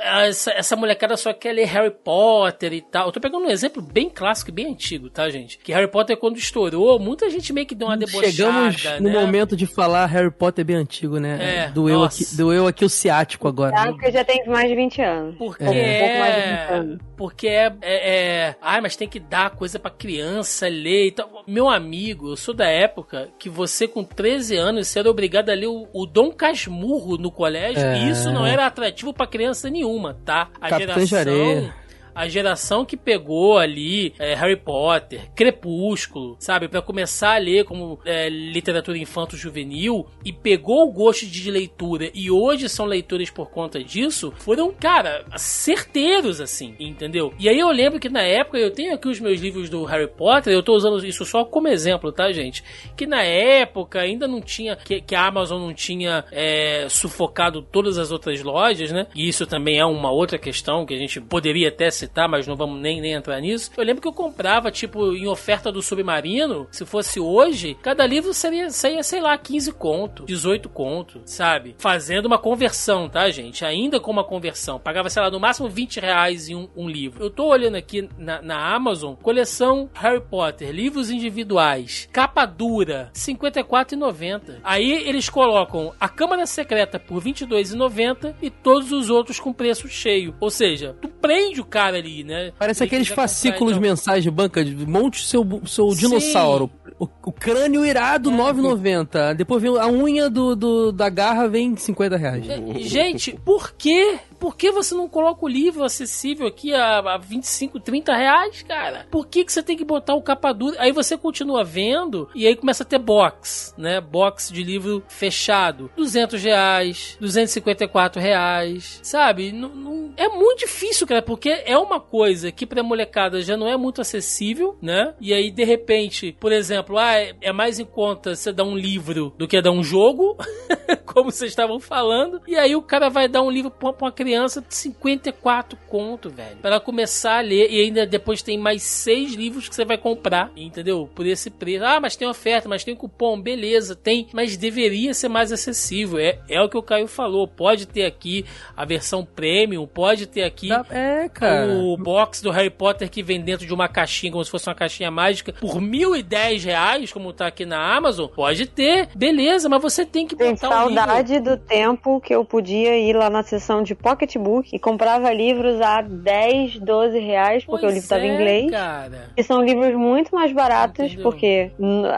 [0.00, 3.08] essa, essa molecada só quer ler Harry Potter e tal.
[3.08, 5.58] Eu tô pegando um exemplo bem clássico e bem antigo, tá, gente?
[5.58, 8.32] Que Harry Potter, quando estourou, muita gente meio que deu uma debochada.
[8.32, 9.00] Chegamos né?
[9.00, 11.66] no momento de falar Harry Potter bem antigo, né?
[11.66, 13.72] É, doeu, aqui, doeu aqui o ciático agora.
[13.72, 15.36] Tá, porque já tem mais de 20 anos.
[15.36, 15.68] Porque é.
[15.68, 16.98] Um pouco mais de 20 anos.
[17.16, 18.56] Porque é, é, é.
[18.60, 21.44] Ai, mas tem que dar coisa pra criança ler e tal.
[21.46, 25.54] Meu amigo, eu sou da época que você com 13 anos você era obrigado a
[25.54, 27.98] ler o, o Dom Casmurro no colégio é.
[27.98, 30.50] e isso não era atrativo para criança nenhuma, tá?
[30.60, 31.72] A Capitã geração
[32.16, 36.66] A geração que pegou ali é, Harry Potter, Crepúsculo, sabe?
[36.66, 42.30] para começar a ler como é, literatura infanto-juvenil e pegou o gosto de leitura e
[42.30, 47.34] hoje são leitores por conta disso, foram, cara, certeiros, assim, entendeu?
[47.38, 50.08] E aí eu lembro que na época, eu tenho aqui os meus livros do Harry
[50.08, 52.64] Potter, eu tô usando isso só como exemplo, tá, gente?
[52.96, 57.98] Que na época ainda não tinha, que, que a Amazon não tinha é, sufocado todas
[57.98, 59.06] as outras lojas, né?
[59.14, 62.56] E isso também é uma outra questão que a gente poderia até citar, mas não
[62.56, 63.70] vamos nem, nem entrar nisso.
[63.76, 68.32] Eu lembro que eu comprava, tipo, em oferta do Submarino, se fosse hoje, cada livro
[68.32, 71.74] seria, seria sei lá, 15 conto, 18 conto, sabe?
[71.78, 73.64] Fazendo uma conversão, tá, gente?
[73.64, 74.78] Ainda com uma conversão.
[74.78, 77.24] Pagava, sei lá, no máximo 20 reais em um, um livro.
[77.24, 83.34] Eu tô olhando aqui na, na Amazon, coleção Harry Potter, livros individuais, capa dura, R$
[83.34, 84.60] 54,90.
[84.62, 89.88] Aí eles colocam a Câmara Secreta por R$ 22,90 e todos os outros com preço
[89.88, 90.34] cheio.
[90.40, 92.52] Ou seja, tu prende o cara ali, né?
[92.58, 93.82] Parece aqueles fascículos então.
[93.82, 96.70] mensais de banca, de monte seu, seu dinossauro.
[96.98, 98.32] O, o, crânio irado, é.
[98.32, 99.34] 9,90.
[99.34, 102.46] Depois vem a unha do, do, da garra, vem 50 reais.
[102.80, 107.80] Gente, por que por que você não coloca o livro acessível aqui a, a 25,
[107.80, 109.06] 30 reais, cara?
[109.10, 110.76] Por que, que você tem que botar o capa dura?
[110.78, 114.00] Aí você continua vendo e aí começa a ter box, né?
[114.00, 115.90] Box de livro fechado.
[115.96, 119.52] 200 reais, 254 reais, sabe?
[119.52, 120.14] Não, não...
[120.16, 124.00] É muito difícil, cara, porque é uma coisa que pra molecada já não é muito
[124.00, 125.14] acessível, né?
[125.20, 129.34] E aí, de repente, por exemplo, ah, é mais em conta você dar um livro
[129.36, 130.36] do que dar um jogo,
[131.04, 132.40] como vocês estavam falando.
[132.46, 136.28] E aí o cara vai dar um livro pra uma criança criança de 54 conto,
[136.30, 136.56] velho.
[136.56, 140.50] Para começar a ler e ainda depois tem mais seis livros que você vai comprar,
[140.56, 141.08] entendeu?
[141.14, 141.84] Por esse preço.
[141.84, 146.18] Ah, mas tem oferta, mas tem cupom, beleza, tem, mas deveria ser mais acessível.
[146.18, 147.46] É, é o que o Caio falou.
[147.46, 148.44] Pode ter aqui
[148.76, 151.72] a versão premium, pode ter aqui é, cara.
[151.72, 154.74] o box do Harry Potter que vem dentro de uma caixinha, como se fosse uma
[154.74, 158.26] caixinha mágica, por mil e dez reais, como tá aqui na Amazon.
[158.26, 162.98] Pode ter, beleza, mas você tem que botar tem saudade do tempo que eu podia
[162.98, 167.92] ir lá na sessão de Pocketbook e comprava livros a 10, 12 reais, porque pois
[167.92, 168.70] o livro estava é, em inglês.
[168.70, 169.30] Cara.
[169.36, 171.22] E são livros muito mais baratos, Entendeu?
[171.22, 171.70] porque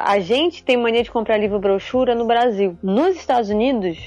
[0.05, 2.79] a gente tem mania de comprar livro brochura no Brasil.
[2.83, 3.99] Nos Estados Unidos,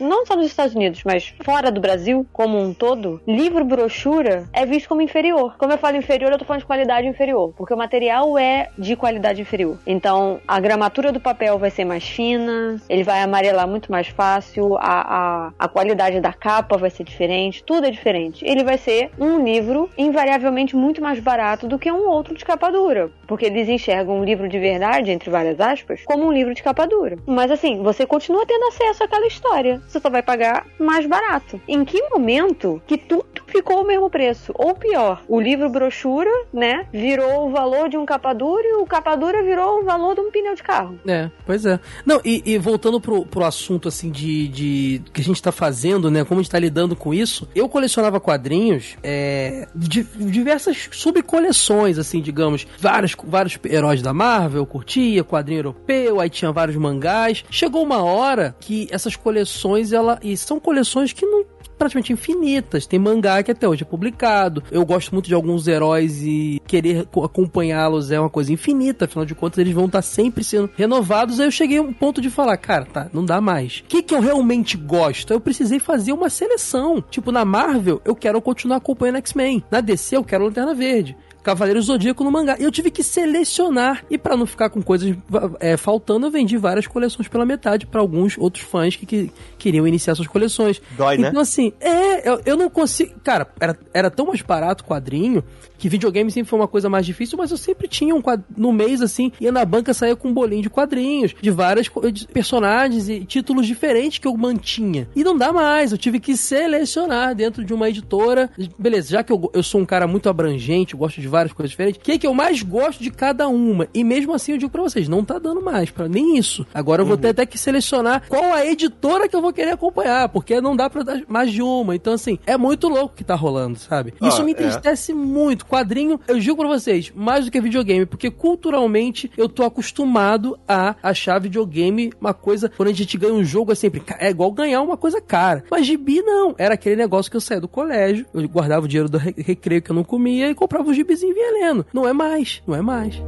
[0.00, 4.66] não só nos Estados Unidos, mas fora do Brasil, como um todo, livro brochura é
[4.66, 5.56] visto como inferior.
[5.56, 8.94] Como eu falo inferior, eu tô falando de qualidade inferior, porque o material é de
[8.96, 9.78] qualidade inferior.
[9.86, 14.76] Então, a gramatura do papel vai ser mais fina, ele vai amarelar muito mais fácil,
[14.76, 18.44] a, a, a qualidade da capa vai ser diferente, tudo é diferente.
[18.44, 22.70] Ele vai ser um livro invariavelmente muito mais barato do que um outro de capa
[22.70, 26.62] dura, porque eles enxergam um livro de verdade, entre várias aspas, como um livro de
[26.62, 27.16] capa dura.
[27.26, 31.60] Mas assim, você continua tendo acesso àquela história, você só vai pagar mais barato.
[31.66, 34.52] Em que momento que tudo ficou o mesmo preço?
[34.54, 38.86] Ou pior, o livro brochura, né, virou o valor de um capa dura e o
[38.86, 40.98] capa dura virou o valor de um pneu de carro.
[41.06, 41.78] É, pois é.
[42.04, 46.10] Não, e, e voltando pro, pro assunto assim de, de que a gente tá fazendo,
[46.10, 50.88] né, como a gente tá lidando lidando com isso, eu colecionava quadrinhos é, de diversas
[50.90, 52.66] subcoleções, assim, digamos.
[52.78, 57.44] Vários, vários heróis da Marvel, curtia, quadrinho europeu, aí tinha vários mangás.
[57.50, 61.44] Chegou uma hora que essas coleções, ela, e são coleções que não
[61.82, 62.86] praticamente infinitas.
[62.86, 64.62] Tem mangá que até hoje é publicado.
[64.70, 69.06] Eu gosto muito de alguns heróis e querer acompanhá-los é uma coisa infinita.
[69.06, 71.40] Afinal de contas, eles vão estar sempre sendo renovados.
[71.40, 73.78] Aí eu cheguei a um ponto de falar, cara, tá, não dá mais.
[73.78, 75.32] O que, que eu realmente gosto?
[75.32, 77.02] Eu precisei fazer uma seleção.
[77.10, 79.64] Tipo, na Marvel, eu quero continuar acompanhando X-Men.
[79.70, 81.16] Na DC, eu quero Lanterna Verde.
[81.42, 82.56] Cavaleiro Zodíaco no mangá.
[82.58, 84.04] E eu tive que selecionar.
[84.10, 85.16] E para não ficar com coisas
[85.60, 89.86] é, faltando, eu vendi várias coleções pela metade para alguns outros fãs que, que, queriam
[89.86, 90.80] iniciar suas coleções.
[90.96, 91.28] Dói, então, né?
[91.30, 93.14] Então, assim, é, eu, eu não consigo.
[93.24, 95.42] Cara, era, era tão mais barato o quadrinho
[95.82, 98.72] que videogame sempre foi uma coisa mais difícil, mas eu sempre tinha um quadro, no
[98.72, 101.90] mês, assim, ia na banca, saía com um bolinho de quadrinhos, de vários
[102.32, 105.08] personagens e títulos diferentes que eu mantinha.
[105.16, 108.48] E não dá mais, eu tive que selecionar dentro de uma editora.
[108.78, 112.00] Beleza, já que eu, eu sou um cara muito abrangente, gosto de várias coisas diferentes,
[112.00, 113.88] o que, é que eu mais gosto de cada uma?
[113.92, 116.64] E mesmo assim eu digo pra vocês, não tá dando mais, para nem isso.
[116.72, 117.22] Agora eu vou uhum.
[117.22, 120.88] ter até que selecionar qual a editora que eu vou querer acompanhar, porque não dá
[120.88, 121.96] pra dar mais de uma.
[121.96, 124.14] Então, assim, é muito louco que tá rolando, sabe?
[124.22, 124.54] Isso ah, me é.
[124.54, 125.14] entristece é.
[125.16, 130.58] muito quadrinho, eu digo pra vocês, mais do que videogame, porque culturalmente eu tô acostumado
[130.68, 134.52] a achar videogame uma coisa, quando a gente ganha um jogo é sempre, é igual
[134.52, 135.64] ganhar uma coisa cara.
[135.70, 139.08] Mas gibi não, era aquele negócio que eu saía do colégio, eu guardava o dinheiro
[139.08, 141.86] do recreio que eu não comia e comprava um gibizinho e vinha lendo.
[141.90, 143.22] Não é mais, não é mais.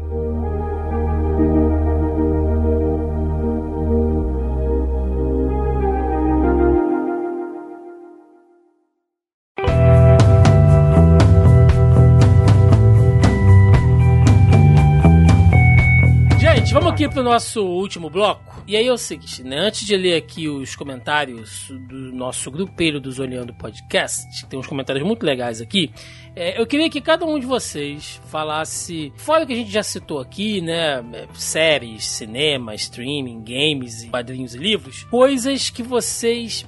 [16.95, 18.62] Aqui pro nosso último bloco.
[18.69, 19.59] E aí é o seguinte, né?
[19.59, 25.05] Antes de ler aqui os comentários do nosso grupeiro dos Olhando Podcast, tem uns comentários
[25.05, 25.93] muito legais aqui.
[26.36, 29.82] É, eu queria que cada um de vocês falasse, fora o que a gente já
[29.82, 31.02] citou aqui, né?
[31.35, 36.66] Séries, cinema, streaming, games, quadrinhos e livros, coisas que vocês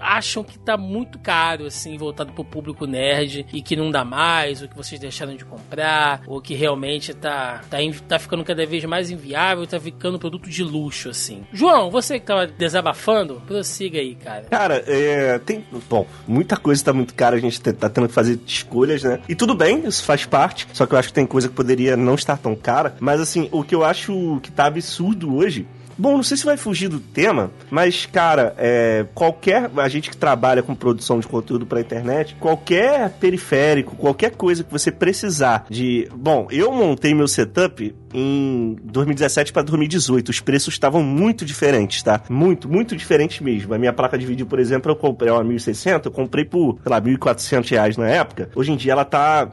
[0.00, 4.62] acham que tá muito caro, assim, voltado pro público nerd e que não dá mais,
[4.62, 8.84] ou que vocês deixaram de comprar, ou que realmente tá, tá, tá ficando cada vez
[8.84, 11.44] mais inviável, tá ficando produto de luxo, assim.
[11.52, 14.44] João, você que tava desabafando, prossiga aí, cara.
[14.44, 15.64] Cara, é, tem.
[15.88, 19.07] Bom, muita coisa tá muito cara, a gente tá tendo que fazer escolhas, né?
[19.28, 21.96] E tudo bem, isso faz parte, só que eu acho que tem coisa que poderia
[21.96, 22.96] não estar tão cara.
[23.00, 25.66] Mas assim, o que eu acho que tá absurdo hoje
[25.98, 29.68] Bom, não sei se vai fugir do tema, mas, cara, é, qualquer.
[29.76, 34.70] A gente que trabalha com produção de conteúdo pra internet, qualquer periférico, qualquer coisa que
[34.70, 36.08] você precisar de.
[36.14, 40.28] Bom, eu montei meu setup em 2017 para 2018.
[40.28, 42.22] Os preços estavam muito diferentes, tá?
[42.28, 43.74] Muito, muito diferentes mesmo.
[43.74, 46.90] A minha placa de vídeo, por exemplo, eu comprei uma 1600, eu comprei por, sei
[46.90, 48.50] lá, 1.400 reais na época.
[48.54, 49.48] Hoje em dia ela tá,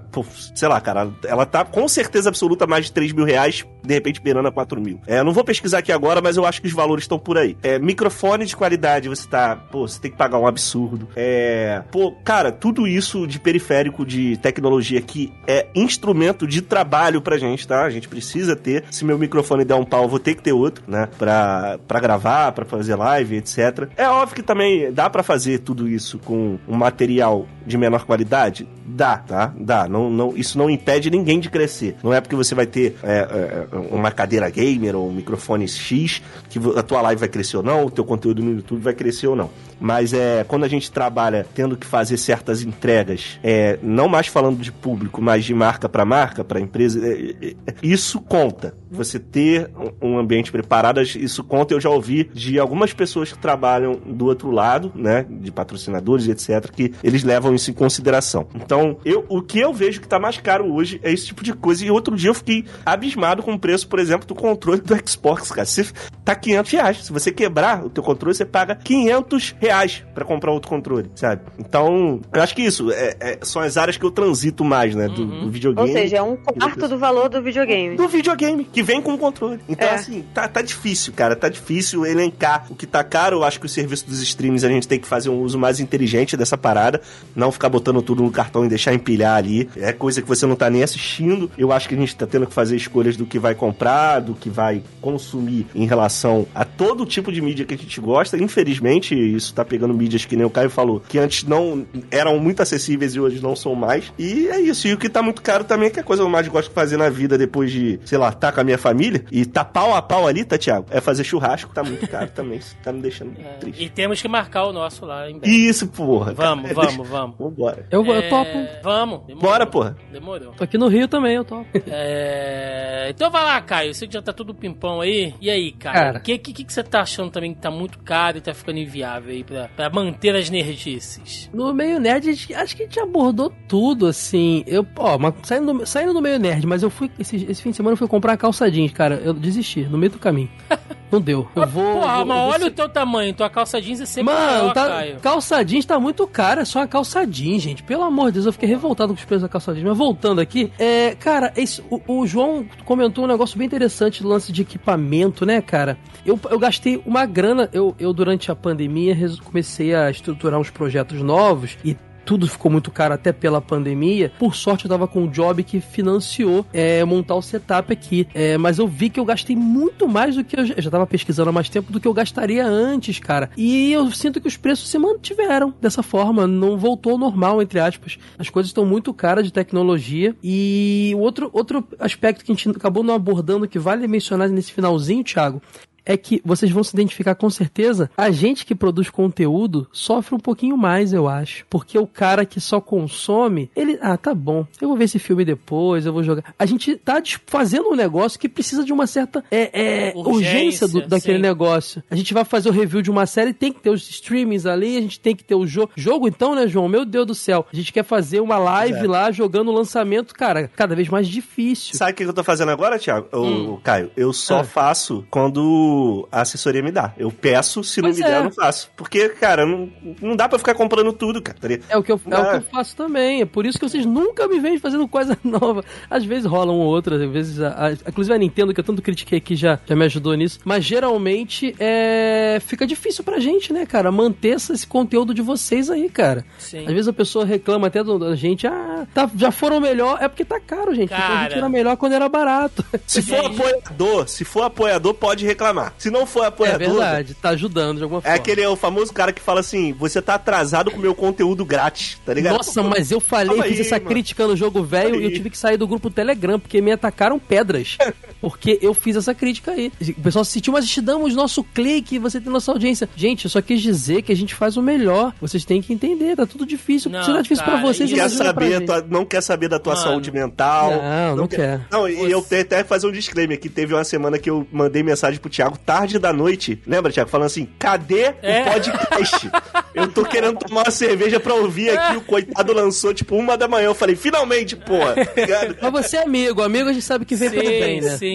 [0.54, 4.22] sei lá, cara, ela tá com certeza absoluta mais de 3 mil reais, de repente
[4.22, 4.99] beirando a 4 mil.
[5.07, 7.57] É, não vou pesquisar aqui agora, mas eu acho que os valores estão por aí.
[7.62, 11.07] É, microfone de qualidade, você tá, pô, você tem que pagar um absurdo.
[11.16, 17.38] É, pô, cara, tudo isso de periférico, de tecnologia que é instrumento de trabalho pra
[17.38, 17.84] gente, tá?
[17.84, 18.84] A gente precisa ter.
[18.91, 21.07] Se meu microfone der um pau, eu vou ter que ter outro, né?
[21.18, 23.90] Pra, pra gravar, pra fazer live, etc.
[23.95, 28.68] É óbvio que também dá para fazer tudo isso com um material de menor qualidade?
[28.88, 29.52] Dá, tá?
[29.57, 29.88] Dá.
[29.88, 31.95] Não, não, isso não impede ninguém de crescer.
[32.03, 36.22] Não é porque você vai ter é, é, uma cadeira gamer ou um microfone X
[36.49, 39.28] que a tua live vai crescer ou não, o teu conteúdo no YouTube vai crescer
[39.28, 39.49] ou não.
[39.80, 44.60] Mas é quando a gente trabalha tendo que fazer certas entregas, é, não mais falando
[44.60, 48.76] de público, mas de marca para marca, para empresa, é, é, isso conta.
[48.90, 49.70] Você ter
[50.02, 51.74] um ambiente preparado, isso conta.
[51.74, 56.72] Eu já ouvi de algumas pessoas que trabalham do outro lado, né, de patrocinadores, etc,
[56.72, 58.48] que eles levam isso em consideração.
[58.56, 61.54] Então, eu, o que eu vejo que tá mais caro hoje é esse tipo de
[61.54, 61.86] coisa.
[61.86, 65.52] E outro dia eu fiquei abismado com o preço, por exemplo, do controle do Xbox,
[65.52, 65.66] cara.
[65.66, 65.86] Você
[66.24, 67.06] tá 500 reais.
[67.06, 71.42] Se você quebrar o teu controle, você paga 500 reais para comprar outro controle, sabe?
[71.60, 75.08] Então, eu acho que isso é, é, são as áreas que eu transito mais, né,
[75.08, 75.42] do, uhum.
[75.42, 75.88] do videogame.
[75.88, 77.96] Ou seja, é um quarto do valor do videogame.
[77.96, 79.60] Do videogame, que vem com o controle.
[79.70, 79.96] Então, é.
[79.96, 81.36] assim, tá, tá difícil, cara.
[81.36, 83.38] Tá difícil elencar o que tá caro.
[83.38, 85.80] Eu acho que o serviço dos streams a gente tem que fazer um uso mais
[85.80, 87.02] inteligente dessa parada.
[87.36, 89.70] Não ficar botando tudo no cartão e deixar empilhar ali.
[89.76, 91.50] É coisa que você não tá nem assistindo.
[91.58, 94.34] Eu acho que a gente tá tendo que fazer escolhas do que vai comprar, do
[94.34, 98.38] que vai consumir em relação a todo tipo de mídia que a gente gosta.
[98.38, 102.62] Infelizmente, isso tá pegando mídias que nem o Caio falou, que antes não eram muito
[102.62, 104.12] acessíveis e hoje não são mais.
[104.18, 104.88] E é isso.
[104.88, 106.70] E o que tá muito caro também, que é a coisa que eu mais gosto
[106.70, 109.64] de fazer na vida depois de, sei lá, tá com a minha família e tá
[109.64, 110.88] pau a pau ali, tá, Thiago?
[110.90, 111.74] É fazer churrasco.
[111.74, 112.60] Tá muito caro também.
[112.60, 113.84] Isso tá me deixando é, triste.
[113.84, 115.56] E temos que marcar o nosso lá em breve.
[115.56, 116.34] Isso, porra.
[116.34, 116.76] Vamos, cara.
[116.92, 117.36] vamos, vamos.
[117.38, 117.86] Vambora.
[117.92, 118.55] Eu, eu topo.
[118.56, 119.22] É, vamos.
[119.26, 119.49] Demorou.
[119.49, 119.98] Bora, porra.
[120.11, 120.53] Demorou.
[120.53, 121.65] Tô aqui no Rio também, eu topo.
[121.88, 123.07] É...
[123.10, 123.94] Então vai lá, Caio.
[123.94, 125.34] Você que já tá tudo pimpão aí.
[125.40, 126.18] E aí, cara?
[126.18, 128.80] O que, que, que você tá achando também que tá muito caro e tá ficando
[128.80, 131.49] inviável aí pra, pra manter as nerdices?
[131.53, 134.64] No meio nerd, acho que a gente abordou tudo, assim.
[134.68, 137.11] Eu, ó, mas saindo do, saindo do meio nerd, mas eu fui.
[137.19, 139.22] Esse, esse fim de semana eu fui comprar calça jeans, cara.
[139.23, 140.49] Eu desisti, no meio do caminho.
[141.11, 141.48] Não deu.
[141.56, 141.94] Eu vou.
[141.99, 142.69] Porra, vou, mas olha ser...
[142.69, 143.34] o teu tamanho.
[143.34, 145.19] Tua calça jeans é sempre Mano, maior, tá, Caio.
[145.19, 146.61] calça jeans tá muito cara.
[146.61, 147.84] É só uma calça jeans, gente.
[147.84, 149.88] Pelo amor de Deus, eu fiquei revoltado com os preços da calça jeans.
[149.88, 154.30] Mas voltando aqui, é, cara, esse, o, o, João comentou um negócio bem interessante do
[154.30, 155.98] lance de equipamento, né, cara?
[156.26, 157.69] Eu, eu gastei uma grana.
[157.72, 161.95] Eu, eu, durante a pandemia, comecei a estruturar uns projetos novos e
[162.26, 164.32] tudo ficou muito caro até pela pandemia.
[164.40, 168.28] Por sorte, eu tava com um job que financiou é, montar o setup aqui.
[168.34, 171.06] É, mas eu vi que eu gastei muito mais do que eu, eu já tava
[171.06, 173.50] pesquisando há mais tempo do que eu gastaria antes, cara.
[173.56, 177.80] E eu sinto que os preços se mantiveram dessa forma, não voltou ao normal, entre
[177.80, 178.18] aspas.
[178.38, 180.36] As coisas estão muito caras de tecnologia.
[180.44, 185.24] E outro, outro aspecto que a gente acabou não abordando que vale mencionar nesse finalzinho,
[185.24, 185.62] Thiago,
[186.06, 188.10] é que vocês vão se identificar com certeza.
[188.15, 191.65] A gente que produz conteúdo sofre um pouquinho mais, eu acho.
[191.69, 195.44] Porque o cara que só consome, ele, ah, tá bom, eu vou ver esse filme
[195.44, 196.44] depois, eu vou jogar.
[196.57, 200.88] A gente tá fazendo um negócio que precisa de uma certa é, é, urgência, urgência
[200.88, 201.41] do, daquele sim.
[201.41, 202.03] negócio.
[202.10, 204.98] A gente vai fazer o review de uma série, tem que ter os streamings ali,
[204.98, 205.91] a gente tem que ter o jogo.
[205.95, 206.88] Jogo então, né, João?
[206.88, 207.65] Meu Deus do céu.
[207.72, 211.95] A gente quer fazer uma live lá jogando o lançamento, cara, cada vez mais difícil.
[211.95, 213.27] Sabe o que eu tô fazendo agora, Thiago?
[213.34, 213.73] Hum.
[213.73, 214.64] O, Caio, eu só é.
[214.64, 215.95] faço quando
[216.32, 217.14] a assessoria me dá.
[217.18, 218.34] Eu peço, se Pois não me é.
[218.34, 218.90] der, eu não faço.
[218.96, 219.90] Porque, cara, não,
[220.22, 221.58] não dá pra ficar comprando tudo, cara.
[221.60, 221.68] tá?
[221.90, 222.50] É o, que eu, é o Ah.
[222.52, 223.42] que eu faço também.
[223.42, 225.84] É por isso que vocês nunca me veem fazendo coisa nova.
[226.10, 227.60] Às vezes rola um ou outro, às vezes.
[227.62, 230.60] A, a- inclusive a Nintendo, que eu tanto critiquei aqui, já, já me ajudou nisso.
[230.64, 234.12] Mas geralmente é, fica difícil pra gente, né, cara?
[234.12, 236.46] Manter esse, conteúdo de vocês aí, cara.
[236.58, 236.80] Sim.
[236.86, 240.18] Às vezes a pessoa reclama até da gente, ah, tá, já foram melhor.
[240.22, 241.10] É porque tá caro, gente.
[241.10, 241.58] Porque a gente Cara.
[241.58, 242.84] era melhor quando era barato.
[243.06, 245.85] Se for apoiador, se for apoiador, pode reclamar.
[245.98, 246.80] Se não for É apoiador.
[246.90, 248.36] verdade, tá ajudando de alguma É forma.
[248.38, 251.64] aquele é o famoso cara que fala assim: você tá atrasado com o meu conteúdo
[251.66, 252.57] grátis, tá ligado?
[252.57, 254.07] Nossa, mas eu falei, fiz aí, essa mano.
[254.10, 257.40] crítica no jogo velho e eu tive que sair do grupo Telegram, porque me atacaram
[257.40, 257.98] pedras.
[258.41, 259.91] Porque eu fiz essa crítica aí.
[260.18, 263.10] O pessoal se sentiu, mas te damos nosso clique, você tem nossa audiência.
[263.16, 265.34] Gente, eu só quis dizer que a gente faz o melhor.
[265.41, 267.10] Vocês têm que entender, tá tudo difícil.
[267.10, 268.86] Não, Se não é difícil cara, pra vocês, e quer pra saber, gente.
[268.86, 270.06] tua- não quer saber da tua Mano.
[270.06, 270.91] saúde mental.
[270.91, 271.82] Não, não quer.
[271.91, 274.68] Não, e eu tenho até que fazer um disclaimer que teve uma semana que eu
[274.72, 276.80] mandei mensagem pro Thiago tarde da noite.
[276.86, 277.30] Lembra, Thiago?
[277.30, 278.62] Falando assim: cadê É.
[278.62, 279.49] o podcast?
[279.95, 282.18] eu tô querendo tomar uma cerveja pra ouvir aqui.
[282.18, 283.86] O coitado lançou tipo uma da manhã.
[283.88, 284.98] Eu falei, finalmente, pô.
[285.36, 285.78] Ligado?
[285.82, 288.18] Mas você é amigo, amigo a gente sabe que vem pelo bem, né?
[288.18, 288.35] Sim.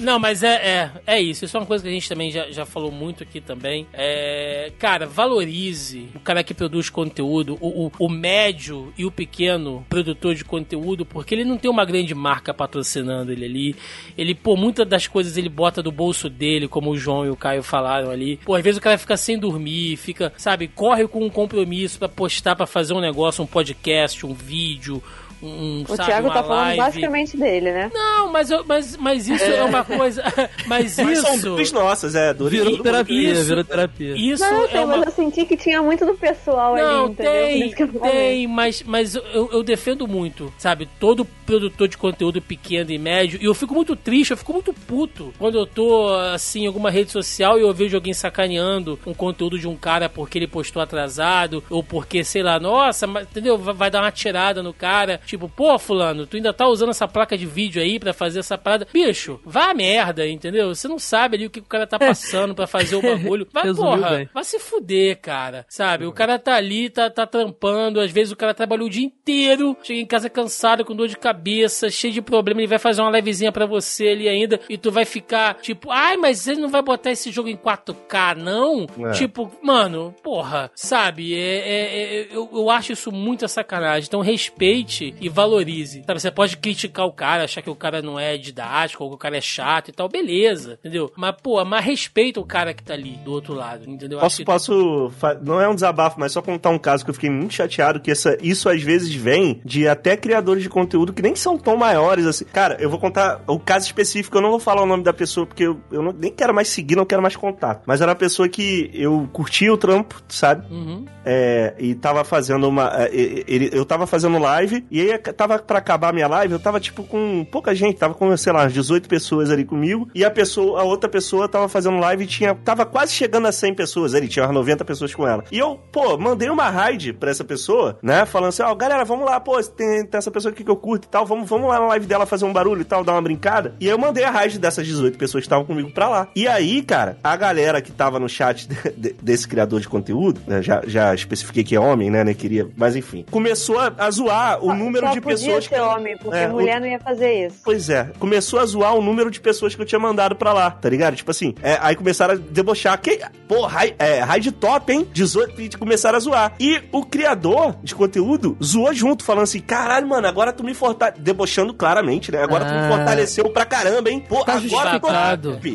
[0.00, 1.44] Não, mas é, é, é isso.
[1.44, 3.86] Isso é uma coisa que a gente também já, já falou muito aqui também.
[3.92, 9.86] É, cara, valorize o cara que produz conteúdo, o, o, o médio e o pequeno
[9.88, 13.76] produtor de conteúdo, porque ele não tem uma grande marca patrocinando ele ali.
[14.16, 17.36] Ele, pô, muitas das coisas ele bota do bolso dele, como o João e o
[17.36, 18.38] Caio falaram ali.
[18.44, 22.08] Pô, às vezes o cara fica sem dormir, fica, sabe, corre com um compromisso pra
[22.08, 25.02] postar, pra fazer um negócio, um podcast, um vídeo.
[25.42, 26.76] Um, O sabe, Thiago uma tá falando live.
[26.78, 27.90] basicamente dele, né?
[27.94, 30.22] Não, mas, eu- mas, mas isso é, uma coisa.
[30.66, 31.42] Mas Mas são isso.
[31.50, 32.34] dores nossas, é.
[32.34, 34.14] Dores Virou terapia, Isso- virou terapia.
[34.16, 34.96] Isso não, eu é sei, uma.
[34.98, 39.48] mas eu senti que tinha muito do pessoal Não, ali, tem, tem, mas, mas eu,
[39.52, 40.88] eu defendo muito, sabe?
[40.98, 44.72] Todo produtor de conteúdo pequeno e médio, e eu fico muito triste, eu fico muito
[44.72, 49.14] puto quando eu tô, assim, em alguma rede social e eu vejo alguém sacaneando um
[49.14, 53.56] conteúdo de um cara porque ele postou atrasado, ou porque, sei lá, nossa, mas, entendeu?
[53.56, 57.36] Vai dar uma tirada no cara, tipo, pô, fulano, tu ainda tá usando essa placa
[57.36, 58.86] de vídeo aí pra fazer essa parada.
[58.92, 60.74] Bicho, vá a merda, entendeu?
[60.74, 63.46] Você não sabe ali o que o cara tá passando pra fazer o bagulho.
[63.52, 64.28] Vai, Resumiu porra, bem.
[64.32, 65.66] Vai se fuder, cara.
[65.68, 66.06] Sabe?
[66.06, 68.00] O cara tá ali, tá, tá trampando.
[68.00, 69.76] Às vezes o cara trabalhou o dia inteiro.
[69.82, 72.60] Chega em casa cansado, com dor de cabeça, cheio de problema.
[72.60, 74.58] Ele vai fazer uma levezinha pra você ali ainda.
[74.68, 78.34] E tu vai ficar tipo, ai, mas ele não vai botar esse jogo em 4K,
[78.36, 78.86] não?
[79.06, 79.10] É.
[79.12, 81.34] Tipo, mano, porra, sabe?
[81.34, 84.06] É, é- é- eu, eu acho isso muita sacanagem.
[84.06, 86.02] Então respeite e valorize.
[86.06, 86.20] Sabe?
[86.20, 89.18] Você pode criticar o cara, achar que o cara não é didático, ou que o
[89.18, 91.10] cara é chato e tal, beleza, entendeu?
[91.16, 94.18] Mas, pô, mas respeita o cara que tá ali do outro lado, entendeu?
[94.18, 95.10] Posso, que- posso.
[95.42, 98.10] Não é um desabafo, mas só contar um caso que eu fiquei muito chateado, que
[98.10, 102.26] essa, isso às vezes vem de até criadores de conteúdo que nem são tão maiores
[102.26, 102.44] assim.
[102.44, 105.46] Cara, eu vou contar o caso específico, eu não vou falar o nome da pessoa,
[105.46, 107.82] porque eu, eu não- nem quero mais seguir, não quero mais contato.
[107.86, 110.66] Mas era uma pessoa que eu curtia o trampo, sabe?
[110.72, 111.04] Uhum.
[111.24, 112.90] É, e tava fazendo uma.
[112.94, 116.58] é, ele, eu tava fazendo live, e aí tava pra acabar a minha live, eu
[116.60, 120.24] tava tipo com pouca gente, tava com, sei lá, umas 18 pessoas ali comigo, e
[120.24, 122.54] a pessoa, a outra pessoa tava fazendo live e tinha.
[122.54, 125.44] Tava quase chegando a 100 pessoas ali, tinha umas 90 pessoas com ela.
[125.52, 128.26] E eu, pô, mandei uma raid pra essa pessoa, né?
[128.26, 131.04] Falando assim, ó, galera, vamos lá, pô, tem, tem essa pessoa aqui que eu curto
[131.06, 133.22] e tal, vamos, vamos lá na live dela fazer um barulho e tal, dar uma
[133.22, 133.74] brincada.
[133.80, 136.28] E aí eu mandei a raid dessas 18 pessoas que estavam comigo pra lá.
[136.34, 140.40] E aí, cara, a galera que tava no chat de- de- desse criador de conteúdo,
[140.46, 144.10] né, já, já especifiquei que é homem, né, né, queria, mas enfim, começou a, a
[144.10, 147.46] zoar o número Só de podia pessoas ser homem, porque É, mulher não ia fazer
[147.46, 147.56] isso.
[147.64, 150.70] Pois é, começou a zoar o número de pessoas que eu tinha mandado pra lá,
[150.70, 151.16] tá ligado?
[151.16, 153.00] Tipo assim, é, aí começaram a debochar.
[153.00, 155.06] Que, pô, raid, é, raid top, hein?
[155.12, 156.52] 18, e começaram a zoar.
[156.58, 161.22] E o criador de conteúdo zoou junto, falando assim: caralho, mano, agora tu me fortaleceu.
[161.22, 162.42] Debochando claramente, né?
[162.42, 162.88] Agora tu me Ah.
[162.88, 164.24] fortaleceu pra caramba, hein?
[164.28, 164.98] Pô, Tá agora.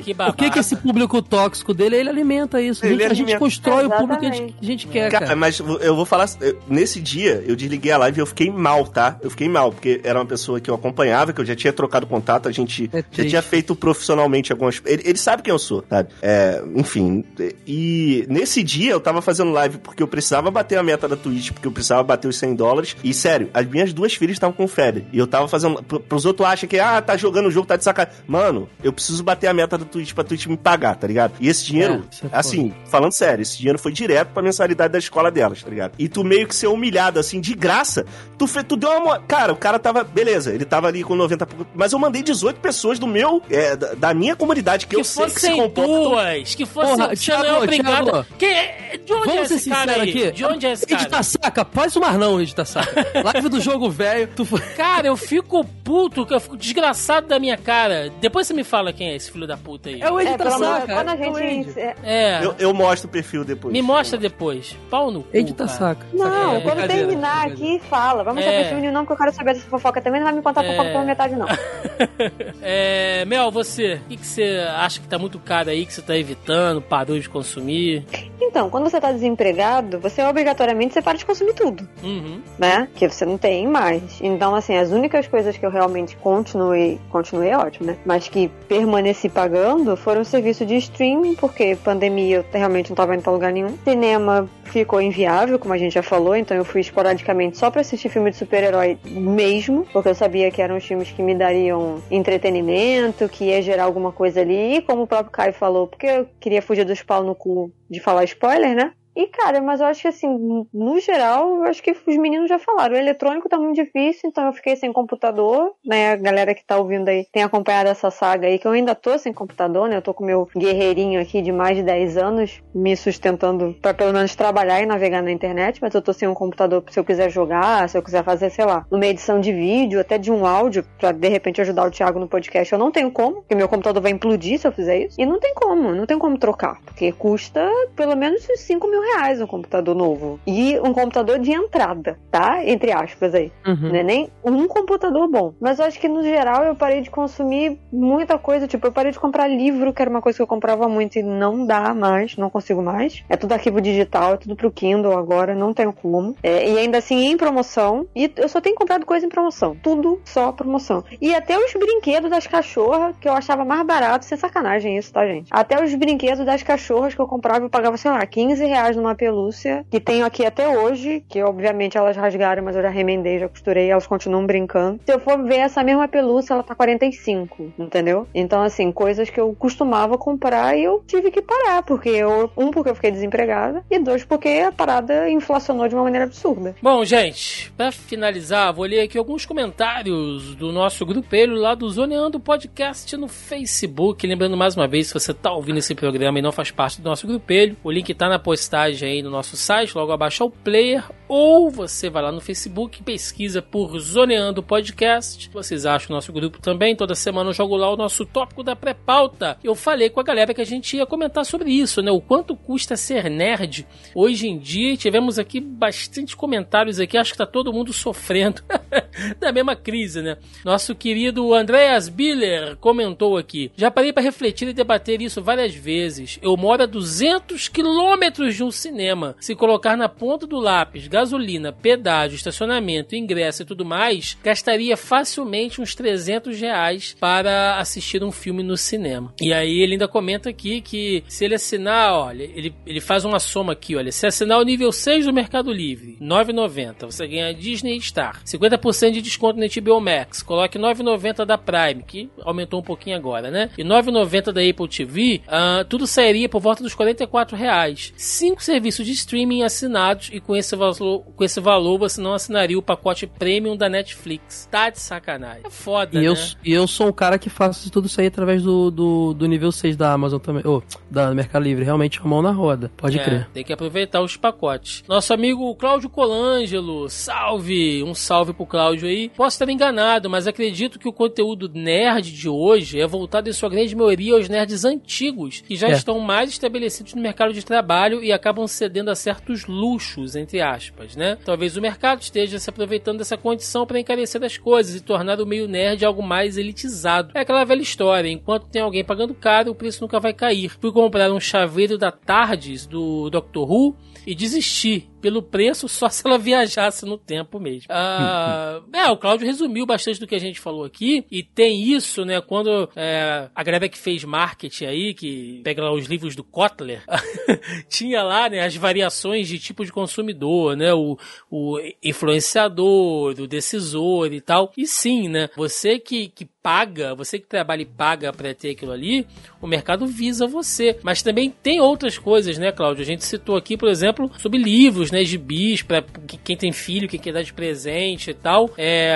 [0.03, 2.85] Que O que que esse público tóxico dele, ele alimenta isso.
[2.85, 3.39] Ele a gente alimenta.
[3.39, 5.35] constrói o público que a gente, que a gente quer, Cara, cara.
[5.35, 6.29] mas eu vou falar.
[6.67, 9.12] Nesse dia, eu desliguei a live e eu fiquei mal, tá?
[9.22, 12.06] Eu fiquei mal, porque era uma pessoa que eu acompanhava, que eu já tinha trocado
[12.07, 14.81] contato, a gente É já tinha feito profissionalmente algumas.
[14.85, 16.10] Ele, ele sabe quem eu sou, sabe?
[16.22, 17.23] É, enfim.
[17.68, 21.52] E nesse dia eu tava fazendo live porque eu precisava bater a meta da Twitch,
[21.52, 22.95] porque eu precisava bater os 100 dólares.
[23.03, 25.06] E sério, as minhas duas filhas estavam com febre.
[25.11, 25.81] E eu tava fazendo.
[25.84, 28.19] pro- Pros outros acham que, ah, tá jogando o jogo, tá de sacanagem.
[28.27, 31.34] Mano, eu preciso bater a meta da Twitch pra Twitch me pagar, tá ligado?
[31.40, 34.99] E esse dinheiro, É, é assim, falando sério, esse dinheiro foi direto pra mensalidade da
[34.99, 35.94] escola delas, tá ligado?
[35.98, 38.06] E tu meio que ser humilhado, assim, de graça.
[38.38, 40.03] Tu, fe, tu deu uma Cara, o cara tava.
[40.03, 41.47] Beleza, ele tava ali com 90.
[41.75, 43.41] Mas eu mandei 18 pessoas do meu.
[43.49, 46.03] é, da, da minha comunidade, que, Que eu sei que se fossem comportam.
[46.03, 46.97] duas, que fossem.
[46.97, 48.05] Porra, é Thiago, obrigado.
[48.11, 48.25] Thiago.
[48.38, 50.09] Que, de onde é Vamos ser esse cara sinceros aí?
[50.09, 50.31] aqui.
[50.31, 51.01] De onde é esse cara?
[51.01, 53.07] Editar saca, faz uma não, editar saca.
[53.34, 54.45] Live do jogo velho, tu.
[54.75, 58.11] Cara, eu fico puto, que eu fico desgraçado da minha cara.
[58.21, 60.01] Depois você me fala quem é esse filho da puta aí.
[60.01, 60.93] É o É, pelo amor, saca.
[60.93, 61.80] quando a é o gente.
[61.80, 63.73] É, É, Eu, eu mostro o perfil depois.
[63.73, 64.75] me mostra depois.
[64.89, 65.77] Pau no cu, Editar cara.
[65.77, 66.05] saca.
[66.13, 67.75] Não, É, quando terminar brincadeira.
[67.77, 68.23] aqui, fala.
[68.23, 68.45] Vamos É.
[68.45, 70.19] saber se menino não, porque eu quero saber dessa fofoca também.
[70.21, 70.67] Não vai me contar É.
[70.69, 71.47] fofoca pela metade, não.
[72.61, 76.01] É, Mel, você, o que, que você acha que tá muito caro aí, que você
[76.01, 78.05] tá evitando, parou de consumir?
[78.41, 82.39] Então, quando você tá desempregado, você obrigatoriamente você para de consumir tudo, Uhum.
[82.57, 82.87] né?
[82.95, 84.19] Que você não tem mais.
[84.21, 87.97] Então, assim, as únicas coisas que eu realmente continuei, continuei é ótimo, né?
[88.05, 93.13] Mas que permaneci pagando foram o serviço de streaming, porque pandemia eu realmente não tava
[93.15, 93.77] indo pra lugar nenhum.
[93.83, 98.09] Cinema ficou inviável, como a gente já falou, então eu fui esporadicamente só pra assistir
[98.09, 98.72] filme de super-herói
[99.05, 103.83] mesmo, porque eu sabia que eram os filmes que me dariam entretenimento, que ia gerar
[103.83, 107.23] alguma coisa ali, e como o próprio Caio falou, porque eu queria fugir dos pau
[107.23, 108.91] no cu de falar spoiler, né?
[109.15, 112.57] E, cara, mas eu acho que, assim, no geral, eu acho que os meninos já
[112.57, 112.95] falaram.
[112.95, 116.14] O eletrônico tá muito difícil, então eu fiquei sem computador, né?
[116.14, 119.18] A galera que tá ouvindo aí tem acompanhado essa saga aí, que eu ainda tô
[119.18, 119.98] sem computador, né?
[119.98, 124.14] Eu tô com meu guerreirinho aqui de mais de 10 anos me sustentando pra pelo
[124.14, 127.30] menos trabalhar e navegar na internet, mas eu tô sem um computador se eu quiser
[127.30, 130.84] jogar, se eu quiser fazer, sei lá, uma edição de vídeo, até de um áudio,
[130.98, 132.72] pra de repente ajudar o Thiago no podcast.
[132.73, 135.22] Eu não tenho como, porque meu computador vai implodir se eu fizer isso.
[135.22, 139.02] E não tem como, não tem como trocar, porque custa pelo menos uns 5 mil
[139.03, 140.39] reais um computador novo.
[140.45, 142.63] E um computador de entrada, tá?
[142.65, 143.51] Entre aspas aí.
[143.65, 143.89] Uhum.
[143.89, 145.53] Não é nem um computador bom.
[145.59, 148.67] Mas eu acho que no geral eu parei de consumir muita coisa.
[148.67, 151.23] Tipo, eu parei de comprar livro, que era uma coisa que eu comprava muito e
[151.23, 153.23] não dá mais, não consigo mais.
[153.30, 156.35] É tudo arquivo digital, é tudo pro Kindle agora, não tenho como.
[156.41, 158.07] É, e ainda assim em promoção.
[158.15, 159.75] E eu só tenho comprado coisa em promoção.
[159.81, 161.03] Tudo só promoção.
[161.21, 165.25] E até os brinquedos das cachorras, que eu achava mais barato, sem sacanagem isso, tá,
[165.25, 165.47] gente?
[165.51, 169.15] Até os brinquedos das cachorras que eu comprava, eu pagava, sei lá, 15 reais numa
[169.15, 173.47] pelúcia, que tenho aqui até hoje, que obviamente elas rasgaram, mas eu já remendei, já
[173.47, 174.99] costurei, elas continuam brincando.
[175.05, 178.27] Se eu for ver essa mesma pelúcia, ela tá 45, entendeu?
[178.33, 182.71] Então, assim, coisas que eu costumava comprar e eu tive que parar, porque eu, um,
[182.71, 186.75] porque eu fiquei desempregada, e dois, porque a parada inflacionou de uma maneira absurda.
[186.81, 192.39] Bom, gente, pra finalizar, vou ler aqui alguns comentários do nosso grupelho lá do Zoneando
[192.39, 194.25] Podcast no Facebook.
[194.25, 197.09] Lembrando mais uma vez, se você tá ouvindo esse programa e não faz parte do
[197.09, 201.03] nosso grupelho, o link tá na postagem aí no nosso site, logo abaixo ao player,
[201.35, 205.49] ou você vai lá no Facebook pesquisa por Zoneando Podcast.
[205.51, 206.95] Vocês acham o nosso grupo também.
[206.95, 209.57] Toda semana eu jogo lá o nosso tópico da pré-pauta.
[209.64, 212.11] Eu falei com a galera que a gente ia comentar sobre isso, né?
[212.11, 214.95] O quanto custa ser nerd hoje em dia.
[214.95, 217.18] Tivemos aqui bastante comentários aqui.
[217.18, 218.61] Acho que tá todo mundo sofrendo
[219.41, 220.38] da mesma crise, né?
[220.64, 223.72] Nosso querido Andreas Biller comentou aqui.
[223.76, 226.38] Já parei para refletir e debater isso várias vezes.
[226.43, 229.35] Eu moro a 200 quilômetros de um cinema.
[229.39, 235.81] Se colocar na ponta do lápis gasolina, pedágio, estacionamento, ingresso e tudo mais, gastaria facilmente
[235.81, 239.33] uns 300 reais para assistir um filme no cinema.
[239.41, 243.39] E aí ele ainda comenta aqui que se ele assinar, olha, ele, ele faz uma
[243.39, 247.99] soma aqui, olha, se assinar o nível 6 do Mercado Livre, 9,90, você ganha Disney
[248.01, 253.15] Star, 50% de desconto na HBO Max, coloque 9,90 da Prime, que aumentou um pouquinho
[253.15, 253.69] agora, né?
[253.77, 258.13] E 9,90 da Apple TV, ah, tudo sairia por volta dos 44 reais.
[258.17, 260.93] Cinco serviços de streaming assinados e com esse valor,
[261.35, 264.67] com esse valor você não assinaria o pacote premium da Netflix.
[264.71, 265.61] Tá de sacanagem.
[265.65, 266.27] É foda, E né?
[266.27, 269.45] eu, e eu sou um cara que faço tudo isso aí através do, do, do
[269.47, 270.63] nível 6 da Amazon também.
[270.65, 271.84] Ou, da Mercado Livre.
[271.84, 272.91] Realmente, a mão na roda.
[272.97, 273.49] Pode É, crer.
[273.53, 275.03] Tem que aproveitar os pacotes.
[275.07, 278.03] Nosso amigo Cláudio Colangelo, salve!
[278.03, 279.30] Um salve pro Cláudio aí.
[279.30, 283.69] Posso estar enganado, mas acredito que o conteúdo nerd de hoje é voltado em sua
[283.69, 285.91] grande maioria aos nerds antigos, que já É.
[285.91, 290.92] estão mais estabelecidos no mercado de trabalho e acabam cedendo a certos luxos, entre aspas,
[291.15, 291.37] né?
[291.43, 295.45] Talvez o mercado esteja se aproveitando dessa condição para encarecer as coisas e tornar o
[295.45, 297.31] meio nerd algo mais elitizado.
[297.35, 300.69] É aquela velha história, enquanto tem alguém pagando caro, o preço nunca vai cair.
[300.79, 303.95] Fui comprar um chaveiro da Tardes do Doctor Who
[304.25, 307.87] e desisti pelo preço só se ela viajasse no tempo mesmo.
[307.87, 312.25] Ah, é, o Cláudio resumiu bastante do que a gente falou aqui e tem isso,
[312.25, 316.43] né, quando é, a galera que fez marketing aí, que pega lá os livros do
[316.43, 317.03] Kotler,
[317.87, 321.17] tinha lá, né, as variações de tipo de consumidor, né, o,
[321.49, 324.73] o influenciador, o decisor e tal.
[324.75, 328.94] E sim, né, você que, que paga, você que trabalha e paga para ter aquilo
[328.94, 329.27] ali,
[329.61, 330.98] o mercado visa você.
[331.03, 333.03] Mas também tem outras coisas, né, Cláudio?
[333.03, 336.02] A gente citou aqui, por exemplo, sobre livros, né, gibis, para
[336.44, 338.69] quem tem filho, quem quer dar de presente e tal.
[338.77, 339.14] É,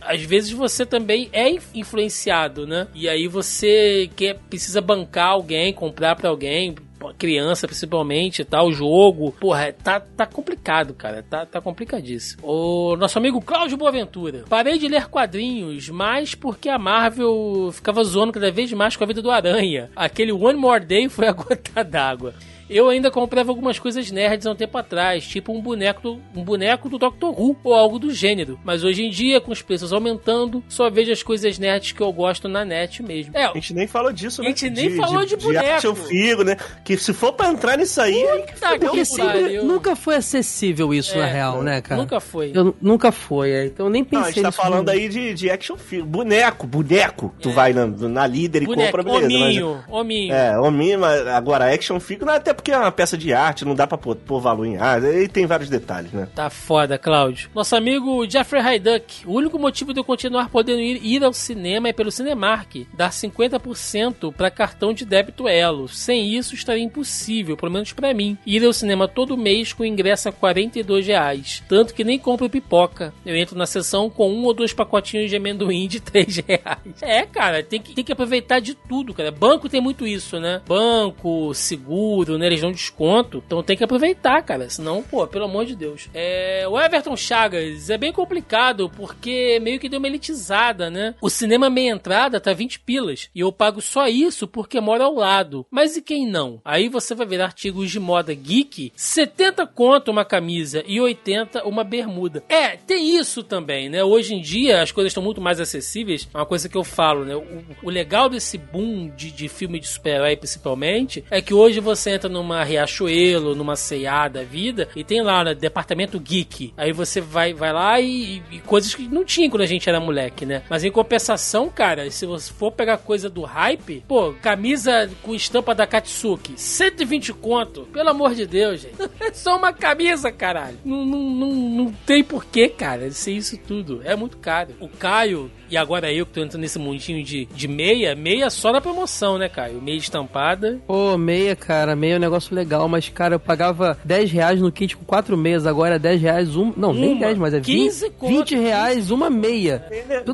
[0.00, 2.88] às vezes você também é influenciado, né?
[2.92, 6.74] E aí você quer, precisa bancar alguém, comprar para alguém,
[7.16, 9.32] criança principalmente, tal, tá, o jogo.
[9.32, 11.22] Porra, tá, tá complicado, cara.
[11.22, 12.42] Tá, tá complicadíssimo.
[12.44, 14.44] O nosso amigo Cláudio Boaventura.
[14.48, 19.06] Parei de ler quadrinhos, mas porque a Marvel ficava zoando cada vez mais com a
[19.06, 19.90] vida do Aranha.
[19.96, 22.34] Aquele One More Day foi a gota d'água.
[22.70, 26.44] Eu ainda comprava algumas coisas nerds há um tempo atrás, tipo um boneco do, um
[26.44, 28.60] boneco do Doctor Who ou algo do gênero.
[28.64, 32.12] Mas hoje em dia, com os preços aumentando, só vejo as coisas nerds que eu
[32.12, 33.36] gosto na net mesmo.
[33.36, 34.46] É, a gente nem falou disso, né?
[34.46, 35.64] A gente nem de, falou de, de boneco.
[35.64, 36.56] De action figure, né?
[36.84, 41.18] Que se for pra entrar nisso aí, Puta porque sempre, nunca foi acessível isso, é,
[41.18, 42.00] na real, né, cara?
[42.00, 42.52] Nunca foi.
[42.54, 43.66] Eu, nunca foi, é.
[43.66, 46.08] então eu nem pensei Não, a gente tá falando aí de, de action figure.
[46.08, 47.34] Boneco, boneco.
[47.36, 47.42] É.
[47.42, 49.26] Tu vai na, na líder boneco, e compra, beleza.
[49.26, 50.34] Hominho, mas, hominho.
[50.34, 53.74] É, hominho, mas agora action figure, não, até porque é uma peça de arte, não
[53.74, 55.06] dá pra pôr, pôr valor em arte.
[55.06, 56.28] E tem vários detalhes, né?
[56.34, 57.48] Tá foda, Cláudio.
[57.54, 59.26] Nosso amigo Jeffrey Hyduck.
[59.26, 62.86] O único motivo de eu continuar podendo ir, ir ao cinema é pelo Cinemark.
[62.92, 65.88] Dar 50% para cartão de débito Elo.
[65.88, 70.28] Sem isso, estaria impossível, pelo menos para mim, ir ao cinema todo mês com ingresso
[70.28, 71.62] a 42 reais.
[71.66, 73.14] Tanto que nem compro pipoca.
[73.24, 77.00] Eu entro na sessão com um ou dois pacotinhos de amendoim de 3 reais.
[77.00, 79.30] É, cara, tem que, tem que aproveitar de tudo, cara.
[79.30, 80.60] Banco tem muito isso, né?
[80.68, 82.49] Banco, seguro, né?
[82.50, 84.68] Eles dão desconto então tem que aproveitar, cara.
[84.68, 86.08] Senão, pô, pelo amor de Deus.
[86.14, 91.14] É, o Everton Chagas é bem complicado porque meio que deu uma elitizada, né?
[91.20, 95.14] O cinema meia entrada tá 20 pilas e eu pago só isso porque moro ao
[95.14, 95.66] lado.
[95.70, 96.60] Mas e quem não?
[96.64, 101.84] Aí você vai ver artigos de moda geek, 70 conto uma camisa e 80 uma
[101.84, 102.42] bermuda.
[102.48, 104.02] É, tem isso também, né?
[104.02, 106.28] Hoje em dia as coisas estão muito mais acessíveis.
[106.32, 107.34] É uma coisa que eu falo, né?
[107.34, 112.10] O, o legal desse boom de, de filme de super-herói, principalmente, é que hoje você
[112.10, 116.72] entra numa Riachuelo numa CA da vida, e tem lá, né, departamento geek.
[116.76, 120.00] Aí você vai, vai lá e, e, coisas que não tinha quando a gente era
[120.00, 120.62] moleque, né?
[120.68, 125.74] Mas em compensação, cara, se você for pegar coisa do hype, pô, camisa com estampa
[125.74, 128.94] da Katsuki, 120 conto, pelo amor de Deus, gente.
[129.20, 130.78] É só uma camisa, caralho.
[130.82, 134.00] Não, não, não, não tem porquê, cara, ser isso tudo.
[134.02, 134.70] É muito caro.
[134.80, 138.72] O Caio, e agora eu que tô entrando nesse mundinho de, de meia, meia só
[138.72, 139.80] na promoção, né, Caio?
[139.80, 140.78] Meia estampada.
[140.86, 144.72] Pô, meia, cara, meia é um negócio legal, mas cara, eu pagava 10 reais no
[144.72, 146.72] kit com 4 meias, agora é 10 reais um.
[146.76, 149.12] Não, uma, nem 10, mas é 20, 20 reais 15.
[149.12, 149.84] uma meia.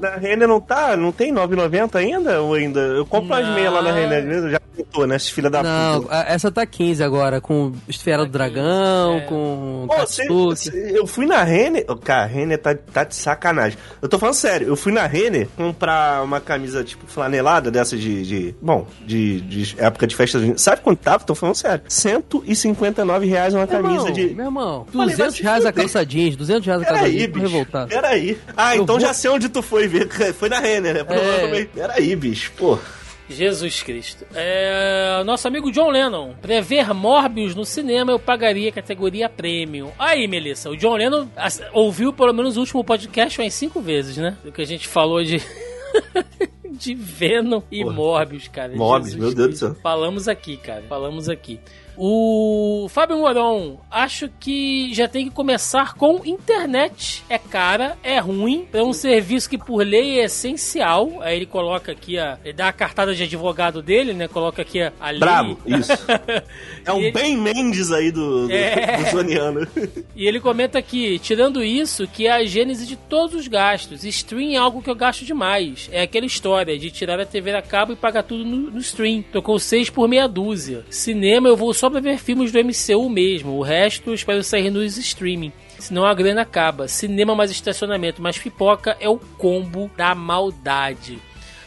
[0.01, 0.97] Na Renner não tá?
[0.97, 2.41] Não tem 9,90 ainda?
[2.43, 2.81] Ou ainda?
[2.81, 3.37] Eu compro não.
[3.37, 5.19] as meias lá na Renner, já tentou, né?
[5.19, 6.15] Filha da não, puta.
[6.15, 9.21] Não, essa tá 15 agora, com Esfera tá do Dragão, é.
[9.21, 9.87] com.
[9.89, 10.25] Pô, cê,
[10.57, 11.85] cê, eu fui na Renner.
[12.05, 13.79] Cara, a Renner tá, tá de sacanagem.
[14.01, 15.26] Eu tô falando sério, eu fui na Renner
[15.57, 18.23] comprar uma camisa tipo flanelada dessa de.
[18.23, 20.39] de bom, de, de época de festa.
[20.57, 21.25] Sabe quanto tava?
[21.25, 21.83] Tô falando sério.
[21.89, 24.35] 150 159 reais uma meu camisa irmão, de.
[24.35, 27.27] Meu irmão, 200 reais a calça jeans, 200 reais a calça jeans.
[27.27, 27.89] Bicho, revoltado.
[27.89, 28.39] Peraí.
[28.57, 29.07] Ah, eu então vou...
[29.07, 30.07] já sei onde tu foi ver.
[30.37, 31.05] Foi na Renner, né?
[31.05, 31.71] Provavelmente.
[31.77, 31.81] É...
[31.81, 32.79] Peraí, bicho, pô.
[33.29, 34.27] Jesus Cristo.
[34.35, 36.35] É, nosso amigo John Lennon.
[36.41, 39.91] Prever Morbius no cinema eu pagaria categoria premium.
[39.99, 41.29] Aí, Melissa, o John Lennon
[41.73, 44.37] ouviu pelo menos o último podcast umas cinco vezes, né?
[44.45, 45.41] Do que a gente falou de.
[46.77, 47.95] de Venom e Porra.
[47.95, 48.77] Morbius, cara.
[48.77, 49.77] Morbius, Jesus meu Deus do céu.
[49.83, 50.83] Falamos aqui, cara.
[50.89, 51.59] Falamos aqui.
[51.97, 57.25] O Fábio Moron, acho que já tem que começar com internet.
[57.29, 61.23] É cara, é ruim, é um serviço que por lei é essencial.
[61.23, 62.39] Aí ele coloca aqui a.
[62.45, 64.29] Ele dá a cartada de advogado dele, né?
[64.29, 65.13] Coloca aqui a, a.
[65.15, 65.93] Bravo, isso.
[66.85, 67.13] é um ele...
[67.13, 68.99] Ben Mendes aí do, do, é...
[68.99, 69.67] do Zoniano.
[70.15, 74.05] e ele comenta aqui, tirando isso, que é a gênese de todos os gastos.
[74.05, 75.89] Stream é algo que eu gasto demais.
[75.91, 79.23] É aquela história de tirar a TV a cabo e pagar tudo no, no stream.
[79.33, 80.85] Tocou seis por meia dúzia.
[80.91, 83.53] Cinema eu vou só só pra ver filmes do MCU mesmo.
[83.53, 85.53] O resto espero sair nos streaming.
[85.79, 86.89] Senão a grana acaba.
[86.89, 91.21] Cinema mais estacionamento mais pipoca é o combo da maldade.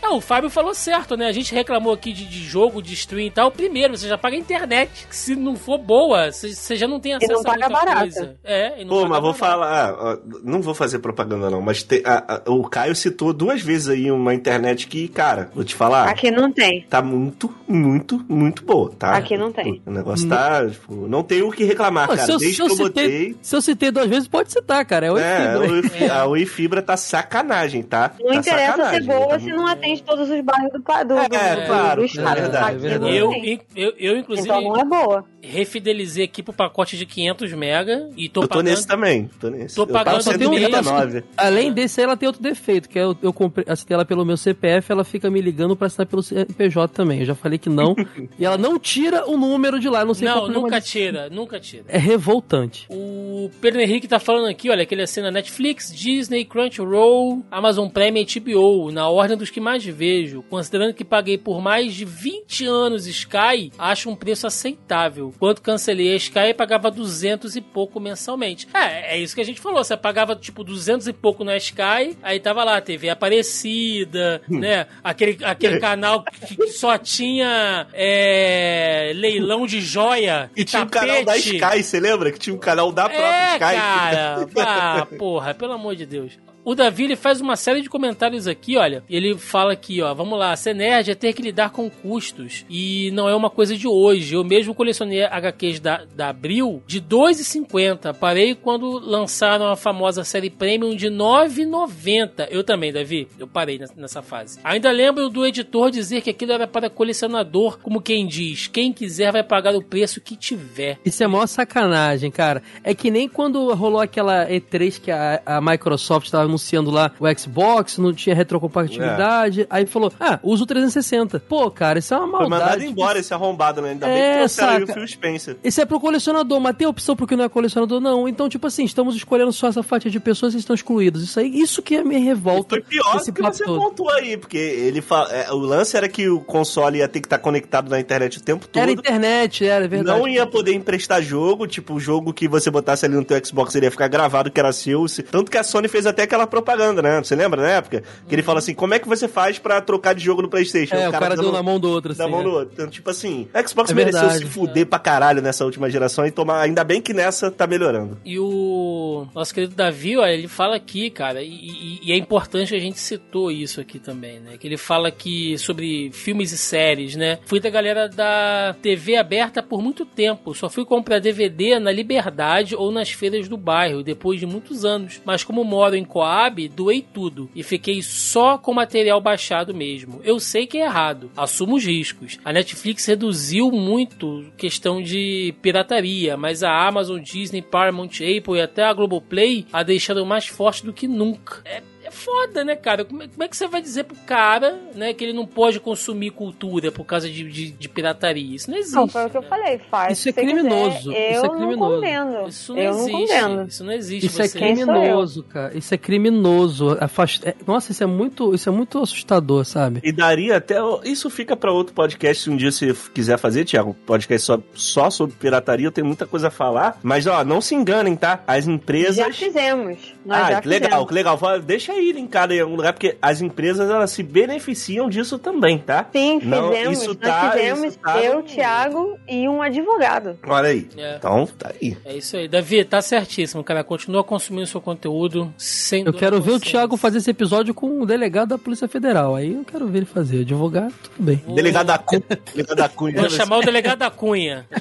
[0.10, 1.28] Não, o Fábio falou certo, né?
[1.28, 3.52] A gente reclamou aqui de, de jogo, de stream e tal.
[3.52, 5.06] Primeiro, você já paga a internet.
[5.12, 7.86] Se não for boa, você, você já não tem acesso e não paga a muita
[7.86, 8.02] barata.
[8.02, 8.36] coisa.
[8.44, 10.18] É, e não Pô, mas vou falar.
[10.44, 11.62] Não vou fazer propaganda, não.
[11.62, 15.64] Mas te, a, a, o Caio citou duas vezes aí uma internet que, cara, vou
[15.64, 16.10] te falar.
[16.10, 16.88] Aqui não tem.
[16.90, 19.16] Tá muito, muito, muito boa, tá?
[19.16, 19.80] Aqui não tem.
[19.86, 20.68] O negócio tá.
[20.68, 22.26] Tipo, não tem o que reclamar, Pô, cara.
[22.26, 23.36] Se eu, Desde se eu que eu citei, botei.
[23.44, 25.06] Se eu citei duas vezes, pode citar, cara.
[25.06, 26.00] É, Oi é, Fibra.
[26.00, 26.10] É.
[26.10, 28.14] A Oi Fibra tá sacanagem, tá?
[28.20, 30.82] Não tá interessa sacanagem, ser boa tá se não atende de todos os bairros do,
[30.82, 32.38] pa- do, É, do, é, do- claro, do é estado.
[32.38, 33.00] é verdade.
[33.00, 33.62] não Eu, tem.
[33.76, 35.26] eu, eu, inclusive, Então não é boa.
[35.42, 38.66] refidelizei aqui pro pacote de 500 mega e tô Eu tô pagando...
[38.70, 39.30] nesse também.
[39.40, 39.76] Tô nesse.
[39.76, 41.24] Tô eu pagando Só tem um 199.
[41.38, 44.38] Além desse, ela tem outro defeito, que é eu, eu comprei, assinei ela pelo meu
[44.38, 47.20] CPF, ela fica me ligando pra assinar pelo CNPJ também.
[47.20, 47.96] Eu já falei que não.
[48.40, 50.68] e ela não tira o número de lá, eu não sei qual é Não, problema
[50.68, 50.92] nunca disso.
[50.92, 51.84] tira, nunca tira.
[51.88, 52.88] É revoltante.
[52.90, 58.22] O Pedro Henrique tá falando aqui, olha, que ele assina Netflix, Disney, Crunchyroll, Amazon Prime
[58.24, 60.44] e HBO, na ordem dos que mais vejo.
[60.44, 65.34] Considerando que paguei por mais de 20 anos Sky, acho um preço aceitável.
[65.40, 68.68] Quando cancelei a Sky, pagava 200 e pouco mensalmente.
[68.74, 72.18] É, é isso que a gente falou, você pagava tipo 200 e pouco na Sky,
[72.22, 79.66] aí tava lá, TV Aparecida, né, aquele, aquele canal que que só tinha é, leilão
[79.66, 81.56] de joia E tinha um canal da tapete.
[81.58, 82.32] Sky, você lembra?
[82.32, 83.60] Que tinha um canal da própria É, Sky.
[83.60, 84.50] cara.
[84.60, 86.38] Ah, porra, pelo amor de Deus.
[86.70, 89.04] O Davi, ele faz uma série de comentários aqui, olha.
[89.10, 92.64] Ele fala aqui, ó, vamos lá, ser nerd é ter que lidar com custos.
[92.70, 94.36] E não é uma coisa de hoje.
[94.36, 98.14] Eu mesmo colecionei HQs da, da Abril de R$ 2,50.
[98.14, 102.48] Parei quando lançaram a famosa série Premium de R$ 9,90.
[102.52, 103.28] Eu também, Davi.
[103.40, 104.60] Eu parei nessa- fase.
[104.64, 109.32] Ainda lembro do editor dizer que aquilo era para colecionador, como quem diz, quem quiser
[109.32, 111.00] vai pagar o preço que tiver.
[111.06, 112.62] Isso é maior sacanagem, cara.
[112.84, 117.26] É que nem quando rolou aquela E3 que a, a Microsoft estava anunciando lá o
[117.40, 119.66] Xbox, não tinha retrocompatibilidade.
[119.70, 121.40] Aí falou, ah, usa o 360.
[121.40, 122.86] Pô, cara, isso é uma Foi mandado maldade.
[122.88, 123.92] embora esse arrombado, né?
[123.92, 125.00] Ainda bem É, que trouxeram aí o saca.
[125.00, 125.58] Phil Spencer.
[125.64, 128.28] Isso é pro colecionador, mas tem opção porque não é colecionador, não.
[128.28, 131.22] Então, tipo assim, estamos escolhendo só essa fatia de pessoas que estão excluídas.
[131.24, 132.76] Isso aí, isso que é minha revolta.
[132.76, 133.80] Foi pior desse do que você todo.
[133.80, 137.28] pontuou aí, porque ele fala, é, o lance era que o console ia ter que
[137.28, 138.82] estar conectado na internet o tempo todo.
[138.82, 140.20] Era internet, era é verdade.
[140.20, 143.74] Não ia poder emprestar jogo, tipo, o jogo que você botasse ali no teu Xbox
[143.76, 145.08] ele ia ficar gravado que era seu.
[145.08, 147.20] se- Tanto que a Sony fez até aquela propaganda, né?
[147.24, 148.04] Você lembra na época?
[148.28, 150.96] Que ele fala assim: como é que você faz pra trocar de jogo no PlayStation?
[150.96, 152.20] É, o cara, deu dando- na mão do outro, assim.
[152.20, 152.44] da mão é.
[152.44, 152.70] no outro.
[152.74, 154.46] Então, tipo assim, a Xbox É mereceu verdade.
[154.46, 156.62] se fuder pra caralho nessa última geração e tomar.
[156.62, 158.18] Ainda bem que nessa tá melhorando.
[158.26, 162.80] E o nosso querido Davi, olha, ele fala aqui, cara, e, e- é importante a
[162.80, 164.58] gente citou isso aqui também, né?
[164.58, 167.40] Que ele fala aqui sobre filmes e séries, né?
[167.46, 172.76] Fui da galera da TV aberta por muito tempo, só fui comprar DVD na Liberdade
[172.76, 175.22] ou nas feiras do bairro, depois de muitos anos.
[175.26, 176.29] Mas como moro em Coab,
[176.70, 180.22] doei tudo e fiquei só com material baixado mesmo.
[180.24, 182.40] Eu sei que é errado, assumo os riscos.
[182.44, 188.84] A Netflix reduziu muito questão de pirataria, mas a Amazon, Disney, Paramount, Apple e até
[188.84, 191.62] a Globoplay a deixaram mais forte do que nunca.
[191.66, 193.04] É, é foda, né, cara?
[193.06, 195.80] Como é, como é que você vai dizer pro cara, né, que ele não pode
[195.80, 198.56] consumir cultura por causa de, de, de pirataria?
[198.56, 198.96] Isso não existe.
[198.96, 200.18] Não, foi o que eu falei, faz.
[200.20, 201.32] Isso é criminoso, quiser.
[201.34, 202.02] isso é Eu criminoso.
[202.02, 202.48] não.
[202.48, 203.12] Isso não eu não existe.
[203.42, 203.68] condeno.
[203.68, 204.26] Isso não existe.
[204.28, 205.78] Isso é Você- sou criminoso, cara.
[205.78, 206.98] Isso é criminoso.
[207.00, 207.48] Afast...
[207.48, 210.00] é- Nossa, isso é muito, isso é muito assustador, sabe?
[210.04, 210.76] E daria até.
[211.04, 213.92] Isso fica pra outro podcast se um dia você quiser fazer, Thiago.
[213.92, 216.98] Um podcast só, só sobre pirataria, eu tenho muita coisa a falar.
[217.04, 218.44] Mas, ó, não se enganem, tá?
[218.48, 219.16] As empresas.
[219.16, 219.98] Já fizemos.
[220.26, 221.08] Nós ah, já que legal, fizemos.
[221.08, 221.38] que legal.
[221.38, 221.60] Fala,
[221.90, 226.06] Deixa aí linkado em algum lugar, porque as empresas elas se beneficiam disso também, tá?
[226.12, 226.98] Sim, Não, fizemos.
[227.00, 230.38] isso Nós tá- fizemos, isso tá eu, no- Thiago e um advogado.
[230.46, 230.88] Olha aí.
[230.98, 231.16] É.
[231.18, 231.98] Então, tá aí.
[232.06, 232.48] É isso aí.
[232.48, 233.84] Davi, tá certíssimo, cara.
[233.84, 236.60] Continua consumindo seu conteúdo sem Eu quero ver o.
[236.60, 239.36] Thiago fazer esse episódio com o delegado da Polícia Federal.
[239.36, 240.42] Aí eu quero ver ele fazer.
[240.42, 241.42] Advogado, tudo bem.
[241.56, 242.24] Delegado da Cunha.
[242.54, 243.22] Delegado da Cunha.
[243.22, 244.68] Vou chamar o delegado da Cunha.
[244.72, 244.80] O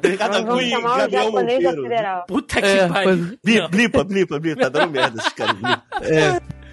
[0.00, 0.62] delegado da Cunha.
[0.66, 1.82] E chamar o Gabriel japonês da Monteiro.
[1.82, 2.24] federal.
[2.26, 3.38] Puta que É, pariu.
[3.70, 4.60] Blipa, blipa, blipa.
[4.62, 5.54] Tá dando merda esses caras.
[5.56, 5.82] blipa.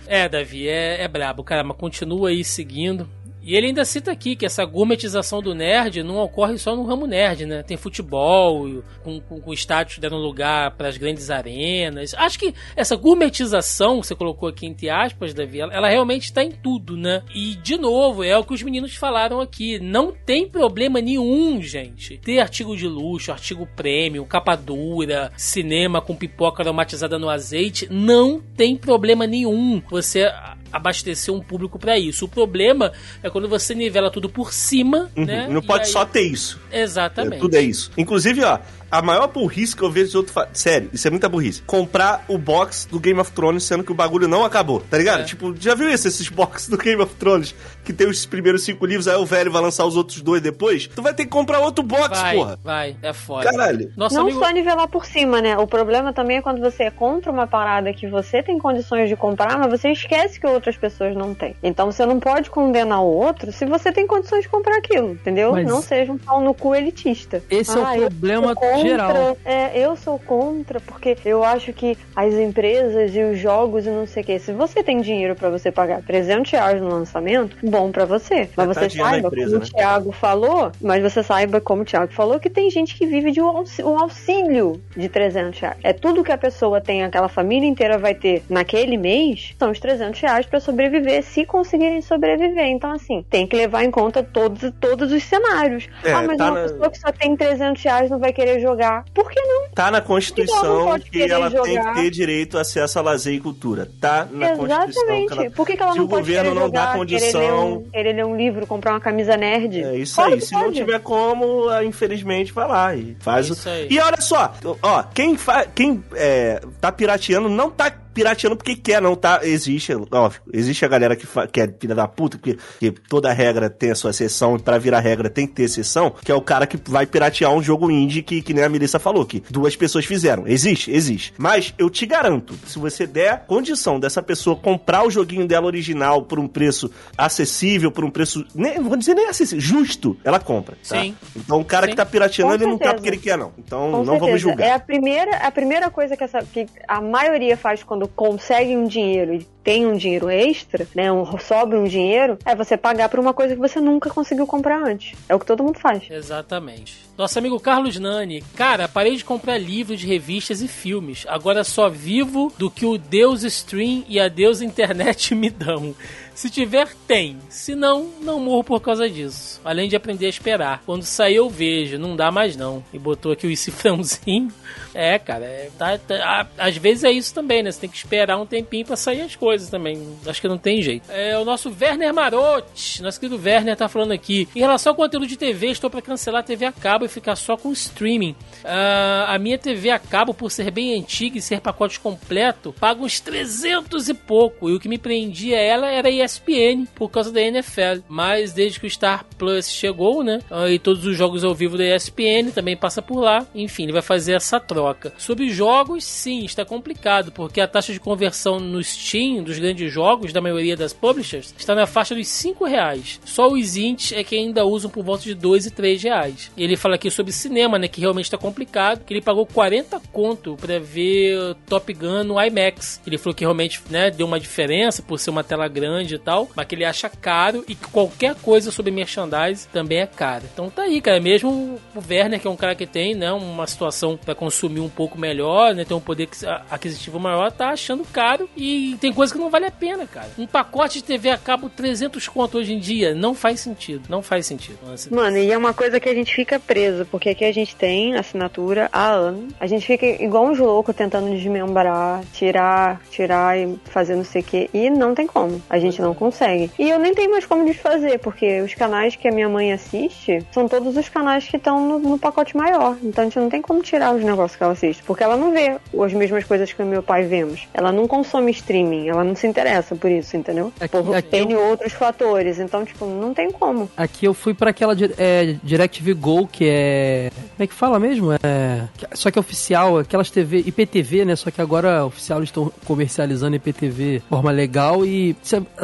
[0.08, 3.08] É, Davi, é, é brabo, cara, mas continua aí seguindo.
[3.42, 7.08] E ele ainda cita aqui que essa gourmetização do nerd não ocorre só no ramo
[7.08, 7.64] nerd, né?
[7.64, 12.14] Tem futebol, com, com, com estádios dando lugar para as grandes arenas.
[12.16, 16.44] Acho que essa gourmetização que você colocou aqui entre aspas, Davi, ela, ela realmente está
[16.44, 17.24] em tudo, né?
[17.34, 19.80] E, de novo, é o que os meninos falaram aqui.
[19.80, 26.16] Não tem problema nenhum, gente, ter artigo de luxo, artigo premium, capa dura, cinema com
[26.16, 27.88] pipoca aromatizada no azeite.
[27.90, 30.32] Não tem problema nenhum você
[30.72, 32.26] abastecer um público para isso.
[32.26, 32.92] O problema
[33.24, 35.46] é quando você nivela tudo por cima, né?
[35.48, 35.54] Uhum.
[35.54, 36.60] Não E pode aí- só ter isso.
[36.72, 37.36] Exatamente.
[37.36, 37.92] É, tudo é isso.
[37.98, 38.60] Inclusive, ó,
[38.92, 40.34] a maior burrice que eu vejo de outro.
[40.34, 40.48] Fa...
[40.54, 41.62] Sério, isso é muita burrice.
[41.64, 45.22] Comprar o box do Game of Thrones sendo que o bagulho não acabou, tá ligado?
[45.22, 45.24] É.
[45.24, 47.54] Tipo, já viu isso, esses boxes do Game of Thrones?
[47.84, 50.88] Que tem os primeiros cinco livros, aí o velho vai lançar os outros dois depois?
[50.88, 52.60] Tu vai ter que comprar outro box, Vai, porra.
[52.64, 53.50] vai, é foda.
[53.50, 53.92] Caralho.
[53.98, 54.40] Nosso não amigo...
[54.40, 55.58] só nivelar por cima, né?
[55.58, 59.58] O problema também é quando você compra uma parada que você tem condições de comprar,
[59.58, 61.56] mas você esquece que outras pessoas não têm.
[61.64, 65.52] Então você não pode condenar o outro se você tem condições de comprar aquilo, entendeu?
[65.52, 67.44] Mas- Não seja um pau no cu elitista.
[67.50, 69.38] Esse é o Ah, eu problema sou contra, geral.
[69.46, 74.06] É, eu sou contra, porque eu acho que as empresas e os jogos e não
[74.06, 77.92] sei o que, se você tem dinheiro pra você pagar 300 reais no lançamento, bom
[77.92, 78.50] pra você.
[78.56, 79.66] Mas você saiba, empresa, como né?
[79.66, 83.32] o Thiago falou, mas você saiba, como o Thiago falou, que tem gente que vive
[83.32, 85.78] de um auxí- um auxílio de 300 reais.
[85.84, 89.80] É tudo que a pessoa tem, aquela família inteira vai ter naquele mês, são os
[89.80, 92.66] 300 reais pra sobreviver, se conseguirem sobreviver.
[92.68, 95.88] Então, assim, tem que levar em conta todos, todos os cenários.
[96.04, 98.60] É, ah, mas tá uma na- pessoa que só tem 300 reais não vai querer
[98.60, 98.69] jogar.
[99.14, 99.70] Por que não?
[99.74, 101.94] Tá na não Constituição que querer ela tem que jogar.
[101.96, 103.90] ter direito a acesso a lazer e cultura.
[104.00, 104.84] Tá na Constituição.
[104.86, 105.32] que Exatamente.
[105.34, 107.52] ela- Por que, que ela Se não o pode governo não dá jogar, condição- Querer
[107.52, 109.84] ler, um, querer ler um livro, comprar uma camisa nerd?
[109.84, 110.40] É isso Claro aí.
[110.40, 110.76] que Se não pode.
[110.76, 113.54] tiver como, ah, infelizmente, vai lá e faz É o.
[113.54, 113.88] isso aí.
[113.90, 115.66] E olha só, ó, quem, fa...
[115.66, 119.40] quem é, tá pirateando não tá pirateando porque quer, não tá.
[119.44, 123.70] Existe, óbvio, existe a galera que, que é filha da puta, que, que toda regra
[123.70, 126.42] tem a sua exceção, e pra virar regra tem que ter exceção, que é o
[126.42, 129.76] cara que vai piratear um jogo indie que, que nem a Melissa falou, que duas
[129.76, 130.46] pessoas fizeram.
[130.46, 130.92] Existe?
[130.92, 131.34] Existe.
[131.38, 136.24] Mas eu te garanto, se você der condição dessa pessoa comprar o joguinho dela original
[136.24, 138.46] por um preço acessível, por um preço.
[138.54, 140.76] Nem, vou dizer nem acessível, justo, ela compra.
[140.88, 141.00] Tá?
[141.02, 141.16] Sim.
[141.36, 141.92] Então o cara Sim.
[141.92, 142.94] que tá pirateando, Com ele não tá certeza.
[142.96, 143.54] porque ele quer, não.
[143.58, 144.26] Então Com não certeza.
[144.26, 144.68] vamos julgar.
[144.68, 148.88] É a primeira, a primeira coisa que, essa, que a maioria faz quando consegue um
[148.88, 151.12] dinheiro e tem um dinheiro extra, né?
[151.12, 154.82] Um, sobra um dinheiro, é você pagar por uma coisa que você nunca conseguiu comprar
[154.82, 155.18] antes.
[155.28, 156.04] É o que todo mundo faz.
[156.10, 157.08] Exatamente.
[157.18, 158.44] Nosso amigo Carlos Nani.
[158.56, 161.26] Cara, parei de comprar livros, revistas e filmes.
[161.28, 165.94] Agora só vivo do que o Deus Stream e a Deus Internet me dão.
[166.40, 167.38] Se tiver, tem.
[167.50, 169.60] Se não, não morro por causa disso.
[169.66, 170.82] Além de aprender a esperar.
[170.86, 172.00] Quando sair, eu vejo.
[172.00, 172.82] Não dá mais não.
[172.94, 174.50] E botou aqui o cifrãozinho.
[174.92, 175.46] É, cara.
[175.46, 176.16] é- tá- tá-
[176.58, 177.72] a- às vezes é isso também, né?
[177.72, 180.18] Você tem que esperar um tempinho pra sair as coisas também.
[180.26, 181.10] Acho que não tem jeito.
[181.12, 183.02] É, o nosso Werner Marotti.
[183.04, 184.50] Nosso querido Werner tá falando aqui.
[184.56, 187.36] Em relação ao conteúdo de TV, estou pra cancelar a TV a cabo e ficar
[187.36, 188.36] só com streaming.
[188.66, 193.02] Ah, a minha TV a cabo, por ser bem antiga e ser pacote completo, paga
[193.04, 194.70] uns 300 e pouco.
[194.70, 198.02] E o que me prendia ela era a ESPN, por causa da NFL.
[198.08, 200.40] Mas desde que o Star Plus chegou, né?
[200.50, 203.46] ah, e todos os jogos ao vivo da ESPN também passa por lá.
[203.56, 205.14] Enfim, ele vai fazer essa troca.
[205.18, 210.32] Sobre jogos, sim, está complicado, porque a taxa de conversão no Steam dos grandes jogos,
[210.32, 213.20] da maioria das publishers, está na faixa dos 5 reais.
[213.26, 216.52] Só os indies é que ainda usam por volta de 2 e 3 reais.
[216.58, 217.88] Ele fala aqui sobre cinema, né?
[217.88, 219.04] Que realmente está complicado.
[219.06, 223.02] Que ele pagou 40 conto para ver Top Gun no IMAX.
[223.06, 226.50] Ele falou que realmente, né, deu uma diferença por ser uma tela grande e tal,
[226.56, 230.44] mas que ele acha caro e que qualquer coisa sobre merchandise também é caro.
[230.52, 231.20] Então tá aí, cara.
[231.20, 234.90] Mesmo o Werner, que é um cara que tem, né, uma situação para consumir um
[234.90, 236.30] pouco melhor, né, tem um poder
[236.70, 240.30] aquisitivo maior, tá achando caro e tem coisa que não vale a pena, cara.
[240.38, 244.22] Um pacote de TV a cabo 300 conto hoje em dia não faz sentido, não
[244.22, 244.80] faz sentido.
[245.12, 248.16] Mano, e é uma coisa que a gente fica preso, porque aqui a gente tem
[248.16, 249.54] assinatura há anos.
[249.60, 254.46] A gente fica igual uns loucos tentando desmembrar, tirar, tirar e fazer não sei o
[254.46, 254.70] que.
[254.74, 255.62] E não tem como.
[255.70, 256.72] A gente não consegue.
[256.80, 260.46] E eu nem tenho mais como desfazer, porque os canais que a minha mãe assiste
[260.52, 262.98] são todos os canais que estão no, no pacote maior.
[263.04, 265.04] Então a gente não tem como tirar os negócios que ela assiste.
[265.04, 267.68] Porque ela não vê as mesmas coisas que o meu pai vemos.
[267.74, 270.72] Ela não consome streaming, ela não se interessa por isso, entendeu?
[270.80, 272.60] Aqui- por aqui N outros fatores.
[272.60, 273.90] Então, tipo, não tem como.
[273.96, 277.32] Aqui eu fui pra aquela é, DirecTV Go, que é.
[277.56, 278.32] Como é que fala mesmo?
[278.34, 278.84] É.
[279.14, 281.36] Só que é oficial, aquelas TV, IPTV, né?
[281.36, 285.36] Só que agora oficial eles estão comercializando IPTV de forma legal e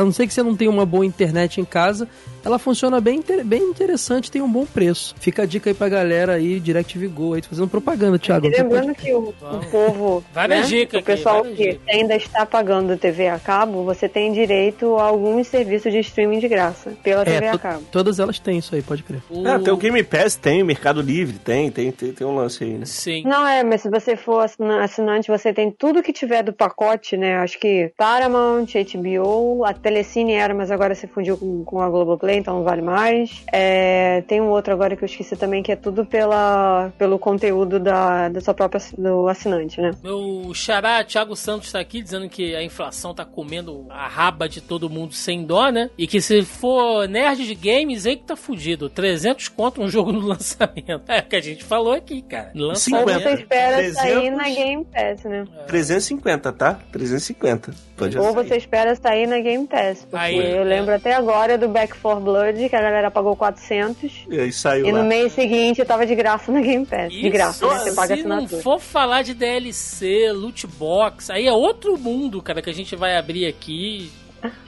[0.06, 2.08] não ser que você não tenha uma boa internet em casa,
[2.44, 5.16] ela funciona bem, inter- bem interessante, tem um bom preço.
[5.20, 8.46] Fica a dica aí pra galera aí, DirecTV Go, aí, tô fazendo propaganda, Thiago.
[8.46, 12.16] E lembrando pode- que o, o povo, Várias né, dicas o pessoal aqui, que ainda
[12.16, 16.94] está pagando TV a cabo, você tem direito a alguns serviços de streaming de graça
[17.04, 17.84] pela É, TV a cabo.
[17.92, 19.22] todas elas têm isso aí, pode crer.
[19.30, 19.46] O...
[19.48, 22.64] Ah, tem o Game Pass, tem, o Mercado Livre, tem, tem, tem, tem um lance
[22.64, 22.86] aí, né?
[22.86, 23.24] Sim.
[23.26, 27.18] Não é, mas se você for assina- assinante, você tem tudo que tiver do pacote,
[27.18, 27.38] né?
[27.38, 32.38] Acho que Paramount, HBO, a Telecine era, mas agora se fundiu com, com a Globoplay,
[32.38, 33.44] então não vale mais.
[33.50, 37.80] É, tem um outro agora que eu esqueci também, que é tudo pela, pelo conteúdo
[37.80, 39.92] da, da sua própria do assinante, né?
[40.04, 44.60] Meu xará Thiago Santos tá aqui dizendo que a inflação tá comendo a raba de
[44.60, 45.90] todo mundo sem dó, né?
[45.98, 48.90] E que se for nerd de games, aí que tá fudido.
[48.90, 51.04] 300 conto um jogo no lançamento.
[51.08, 52.52] É o que a gente falou aqui, cara.
[52.54, 53.22] No lançamento.
[53.22, 54.02] você espera 300.
[54.02, 55.46] sair na Game Pass, né?
[55.68, 56.80] 350, tá?
[56.92, 57.74] 350.
[57.96, 58.34] Pode Ou sair.
[58.34, 60.00] você espera sair na Game Pass.
[60.10, 60.64] Porque Aí, eu é.
[60.66, 64.26] lembro até agora do Back 4 Blood, que a galera pagou 400.
[64.30, 65.00] E aí saiu E lá.
[65.02, 67.12] no mês seguinte eu tava de graça na Game Pass.
[67.14, 67.80] de graça, né?
[67.80, 68.62] Você paga se não assinatura.
[68.64, 73.16] for falar de DLC, loot box, aí é outro mundo, cara, que a gente vai
[73.16, 74.12] abrir aqui.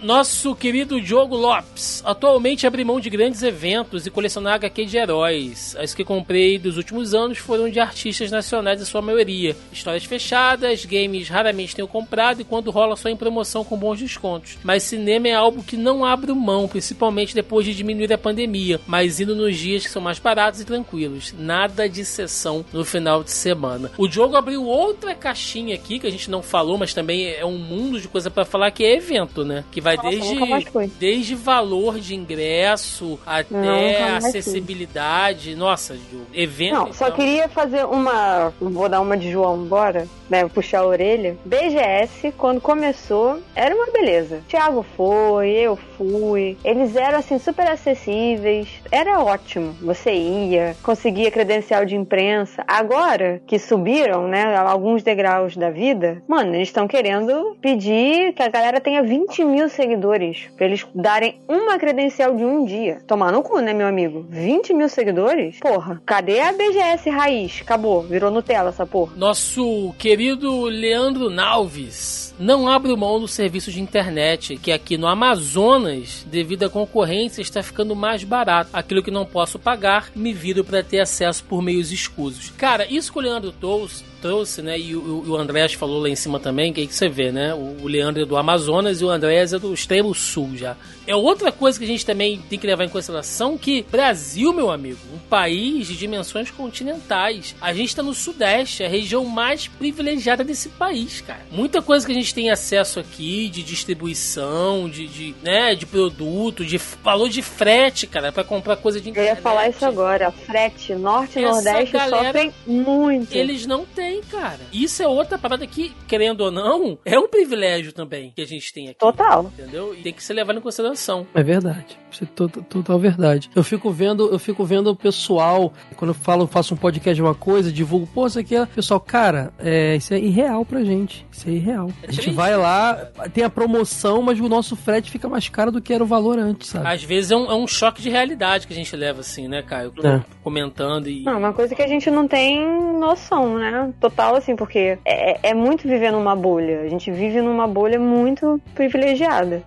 [0.01, 2.01] Nosso querido Diogo Lopes.
[2.05, 5.75] Atualmente abri mão de grandes eventos e colecionar HQ de heróis.
[5.79, 9.55] As que comprei dos últimos anos foram de artistas nacionais, em sua maioria.
[9.71, 14.57] Histórias fechadas, games raramente tenho comprado e quando rola só em promoção com bons descontos.
[14.63, 19.19] Mas cinema é algo que não abro mão, principalmente depois de diminuir a pandemia, mas
[19.19, 21.33] indo nos dias que são mais baratos e tranquilos.
[21.37, 23.91] Nada de sessão no final de semana.
[23.97, 27.57] O Diogo abriu outra caixinha aqui que a gente não falou, mas também é um
[27.57, 29.63] mundo de coisa para falar que é evento, né?
[29.71, 34.15] Que vai Nossa, desde, desde valor de ingresso até fui.
[34.15, 35.55] acessibilidade.
[35.55, 35.97] Nossa,
[36.33, 36.73] evento.
[36.73, 37.17] Não, só então.
[37.17, 38.53] queria fazer uma.
[38.59, 40.47] Vou dar uma de João embora, né?
[40.47, 41.37] Puxar a orelha.
[41.45, 44.41] BGS, quando começou, era uma beleza.
[44.47, 46.57] Thiago foi, eu fui.
[46.63, 48.67] Eles eram assim super acessíveis.
[48.91, 49.75] Era ótimo.
[49.81, 52.63] Você ia, conseguia credencial de imprensa.
[52.67, 58.49] Agora que subiram, né, alguns degraus da vida, mano, eles estão querendo pedir que a
[58.49, 63.01] galera tenha 20 mil seguidores pra eles darem uma credencial de um dia.
[63.07, 64.25] Tomar no cu, né, meu amigo?
[64.29, 65.59] 20 mil seguidores?
[65.59, 67.59] Porra, cadê a BGS raiz?
[67.61, 69.13] Acabou, virou Nutella essa porra.
[69.15, 72.27] Nosso querido Leandro Nalves.
[72.39, 77.63] Não abro mão do serviço de internet, que aqui no Amazonas, devido à concorrência, está
[77.63, 78.69] ficando mais barato.
[78.73, 82.51] Aquilo que não posso pagar, me viro para ter acesso por meios escusos.
[82.51, 84.77] Cara, isso que o Leandro trouxe, trouxe né?
[84.77, 87.55] E o, o Andrés falou lá em cima também, que aí que você vê, né?
[87.55, 90.75] O, o Leandro é do Amazonas e o Andrés é do extremo sul já.
[91.05, 94.69] É outra coisa que a gente também tem que levar em consideração que Brasil, meu
[94.69, 97.55] amigo, um país de dimensões continentais.
[97.61, 101.45] A gente está no Sudeste, a região mais privilegiada desse país, cara.
[101.51, 106.65] Muita coisa que a gente tem acesso aqui de distribuição, de, de, né, de produto,
[106.65, 109.35] de valor de frete, cara, para comprar coisa de Eu internet.
[109.35, 110.31] ia falar isso agora.
[110.31, 113.33] Frete, Norte e Nordeste galera- sofrem muito.
[113.33, 114.59] Eles não têm, cara.
[114.71, 118.73] Isso é outra parada que, querendo ou não, é um privilégio também que a gente
[118.73, 118.99] tem aqui.
[118.99, 119.26] Total.
[119.57, 119.93] Entendeu?
[119.95, 121.25] E tem que ser levado em consideração.
[121.33, 121.97] É verdade.
[122.11, 123.49] Isso é to- to- total verdade.
[123.55, 127.21] Eu fico vendo, eu fico vendo o pessoal, quando eu falo, faço um podcast de
[127.21, 128.65] uma coisa, divulgo, pô, isso aqui é.
[128.65, 131.25] Pessoal, cara, é, isso é irreal pra gente.
[131.31, 131.89] Isso é irreal.
[132.03, 132.95] É A gente vai lá,
[133.33, 136.39] tem a promoção, mas o nosso frete fica mais caro do que era o valor
[136.39, 136.87] antes, sabe?
[136.87, 139.61] Às vezes é um, é um choque de realidade que a gente leva, assim, né,
[139.61, 139.93] Caio?
[140.03, 140.21] É.
[140.43, 141.23] Comentando e.
[141.23, 142.65] Não, uma coisa que a gente não tem
[142.97, 143.91] noção, né?
[143.99, 146.81] Total, assim, porque é, é muito viver numa bolha.
[146.81, 149.16] A gente vive numa bolha muito privilegiada.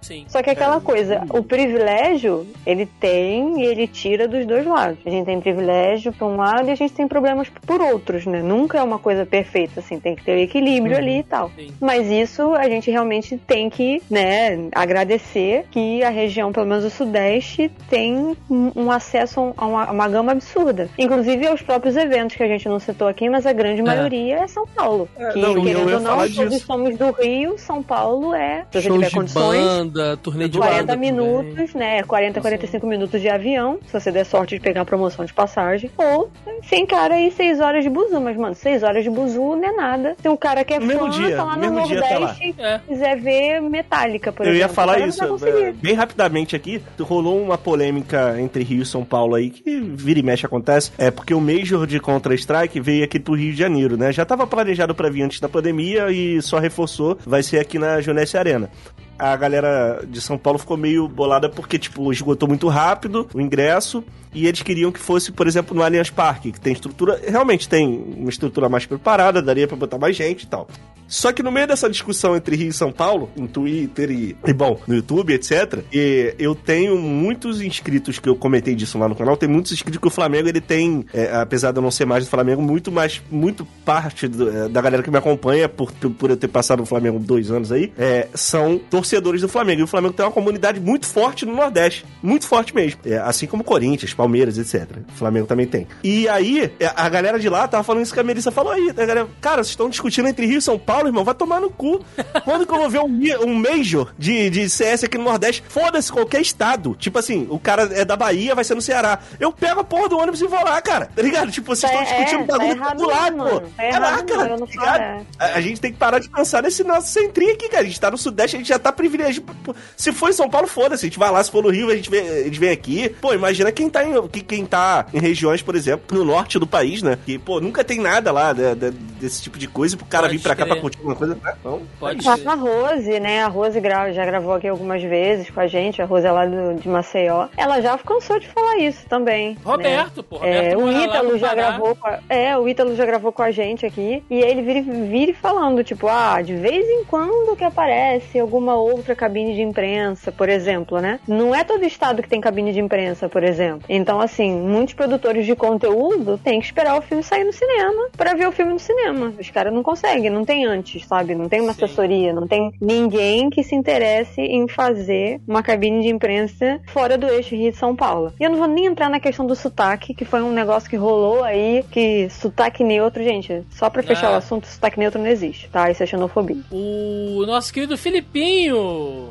[0.01, 0.25] Sim.
[0.29, 4.99] Só que aquela coisa, o privilégio, ele tem e ele tira dos dois lados.
[5.05, 8.43] A gente tem privilégio por um lado e a gente tem problemas por outros, né?
[8.43, 11.51] Nunca é uma coisa perfeita, assim, tem que ter o equilíbrio ali e tal.
[11.57, 11.73] Sim.
[11.81, 16.91] Mas isso a gente realmente tem que, né, agradecer que a região, pelo menos o
[16.91, 20.89] Sudeste, tem um um acesso a uma, a uma gama absurda.
[20.99, 24.47] Inclusive aos próprios eventos que a gente não citou aqui, mas a grande maioria é
[24.47, 25.09] São Paulo.
[25.17, 26.67] É, que, não, querendo ou não, todos disso.
[26.67, 30.59] somos do Rio, São Paulo é, se você Shows tiver de condições, banda, turnê de
[30.59, 31.13] 40 banda também.
[31.13, 32.03] minutos, né?
[32.03, 35.91] 40, 45 minutos de avião, se você der sorte de pegar a promoção de passagem.
[35.97, 36.31] Ou
[36.69, 38.21] sem cara aí 6 horas de buzu.
[38.21, 40.17] Mas, mano, 6 horas de buzu não é nada.
[40.21, 42.09] Se um cara que é mesmo fã, dia, tá lá no no mesmo dia tá
[42.19, 42.21] lá.
[42.21, 42.81] Nordeste É.
[42.87, 44.69] e quiser ver Metallica, por Eu exemplo.
[44.69, 46.83] ia falar isso, é, bem rapidamente aqui.
[47.01, 50.93] Rolou uma polêmica entre Rio e São Paulo aí, que vira e mexe acontece.
[50.99, 54.13] É porque o Major de Counter-Strike veio aqui pro Rio de Janeiro, né?
[54.13, 57.17] Já tava planejado pra vir antes da pandemia e só reforçou.
[57.27, 58.71] Vai ser aqui na Junesse Arena.
[59.21, 64.03] A galera de São Paulo ficou meio bolada porque, tipo, esgotou muito rápido o ingresso
[64.33, 67.87] e eles queriam que fosse, por exemplo, no Allianz Parque, que tem estrutura, realmente tem
[68.17, 70.69] uma estrutura mais preparada, daria pra botar mais gente e tal.
[71.09, 74.53] Só que no meio dessa discussão entre Rio e São Paulo, em Twitter e, e,
[74.53, 79.17] bom, no YouTube, etc., e eu tenho muitos inscritos que eu comentei disso lá no
[79.17, 82.05] canal, tem muitos inscritos que o Flamengo ele tem, é, apesar de eu não ser
[82.05, 85.91] mais do Flamengo, muito mais, muito parte do- é, da galera que me acompanha, por,
[85.91, 89.81] por eu ter passado no Flamengo dois anos aí, é, são torcedores do Flamengo.
[89.81, 93.01] E o Flamengo tem uma comunidade muito forte no Nordeste, muito forte mesmo.
[93.05, 94.99] É, assim como Corinthians, Palmeiras, etc.
[95.09, 95.87] O Flamengo também tem.
[96.05, 98.91] E aí, é, a galera de lá tava falando isso que a Melissa falou aí.
[98.91, 101.71] A galera, cara, vocês estão discutindo entre Rio e São Paulo, irmão, vai tomar no
[101.71, 102.05] cu.
[102.45, 105.63] Quando que eu vou ver um, um Major de, de CS aqui no Nordeste?
[105.69, 106.95] Foda-se qualquer estado.
[106.99, 109.19] Tipo assim, o cara é da Bahia, vai ser no Ceará.
[109.39, 111.11] Eu pego a porra do ônibus e vou lá, cara.
[111.15, 111.51] Tá ligado?
[111.51, 113.61] Tipo, vocês Tá- estão discutindo é, o bagulho tá do lado, pô.
[113.61, 115.01] Tá Caraca, eu não tá ligado?
[115.01, 115.21] é.
[115.39, 117.83] A, a gente tem que parar de pensar nesse nosso centrinho aqui, cara.
[117.83, 119.51] A gente tá no Sudeste, a gente já tá privilegiado.
[119.65, 121.07] Pô, Se for em São Paulo, foda-se.
[121.07, 123.09] A gente vai lá, se for no Rio, a gente vem, a gente vem aqui.
[123.21, 126.67] Pô, imagina quem tá, em, que- quem tá em regiões, por exemplo, no norte do
[126.67, 127.19] país, né?
[127.25, 130.37] Que, pô, nunca tem nada lá né, de- desse tipo de coisa pro cara Pode
[130.37, 130.73] vir pra cá crer.
[130.75, 131.39] pra curtir alguma coisa?
[131.65, 131.83] Não?
[131.99, 132.49] Pode A ser.
[132.49, 133.43] a Rose, né?
[133.43, 133.81] A Rose
[134.13, 136.01] já gravou aqui algumas vezes com a gente.
[136.03, 137.49] A Rose é lá do, de Maceió.
[137.57, 139.51] Ela já cansou de falar isso também.
[139.55, 139.57] né?
[139.65, 140.37] Roberto, pô.
[140.37, 143.51] Roberto É, o Ítalo já gravou com a, É, o Ítalo já gravou com a
[143.51, 144.23] gente aqui.
[144.31, 149.15] E ele vira, vira falando, tipo, ah, de vez em quando que aparece alguma outra
[149.15, 151.21] cabine de imprensa, por exemplo, né?
[151.27, 153.85] Não é todo estado que tem cabine de imprensa, por exemplo.
[153.89, 158.35] Então, assim, muitos produtores de conteúdo têm que esperar o filme sair no cinema pra
[158.35, 159.33] ver o filme no cinema.
[159.39, 161.35] Os caras não conseguem, não tem antes, sabe?
[161.35, 161.85] Não tem uma Sim.
[161.85, 167.27] assessoria, não tem ninguém que se interesse em fazer uma cabine de imprensa fora do
[167.29, 168.33] eixo Rio de São Paulo.
[168.39, 170.97] E eu não vou nem entrar na questão do sotaque, que foi um negócio que
[170.97, 174.33] rolou aí, que sotaque neutro, gente, só pra fechar Ah.
[174.33, 175.91] o assunto, sotaque neutro não existe, tá?
[175.91, 176.57] Isso é xenofobia.
[176.71, 178.70] O nosso querido Filipinho,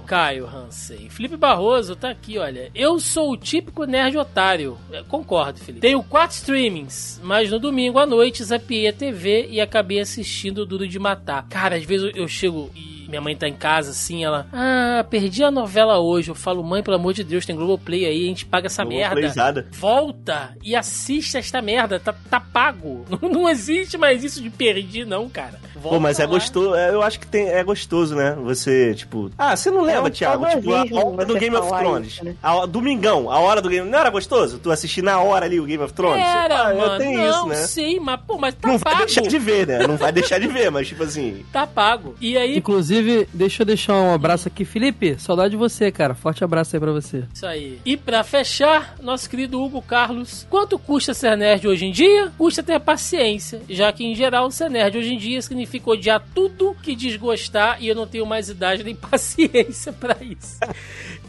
[0.06, 1.10] Caio Hansen.
[1.10, 2.70] Felipe Barroso tá aqui, olha.
[2.74, 4.78] Eu sou o típico nerd otário.
[4.92, 5.82] Eu concordo, Felipe.
[5.82, 10.66] Tenho quatro streamings, mas no domingo à noite zapiei a TV e acabei assistindo o
[10.66, 11.48] Duro de Matar.
[11.50, 14.48] Cara, às vezes eu- chego e minha mãe tá em casa assim, ela.
[14.54, 16.30] Ah, perdi a novela hoje.
[16.30, 19.16] Eu falo, mãe, pelo amor de Deus, tem Globoplay aí, a gente paga essa merda.
[19.16, 19.68] Playzada.
[19.72, 23.06] Volta e assiste esta merda, tá, tá pago.
[23.22, 25.60] Não existe mais isso de perdi, não, cara.
[25.74, 26.30] Volta Pô, mas é lá.
[26.30, 28.36] gostoso, é, eu acho que tem, é gostoso, né?
[28.44, 29.32] Você, tipo.
[29.38, 30.46] Ah, você não lembra, um Thiago?
[30.48, 32.08] Tipo, a hora do Game of Thrones.
[32.08, 32.36] isso, né?
[32.42, 33.90] A domingão, a hora do Game.
[33.90, 34.60] Não era gostoso?
[34.60, 36.24] Tu assistir na hora ali o Game of Thrones?
[36.24, 36.98] Era, ah, mano.
[36.98, 37.56] Tem não, isso, né?
[37.56, 39.06] sim, mas, pô, mas tá Não vai pago.
[39.06, 39.88] deixar de ver, né?
[39.88, 41.46] Não vai deixar de ver, mas tipo assim.
[41.52, 42.16] Tá pago.
[42.20, 42.99] E aí, Inclusive,
[43.34, 44.66] deixa eu deixar um abraço aqui.
[44.66, 46.14] Felipe, saudade de você, cara.
[46.14, 47.24] Forte abraço aí pra você.
[47.34, 47.80] isso aí.
[47.86, 50.46] E pra fechar, nosso querido Hugo Carlos.
[50.50, 52.32] Quanto custa ser nerd hoje em dia?
[52.38, 56.76] Custa ter paciência, já que em geral ser nerd hoje em dia significa odiar tudo
[56.82, 60.58] que desgostar e eu não tenho mais idade nem paciência pra isso.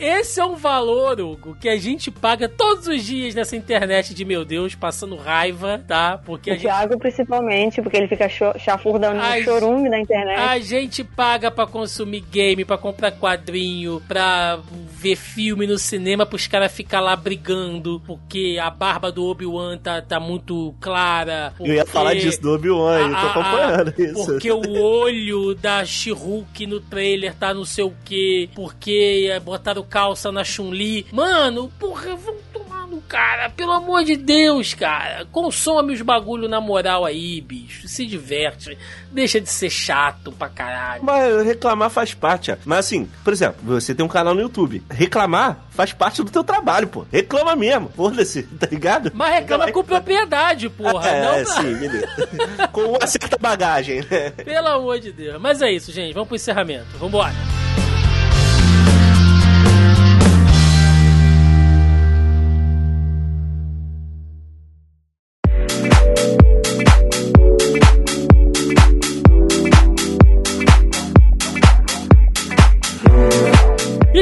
[0.00, 4.24] Esse é um valor, Hugo, que a gente paga todos os dias nessa internet de
[4.24, 6.18] meu Deus, passando raiva, tá?
[6.24, 8.28] Porque a O gente Thiago, principalmente, porque ele fica
[8.58, 10.38] chafurdando no chorume da internet.
[10.40, 16.46] A gente paga pra consumir game, pra comprar quadrinho, pra ver filme no cinema, pros
[16.46, 21.52] caras ficar lá brigando, porque a barba do Obi-Wan tá, tá muito clara.
[21.60, 24.26] Eu ia falar disso do Obi-Wan, eu tô a- a- acompanhando isso.
[24.26, 30.30] Porque o olho da She-Hulk no trailer tá não sei o que, porque botaram calça
[30.30, 31.06] na Chun-Li.
[31.12, 35.26] Mano, porra, vamos tomar no cara, pelo amor de Deus, cara.
[35.32, 37.88] Consome os bagulho na moral aí, bicho.
[37.88, 38.78] Se diverte.
[39.10, 41.02] Deixa de ser chato pra caralho.
[41.04, 42.56] Mas reclamar faz parte, ó.
[42.64, 44.82] Mas assim, por exemplo, você tem um canal no YouTube.
[44.88, 47.04] Reclamar faz parte do teu trabalho, pô.
[47.10, 47.90] Reclama mesmo.
[47.96, 49.10] Foda-se, tá ligado?
[49.12, 51.08] Mas reclama com propriedade, porra.
[51.08, 52.06] é, não é, sim, beleza.
[52.70, 54.30] com uma certa bagagem, né?
[54.30, 55.40] Pelo amor de Deus.
[55.40, 56.14] Mas é isso, gente.
[56.14, 56.86] Vamos pro encerramento.
[56.98, 57.34] Vambora.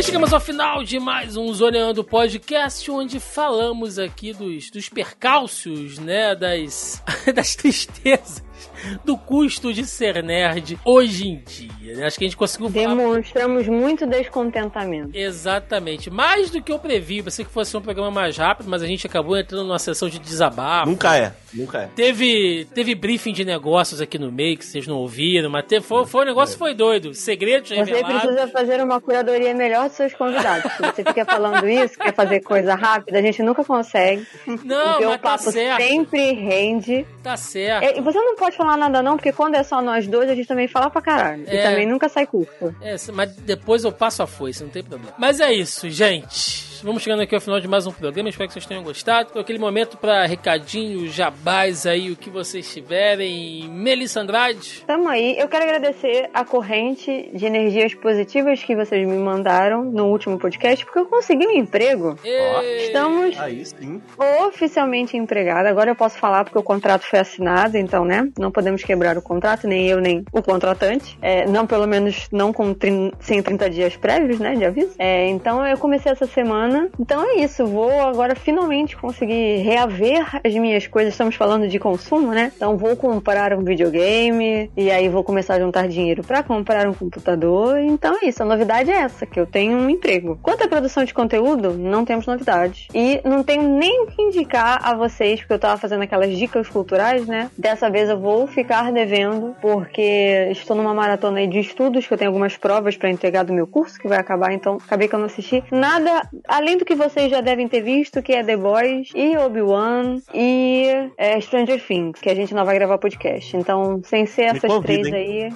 [0.08, 6.34] Chegamos ao final de mais um Zoneando Podcast, onde falamos aqui dos, dos percalços, né,
[6.34, 7.02] das,
[7.34, 8.42] das tristezas,
[9.04, 11.96] do custo de ser nerd hoje em dia.
[11.96, 12.06] né?
[12.06, 15.10] Acho que a gente conseguiu falar Demonstramos muito descontentamento.
[15.14, 16.10] Exatamente.
[16.10, 17.22] Mais do que eu previ.
[17.22, 20.18] Pensei que fosse um programa mais rápido, mas a gente acabou entrando numa sessão de
[20.18, 20.88] desabafo.
[20.88, 21.88] Nunca é, nunca é.
[21.94, 26.04] Teve, teve briefing de negócios aqui no meio que vocês não ouviram, mas teve, foi,
[26.06, 27.14] foi, o negócio foi doido.
[27.14, 28.20] Segredos Você revelados.
[28.22, 30.70] precisa fazer uma curadoria melhor dos seus convidados.
[30.72, 34.26] Se você fica falando isso, quer fazer coisa rápida, a gente nunca consegue.
[34.46, 35.82] Não, porque mas o tá papo certo.
[35.82, 37.06] sempre rende.
[37.22, 37.84] Tá certo.
[37.84, 40.34] É, E você não pode falar nada não, porque quando é só nós dois, a
[40.34, 41.44] gente também fala pra caralho.
[41.46, 41.62] E É.
[41.70, 42.74] também nunca sai curto.
[42.80, 45.14] É, mas depois eu passo a foice, não tem problema.
[45.18, 46.67] Mas é isso, gente.
[46.82, 48.28] Vamos chegando aqui ao final de mais um programa.
[48.28, 49.30] Espero que vocês tenham gostado.
[49.30, 53.68] Foi aquele momento pra recadinho, jabás aí, o que vocês tiverem.
[53.68, 54.84] Melissa Andrade.
[54.86, 55.36] Tamo aí.
[55.38, 60.84] Eu quero agradecer a corrente de energias positivas que vocês me mandaram no último podcast,
[60.84, 62.16] porque eu consegui um emprego.
[62.24, 64.00] Ê, Estamos Aí sim.
[64.46, 65.68] oficialmente empregada.
[65.68, 68.30] Agora eu posso falar porque o contrato foi assinado, então, né?
[68.38, 71.18] Não podemos quebrar o contrato, nem eu, nem o contratante.
[71.20, 74.54] É, não, pelo menos, não com 30, 130 dias prévios, né?
[74.54, 74.94] De aviso.
[74.98, 76.67] É, então eu comecei essa semana.
[76.98, 77.66] Então é isso.
[77.66, 81.14] Vou agora finalmente conseguir reaver as minhas coisas.
[81.14, 82.52] Estamos falando de consumo, né?
[82.56, 86.94] Então vou comprar um videogame e aí vou começar a juntar dinheiro para comprar um
[86.94, 87.78] computador.
[87.78, 88.42] Então é isso.
[88.42, 90.38] A novidade é essa, que eu tenho um emprego.
[90.42, 92.88] Quanto à produção de conteúdo, não temos novidades.
[92.94, 96.68] E não tenho nem o que indicar a vocês, porque eu tava fazendo aquelas dicas
[96.68, 97.50] culturais, né?
[97.56, 102.18] Dessa vez eu vou ficar devendo, porque estou numa maratona aí de estudos, que eu
[102.18, 105.18] tenho algumas provas para entregar do meu curso, que vai acabar, então acabei que eu
[105.18, 106.28] não assisti nada
[106.58, 110.86] além do que vocês já devem ter visto, que é The Boys e Obi-Wan e
[111.16, 113.56] é, Stranger Things, que a gente não vai gravar podcast.
[113.56, 115.52] Então, sem ser Me essas convida, três aí.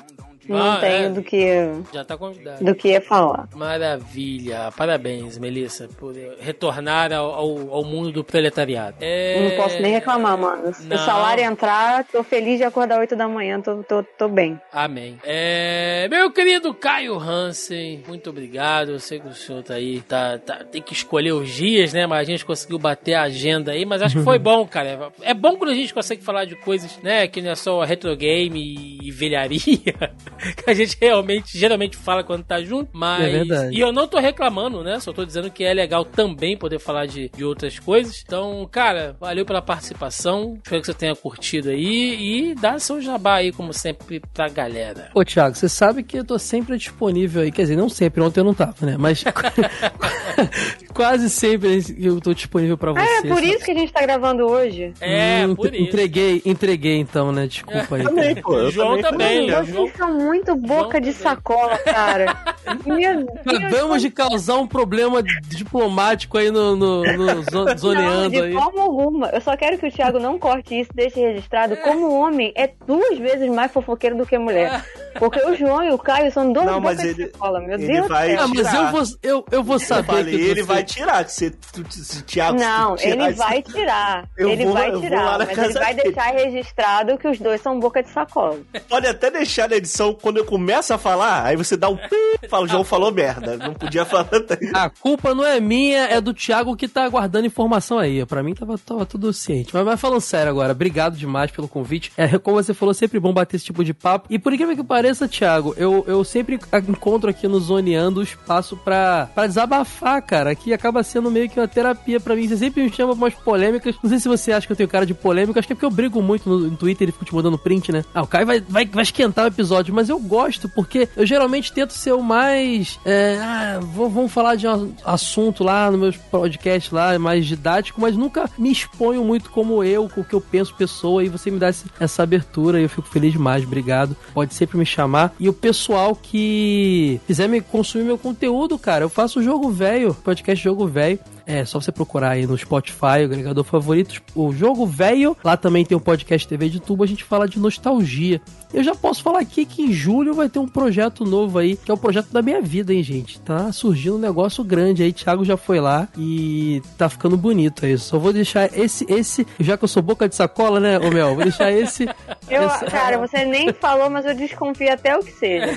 [0.49, 1.09] Não Ah, tenho é.
[1.11, 1.47] do que
[1.93, 2.65] Já tá convidado.
[2.65, 3.49] do que falar.
[3.55, 4.71] Maravilha.
[4.77, 8.97] Parabéns, Melissa, por retornar ao, ao, ao mundo do proletariado.
[9.01, 9.51] É...
[9.51, 10.73] Não posso nem reclamar, mano.
[10.75, 10.97] Se Não.
[10.97, 14.61] o salário entrar, tô feliz de acordar 8 da manhã, tô, tô, tô bem.
[14.73, 15.19] Amém.
[15.25, 18.91] É, meu querido Caio Hansen, muito obrigado.
[18.93, 22.07] Eu sei que o senhor tá aí, tá, tá- tem que escolher os dias, né?
[22.07, 25.13] Mas a gente conseguiu bater a agenda aí, mas acho que foi bom, cara.
[25.23, 27.27] É bom quando a gente consegue falar de coisas, né?
[27.29, 30.13] Que não é só retro game e velharia,
[30.57, 33.23] que a gente realmente, geralmente fala quando tá junto, mas...
[33.25, 33.77] É verdade.
[33.77, 34.99] E eu não tô reclamando, né?
[35.01, 38.23] Só tô dizendo que é legal também poder falar de, de outras coisas.
[38.25, 40.59] Então, cara, valeu pela participação.
[40.63, 45.11] Espero que você tenha curtido aí e dá seu jabá aí, como sempre, pra galera.
[45.15, 47.53] Ô, Thiago, você sabe que eu tô sempre disponível aí.
[47.53, 48.97] Quer dizer, não sempre, ontem eu não tava, né?
[48.99, 49.23] Mas
[50.95, 53.01] quase sempre eu tô disponível pra você.
[53.01, 54.93] Ah, é por isso que a gente tá gravando hoje?
[55.01, 55.83] É, Hum, por isso.
[55.85, 57.47] Entreguei, entreguei então, né?
[57.47, 58.03] Desculpa aí.
[58.05, 58.59] Também, pô.
[58.59, 59.47] eu João também.
[59.47, 59.67] também.
[59.67, 62.37] João- Vocês são muito boca de sacola, cara.
[62.87, 63.29] Meu Deus.
[63.47, 68.53] Acabamos de causar um problema diplomático aí no, no, no zo- Não, zoneando de aí.
[68.53, 69.29] forma alguma.
[69.29, 71.77] Eu só quero que o Thiago não corte isso, deixe registrado.
[71.79, 74.85] Como homem, é duas vezes mais fofoqueiro do que mulher.
[75.19, 77.61] Porque o João e o Caio são dois Não, bocas de ele- sacola.
[77.61, 78.45] Meu ele Deus vai- do céu.
[78.45, 81.29] Ah, mas eu vou, eu, eu vou Eu saber falei, que ele você- vai tirar,
[81.29, 81.53] se,
[81.91, 84.29] se o Thiago Não, se tirar ele isso- vai tirar.
[84.37, 85.39] Eu ele vou- vai eu tirar.
[85.39, 86.13] Mas ele vai dele.
[86.13, 88.59] deixar registrado que os dois são boca de sacola.
[88.89, 92.49] Pode até deixar na edição, quando eu começo a falar, aí você dá um pi,
[92.49, 93.57] fala, o João falou merda.
[93.57, 94.29] Não podia falar.
[94.75, 98.25] A culpa não é minha, é do Thiago que tá aguardando informação aí.
[98.27, 99.75] Pra mim tava, tava tudo ciente.
[99.75, 102.13] Mas, mas falando sério agora, obrigado demais pelo convite.
[102.17, 104.27] É, como você falou, sempre bom bater esse tipo de papo.
[104.31, 106.59] E por incrível que pareça, Thiago, eu, eu sempre
[106.89, 110.55] encontro aqui no Zoneando o espaço pra, pra desabafar, cara.
[110.55, 112.49] Que acaba sendo meio que uma terapia pra mim.
[112.49, 113.97] Você sempre me chama pra umas polêmicas.
[114.03, 115.59] Não sei se você acha que eu tenho cara de polêmica.
[115.59, 117.93] Acho que é porque eu brigo muito no, no Twitter e fico te mandando print,
[117.93, 118.05] né?
[118.15, 119.95] Ah, o Caio vai, vai, vai esquentar o episódio.
[119.95, 122.99] Mas eu gosto, porque eu geralmente tento ser o mais.
[123.05, 128.17] É, ah, vamos falar de um assunto lá no meus podcasts lá, mais didático, mas
[128.17, 131.59] nunca me exponho muito como eu, com o que eu penso, pessoa, e você me
[131.59, 134.17] dá essa abertura e eu fico feliz demais, obrigado.
[134.35, 135.35] Pode sempre me chamar.
[135.39, 140.63] E o pessoal que quiser me consumir meu conteúdo, cara, eu faço Jogo Velho, podcast
[140.63, 141.19] Jogo Velho.
[141.47, 145.37] É só você procurar aí no Spotify, o agregador favorito, o Jogo Velho.
[145.43, 148.41] Lá também tem um podcast TV de tubo, a gente fala de nostalgia.
[148.73, 151.91] Eu já posso falar aqui que em julho vai ter um projeto novo aí, que
[151.91, 153.39] é o projeto da minha vida, hein, gente.
[153.41, 155.13] Tá surgindo um negócio grande aí.
[155.13, 157.99] Thiago já foi lá e tá ficando bonito aí.
[157.99, 161.35] Só vou deixar esse, esse, já que eu sou boca de sacola, né, ô Mel?
[161.35, 162.09] Vou deixar esse.
[162.49, 165.69] Eu, essa- Cara, você nem falou, mas eu desconfio até o que seja.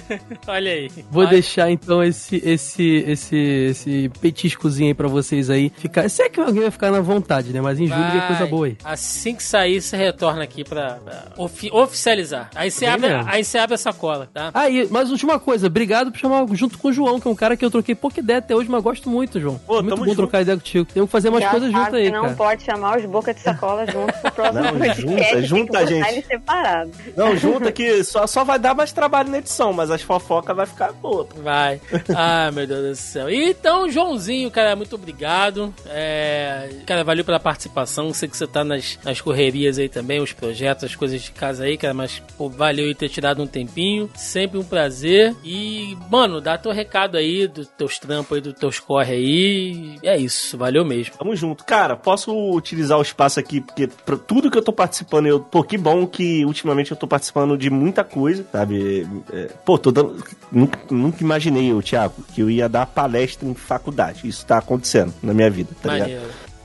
[0.48, 0.90] Olha aí.
[1.10, 5.70] Vou Olha- deixar então esse esse esse esse petiscozinho aí pra vocês aí.
[5.76, 7.60] Ficar, se é que alguém vai ficar na vontade, né?
[7.60, 8.48] Mas em julho vem coisa Vai.
[8.48, 8.76] boa aí.
[8.84, 12.50] Assim que sair, você retorna aqui pra, pra ofi- oficializar.
[12.54, 13.30] Aí você, Bem abre, mesmo.
[13.30, 14.50] aí você abre a sacola, tá?
[14.52, 17.56] Aí, mas última coisa, obrigado por chamar junto com o João, que é um cara
[17.56, 19.58] que eu troquei pouca ideia até hoje, mas gosto muito, João.
[19.66, 20.16] Pô, É muito tamo bom junto.
[20.16, 20.84] trocar ideia contigo.
[20.92, 22.34] Temos que fazer umas Já coisas juntas aí, que não cara.
[22.34, 25.02] pode chamar os boca de sacola junto pro próximo Não, podcast.
[25.02, 26.08] junta, junta, botar gente.
[26.08, 26.90] ele separado.
[27.16, 30.66] Não, junta que só, só vai dar mais trabalho na edição, mas as fofocas vai
[30.66, 31.26] ficar boa.
[31.42, 31.80] Vai.
[32.16, 33.28] Ah, meu Deus do céu.
[33.30, 35.72] Então, Joãozinho, cara, muito obrigado.
[35.86, 38.12] É, cara, valeu pela participação.
[38.12, 41.64] Sei que você tá nas, nas correrias aí também, os projetos, as coisas de casa
[41.64, 44.10] aí, cara, mas pô, valeu aí ter tirado um tempinho.
[44.16, 45.34] Sempre um prazer.
[45.44, 49.98] E, mano, dá teu recado aí dos teus trampos aí, dos teus corre aí.
[50.02, 51.16] É isso, valeu mesmo.
[51.18, 51.64] Tamo junto.
[51.64, 55.38] Cara, posso utilizar o espaço aqui, porque pra tudo que eu tô participando, eu.
[55.38, 59.06] Pô, que bom que ultimamente eu tô participando de muita coisa, sabe?
[59.32, 60.24] É, pô, tô dando.
[60.50, 64.26] Nunca, nunca imaginei, eu, Thiago, que eu ia dar palestra em faculdade.
[64.26, 66.10] Isso tá acontecendo na minha vida, tá ligado?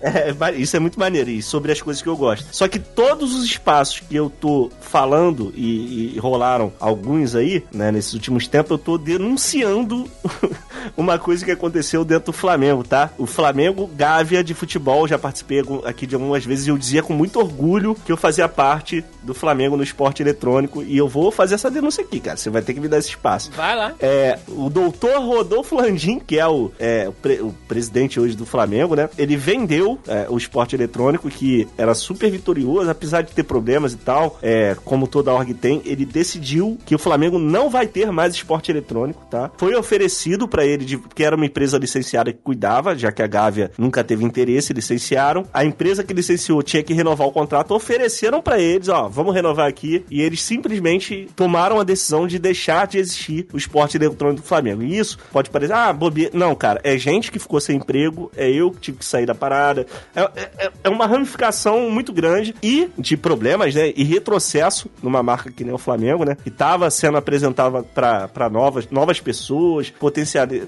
[0.02, 2.48] É, ma- isso é muito maneiro, e sobre as coisas que eu gosto.
[2.52, 7.92] Só que todos os espaços que eu tô falando, e, e rolaram alguns aí, né,
[7.92, 10.10] nesses últimos tempos, eu tô denunciando
[10.96, 13.10] uma coisa que aconteceu dentro do Flamengo, tá?
[13.18, 17.14] O Flamengo Gávea de futebol, já participei aqui de algumas vezes, e eu dizia com
[17.14, 21.56] muito orgulho que eu fazia parte do Flamengo no esporte eletrônico, e eu vou fazer
[21.56, 22.38] essa denúncia aqui, cara.
[22.38, 23.52] Você vai ter que me dar esse espaço.
[23.56, 23.94] Vai lá.
[24.00, 28.46] É, o doutor Rodolfo Landim, que é o, é, o, pre- o presidente hoje do
[28.46, 29.10] Flamengo, né?
[29.18, 33.98] Ele vendeu é, o esporte eletrônico, que era super vitorioso, apesar de ter problemas e
[33.98, 38.34] tal, é, como toda org tem, ele decidiu que o Flamengo não vai ter mais
[38.34, 39.52] esporte eletrônico, tá?
[39.58, 43.28] Foi oferecido pra ele, de, porque era uma empresa licenciada que cuidava, já que a
[43.28, 45.46] Gávea nunca teve interesse, licenciaram.
[45.54, 49.68] A empresa que licenciou tinha que renovar o contrato, ofereceram pra eles, ó, vamos renovar
[49.68, 54.48] aqui, e eles simplesmente tomaram a decisão de deixar de existir o esporte eletrônico do
[54.48, 54.84] Flamengo.
[54.84, 56.32] E isso pode parecer, ah, bobeira.
[56.34, 59.36] Não, cara, é gente que ficou sem emprego, é eu que tive que sair da
[59.36, 60.32] parada, foda.
[60.36, 63.94] É, é, é uma ramificação muito grande e de problemas, né?
[63.96, 66.36] E retrocesso numa marca que nem o Flamengo, né?
[66.44, 69.92] Que tava sendo apresentada para novas, novas pessoas,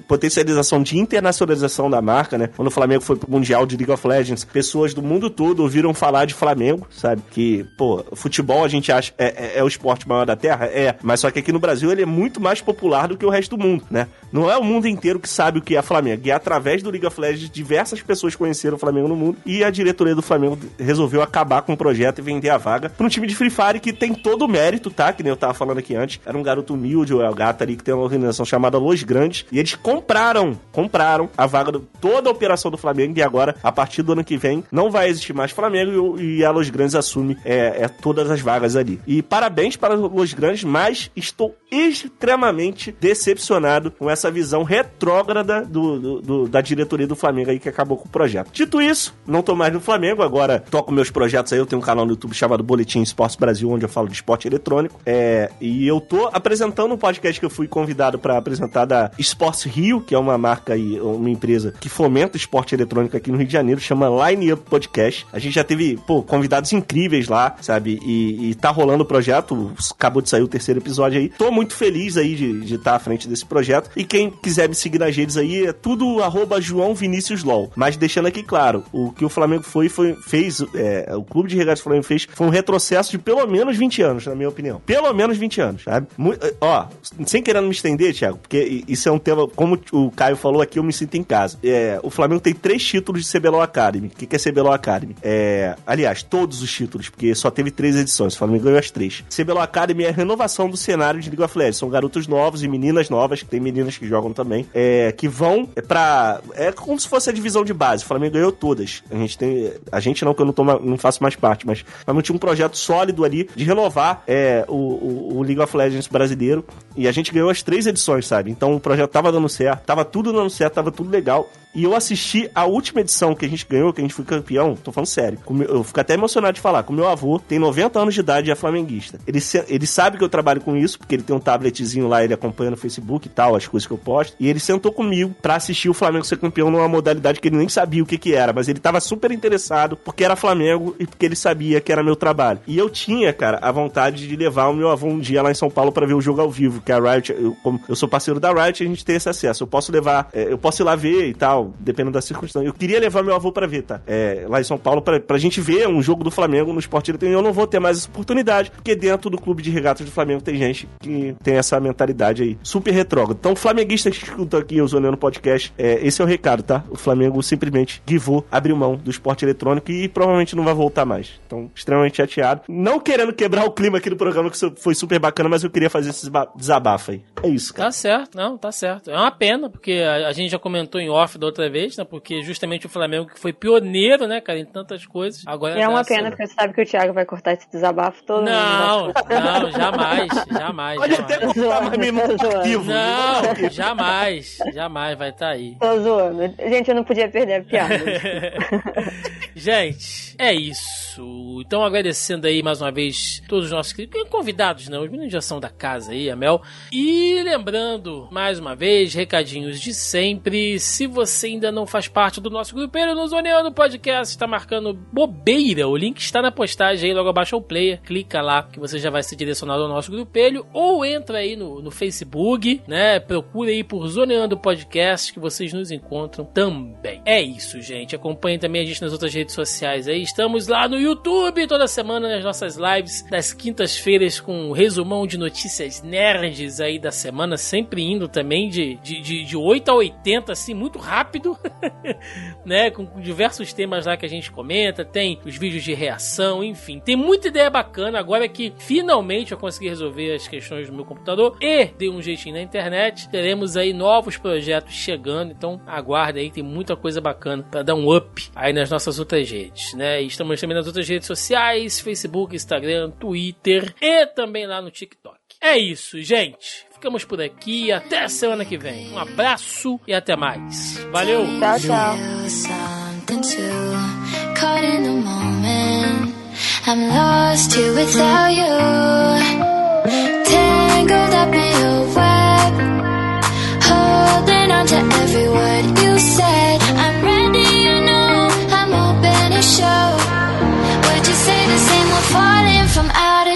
[0.08, 2.50] potencialização de internacionalização da marca, né?
[2.56, 5.94] Quando o Flamengo foi pro Mundial de League of Legends, pessoas do mundo todo ouviram
[5.94, 7.22] falar de Flamengo, sabe?
[7.32, 10.66] Que, pô, futebol a gente acha é, é, é o esporte maior da Terra?
[10.66, 10.96] É.
[11.02, 13.56] Mas só que aqui no Brasil ele é muito mais popular do que o resto
[13.56, 14.08] do mundo, né?
[14.32, 16.22] Não é o mundo inteiro que sabe o que é Flamengo.
[16.26, 19.70] E através do League of Legends, diversas pessoas conheceram o Flamengo no mundo e a
[19.70, 23.28] diretoria do Flamengo resolveu acabar com o projeto e vender a vaga para um time
[23.28, 25.12] de Free Fire que tem todo o mérito, tá?
[25.14, 26.20] Que nem eu tava falando aqui antes.
[26.26, 29.46] Era um garoto humilde, o El ali, que tem uma organização chamada Los Grandes.
[29.52, 33.18] E eles compraram, compraram a vaga, de toda a operação do Flamengo.
[33.18, 36.46] E agora, a partir do ano que vem, não vai existir mais Flamengo e, e
[36.46, 39.00] a Los Grandes assume é, é, todas as vagas ali.
[39.08, 46.22] E parabéns para Los Grandes, mas estou extremamente decepcionado com essa visão retrógrada do, do,
[46.22, 48.52] do, da diretoria do Flamengo aí que acabou com o projeto.
[48.52, 48.91] Dito isso,
[49.26, 51.60] não tô mais no Flamengo, agora toco meus projetos aí.
[51.60, 54.48] Eu tenho um canal no YouTube chamado Boletim Esportes Brasil, onde eu falo de esporte
[54.48, 55.00] eletrônico.
[55.06, 59.64] É, e eu tô apresentando um podcast que eu fui convidado para apresentar da Esportes
[59.64, 63.48] Rio, que é uma marca aí, uma empresa que fomenta esporte eletrônico aqui no Rio
[63.48, 65.26] de Janeiro, chama Line Up Podcast.
[65.32, 68.00] A gente já teve, pô, convidados incríveis lá, sabe?
[68.04, 71.30] E, e tá rolando o projeto, acabou de sair o terceiro episódio aí.
[71.30, 73.90] Tô muito feliz aí de estar tá à frente desse projeto.
[73.96, 77.72] E quem quiser me seguir nas redes aí, é tudo arroba João Vinícius LOL.
[77.76, 81.58] Mas deixando aqui claro, o que o Flamengo foi, foi fez, é, o Clube de
[81.58, 84.82] Regatas Flamengo fez, foi um retrocesso de pelo menos 20 anos, na minha opinião.
[84.86, 86.08] Pelo menos 20 anos, sabe?
[86.42, 86.88] É, ó,
[87.26, 90.80] sem querendo me estender, Thiago, porque isso é um tema, como o Caio falou aqui,
[90.80, 91.58] eu me sinto em casa.
[91.64, 94.08] É, o Flamengo tem três títulos de CBLOL Academy.
[94.08, 95.16] O que, é CBLOL Academy?
[95.22, 99.24] É, aliás, todos os títulos, porque só teve três edições, o Flamengo ganhou as três.
[99.30, 101.78] CBLOL Academy é a renovação do cenário de League of Legends.
[101.78, 105.66] São garotos novos e meninas novas, que tem meninas que jogam também, é, que vão
[105.88, 106.42] pra.
[106.54, 108.04] É como se fosse a divisão de base.
[108.04, 109.04] O Flamengo ganhou todas.
[109.12, 109.74] A gente tem.
[109.92, 112.36] A gente não, que eu não, tô, não faço mais parte, mas o Flamengo tinha
[112.36, 116.66] um projeto sólido ali de renovar é, o, o, o, League of Legends brasileiro.
[116.96, 118.50] E a gente ganhou as três edições, sabe?
[118.50, 121.50] Então o projeto tava dando certo, tava tudo dando certo, tava tudo legal.
[121.74, 124.76] E eu assisti a última edição que a gente ganhou, que a gente foi campeão,
[124.76, 125.40] tô falando sério.
[125.68, 126.84] Eu fico até emocionado de falar.
[126.84, 129.20] Com meu avô, tem 90 anos de idade e é flamenguista.
[129.26, 132.34] Ele, ele sabe que eu trabalho com isso, porque ele tem um tabletzinho lá, ele
[132.34, 134.36] acompanha no Facebook e tal, as coisas que eu posto.
[134.40, 137.70] E ele sentou comigo pra assistir o Flamengo ser campeão numa modalidade que ele nem
[137.70, 141.26] sabia o que que era, mas ele tava super interessado porque era Flamengo e porque
[141.26, 142.60] ele sabia que era meu trabalho.
[142.68, 145.56] E eu tinha, cara, a vontade de levar o meu avô um dia lá em
[145.56, 148.10] São Paulo para ver o jogo ao vivo, que a Riot, eu, como eu sou
[148.10, 149.64] parceiro da Riot, a gente tem esse acesso.
[149.64, 152.68] Eu posso levar, é, eu posso ir lá ver e tal, dependendo da circunstância.
[152.68, 154.02] Eu queria levar meu avô para ver, tá?
[154.08, 157.12] É, lá em São Paulo, pra, pra gente ver um jogo do Flamengo no esporte
[157.12, 160.12] e eu não vou ter mais essa oportunidade, porque dentro do clube de regatas do
[160.12, 163.38] Flamengo tem gente que tem essa mentalidade aí, super retrógrada.
[163.40, 166.84] Então, flamenguistas que escutam aqui o Zonando Podcast, é, esse é o recado, tá?
[166.90, 171.40] O Flamengo simplesmente givou, abriu mão do esporte eletrônico e provavelmente não vai voltar mais.
[171.46, 172.62] Então, extremamente chateado.
[172.68, 175.90] Não querendo quebrar o clima aqui do programa, que foi super bacana, mas eu queria
[175.90, 177.22] fazer esse desabafo aí.
[177.44, 177.88] É isso, cara.
[177.88, 179.10] Tá certo, não, tá certo.
[179.10, 182.04] É uma pena, porque a, a gente já comentou em off da outra vez, né?
[182.04, 185.44] Porque justamente o Flamengo que foi pioneiro, né, cara, em tantas coisas.
[185.46, 188.44] Agora é uma pena, porque você sabe que o Thiago vai cortar esse desabafo todo
[188.44, 189.14] Não, mundo.
[189.30, 191.00] não, jamais, jamais.
[191.00, 191.34] Pode jamais.
[191.34, 195.76] até cortar, mas me Não, jamais, jamais vai estar tá aí.
[195.80, 196.54] Tô zoando.
[196.70, 197.96] Gente, eu não podia perder a piada.
[199.56, 201.62] gente, é isso.
[201.62, 203.94] Então, agradecendo aí mais uma vez todos os nossos
[204.30, 206.62] convidados, não, os meninos já são da casa aí, a Mel.
[206.92, 210.80] E lembrando, mais uma vez, recadinhos de sempre.
[210.80, 215.88] Se você ainda não faz parte do nosso grupelho no Zoneando Podcast, está marcando bobeira.
[215.88, 218.02] O link está na postagem aí, logo abaixo ao player.
[218.02, 220.66] Clica lá que você já vai ser direcionado ao nosso grupelho.
[220.74, 223.20] Ou entra aí no, no Facebook, né?
[223.20, 227.22] Procure aí por Zoneando Podcast que vocês nos encontram também.
[227.26, 228.16] É isso, gente.
[228.16, 230.22] Acompanhe também a gente nas outras redes sociais aí.
[230.22, 235.38] Estamos lá no YouTube toda semana nas nossas lives das quintas-feiras com um resumão de
[235.38, 240.52] notícias nerds aí da semana, sempre indo também de, de, de, de 8 a 80,
[240.52, 241.31] assim, muito rápido.
[242.66, 242.92] né?
[242.92, 247.00] Com diversos temas lá que a gente comenta, tem os vídeos de reação, enfim.
[247.00, 251.58] Tem muita ideia bacana agora que finalmente eu consegui resolver as questões do meu computador
[251.62, 253.30] e dei um jeitinho na internet.
[253.30, 258.16] Teremos aí novos projetos chegando, então aguarde aí, tem muita coisa bacana para dar um
[258.16, 260.22] up aí nas nossas outras redes, né?
[260.22, 265.40] Estamos também nas outras redes sociais, Facebook, Instagram, Twitter e também lá no TikTok.
[265.62, 266.86] É isso, gente.
[267.02, 267.92] Ficamos por aqui.
[267.92, 269.12] Até a semana que vem.
[269.12, 271.00] Um abraço e até mais.
[271.12, 271.48] Valeu!
[271.60, 272.16] Tchau, tchau.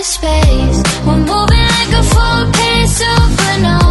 [0.06, 0.84] space.
[1.04, 2.65] We're moving like a full.
[2.96, 3.85] supernova.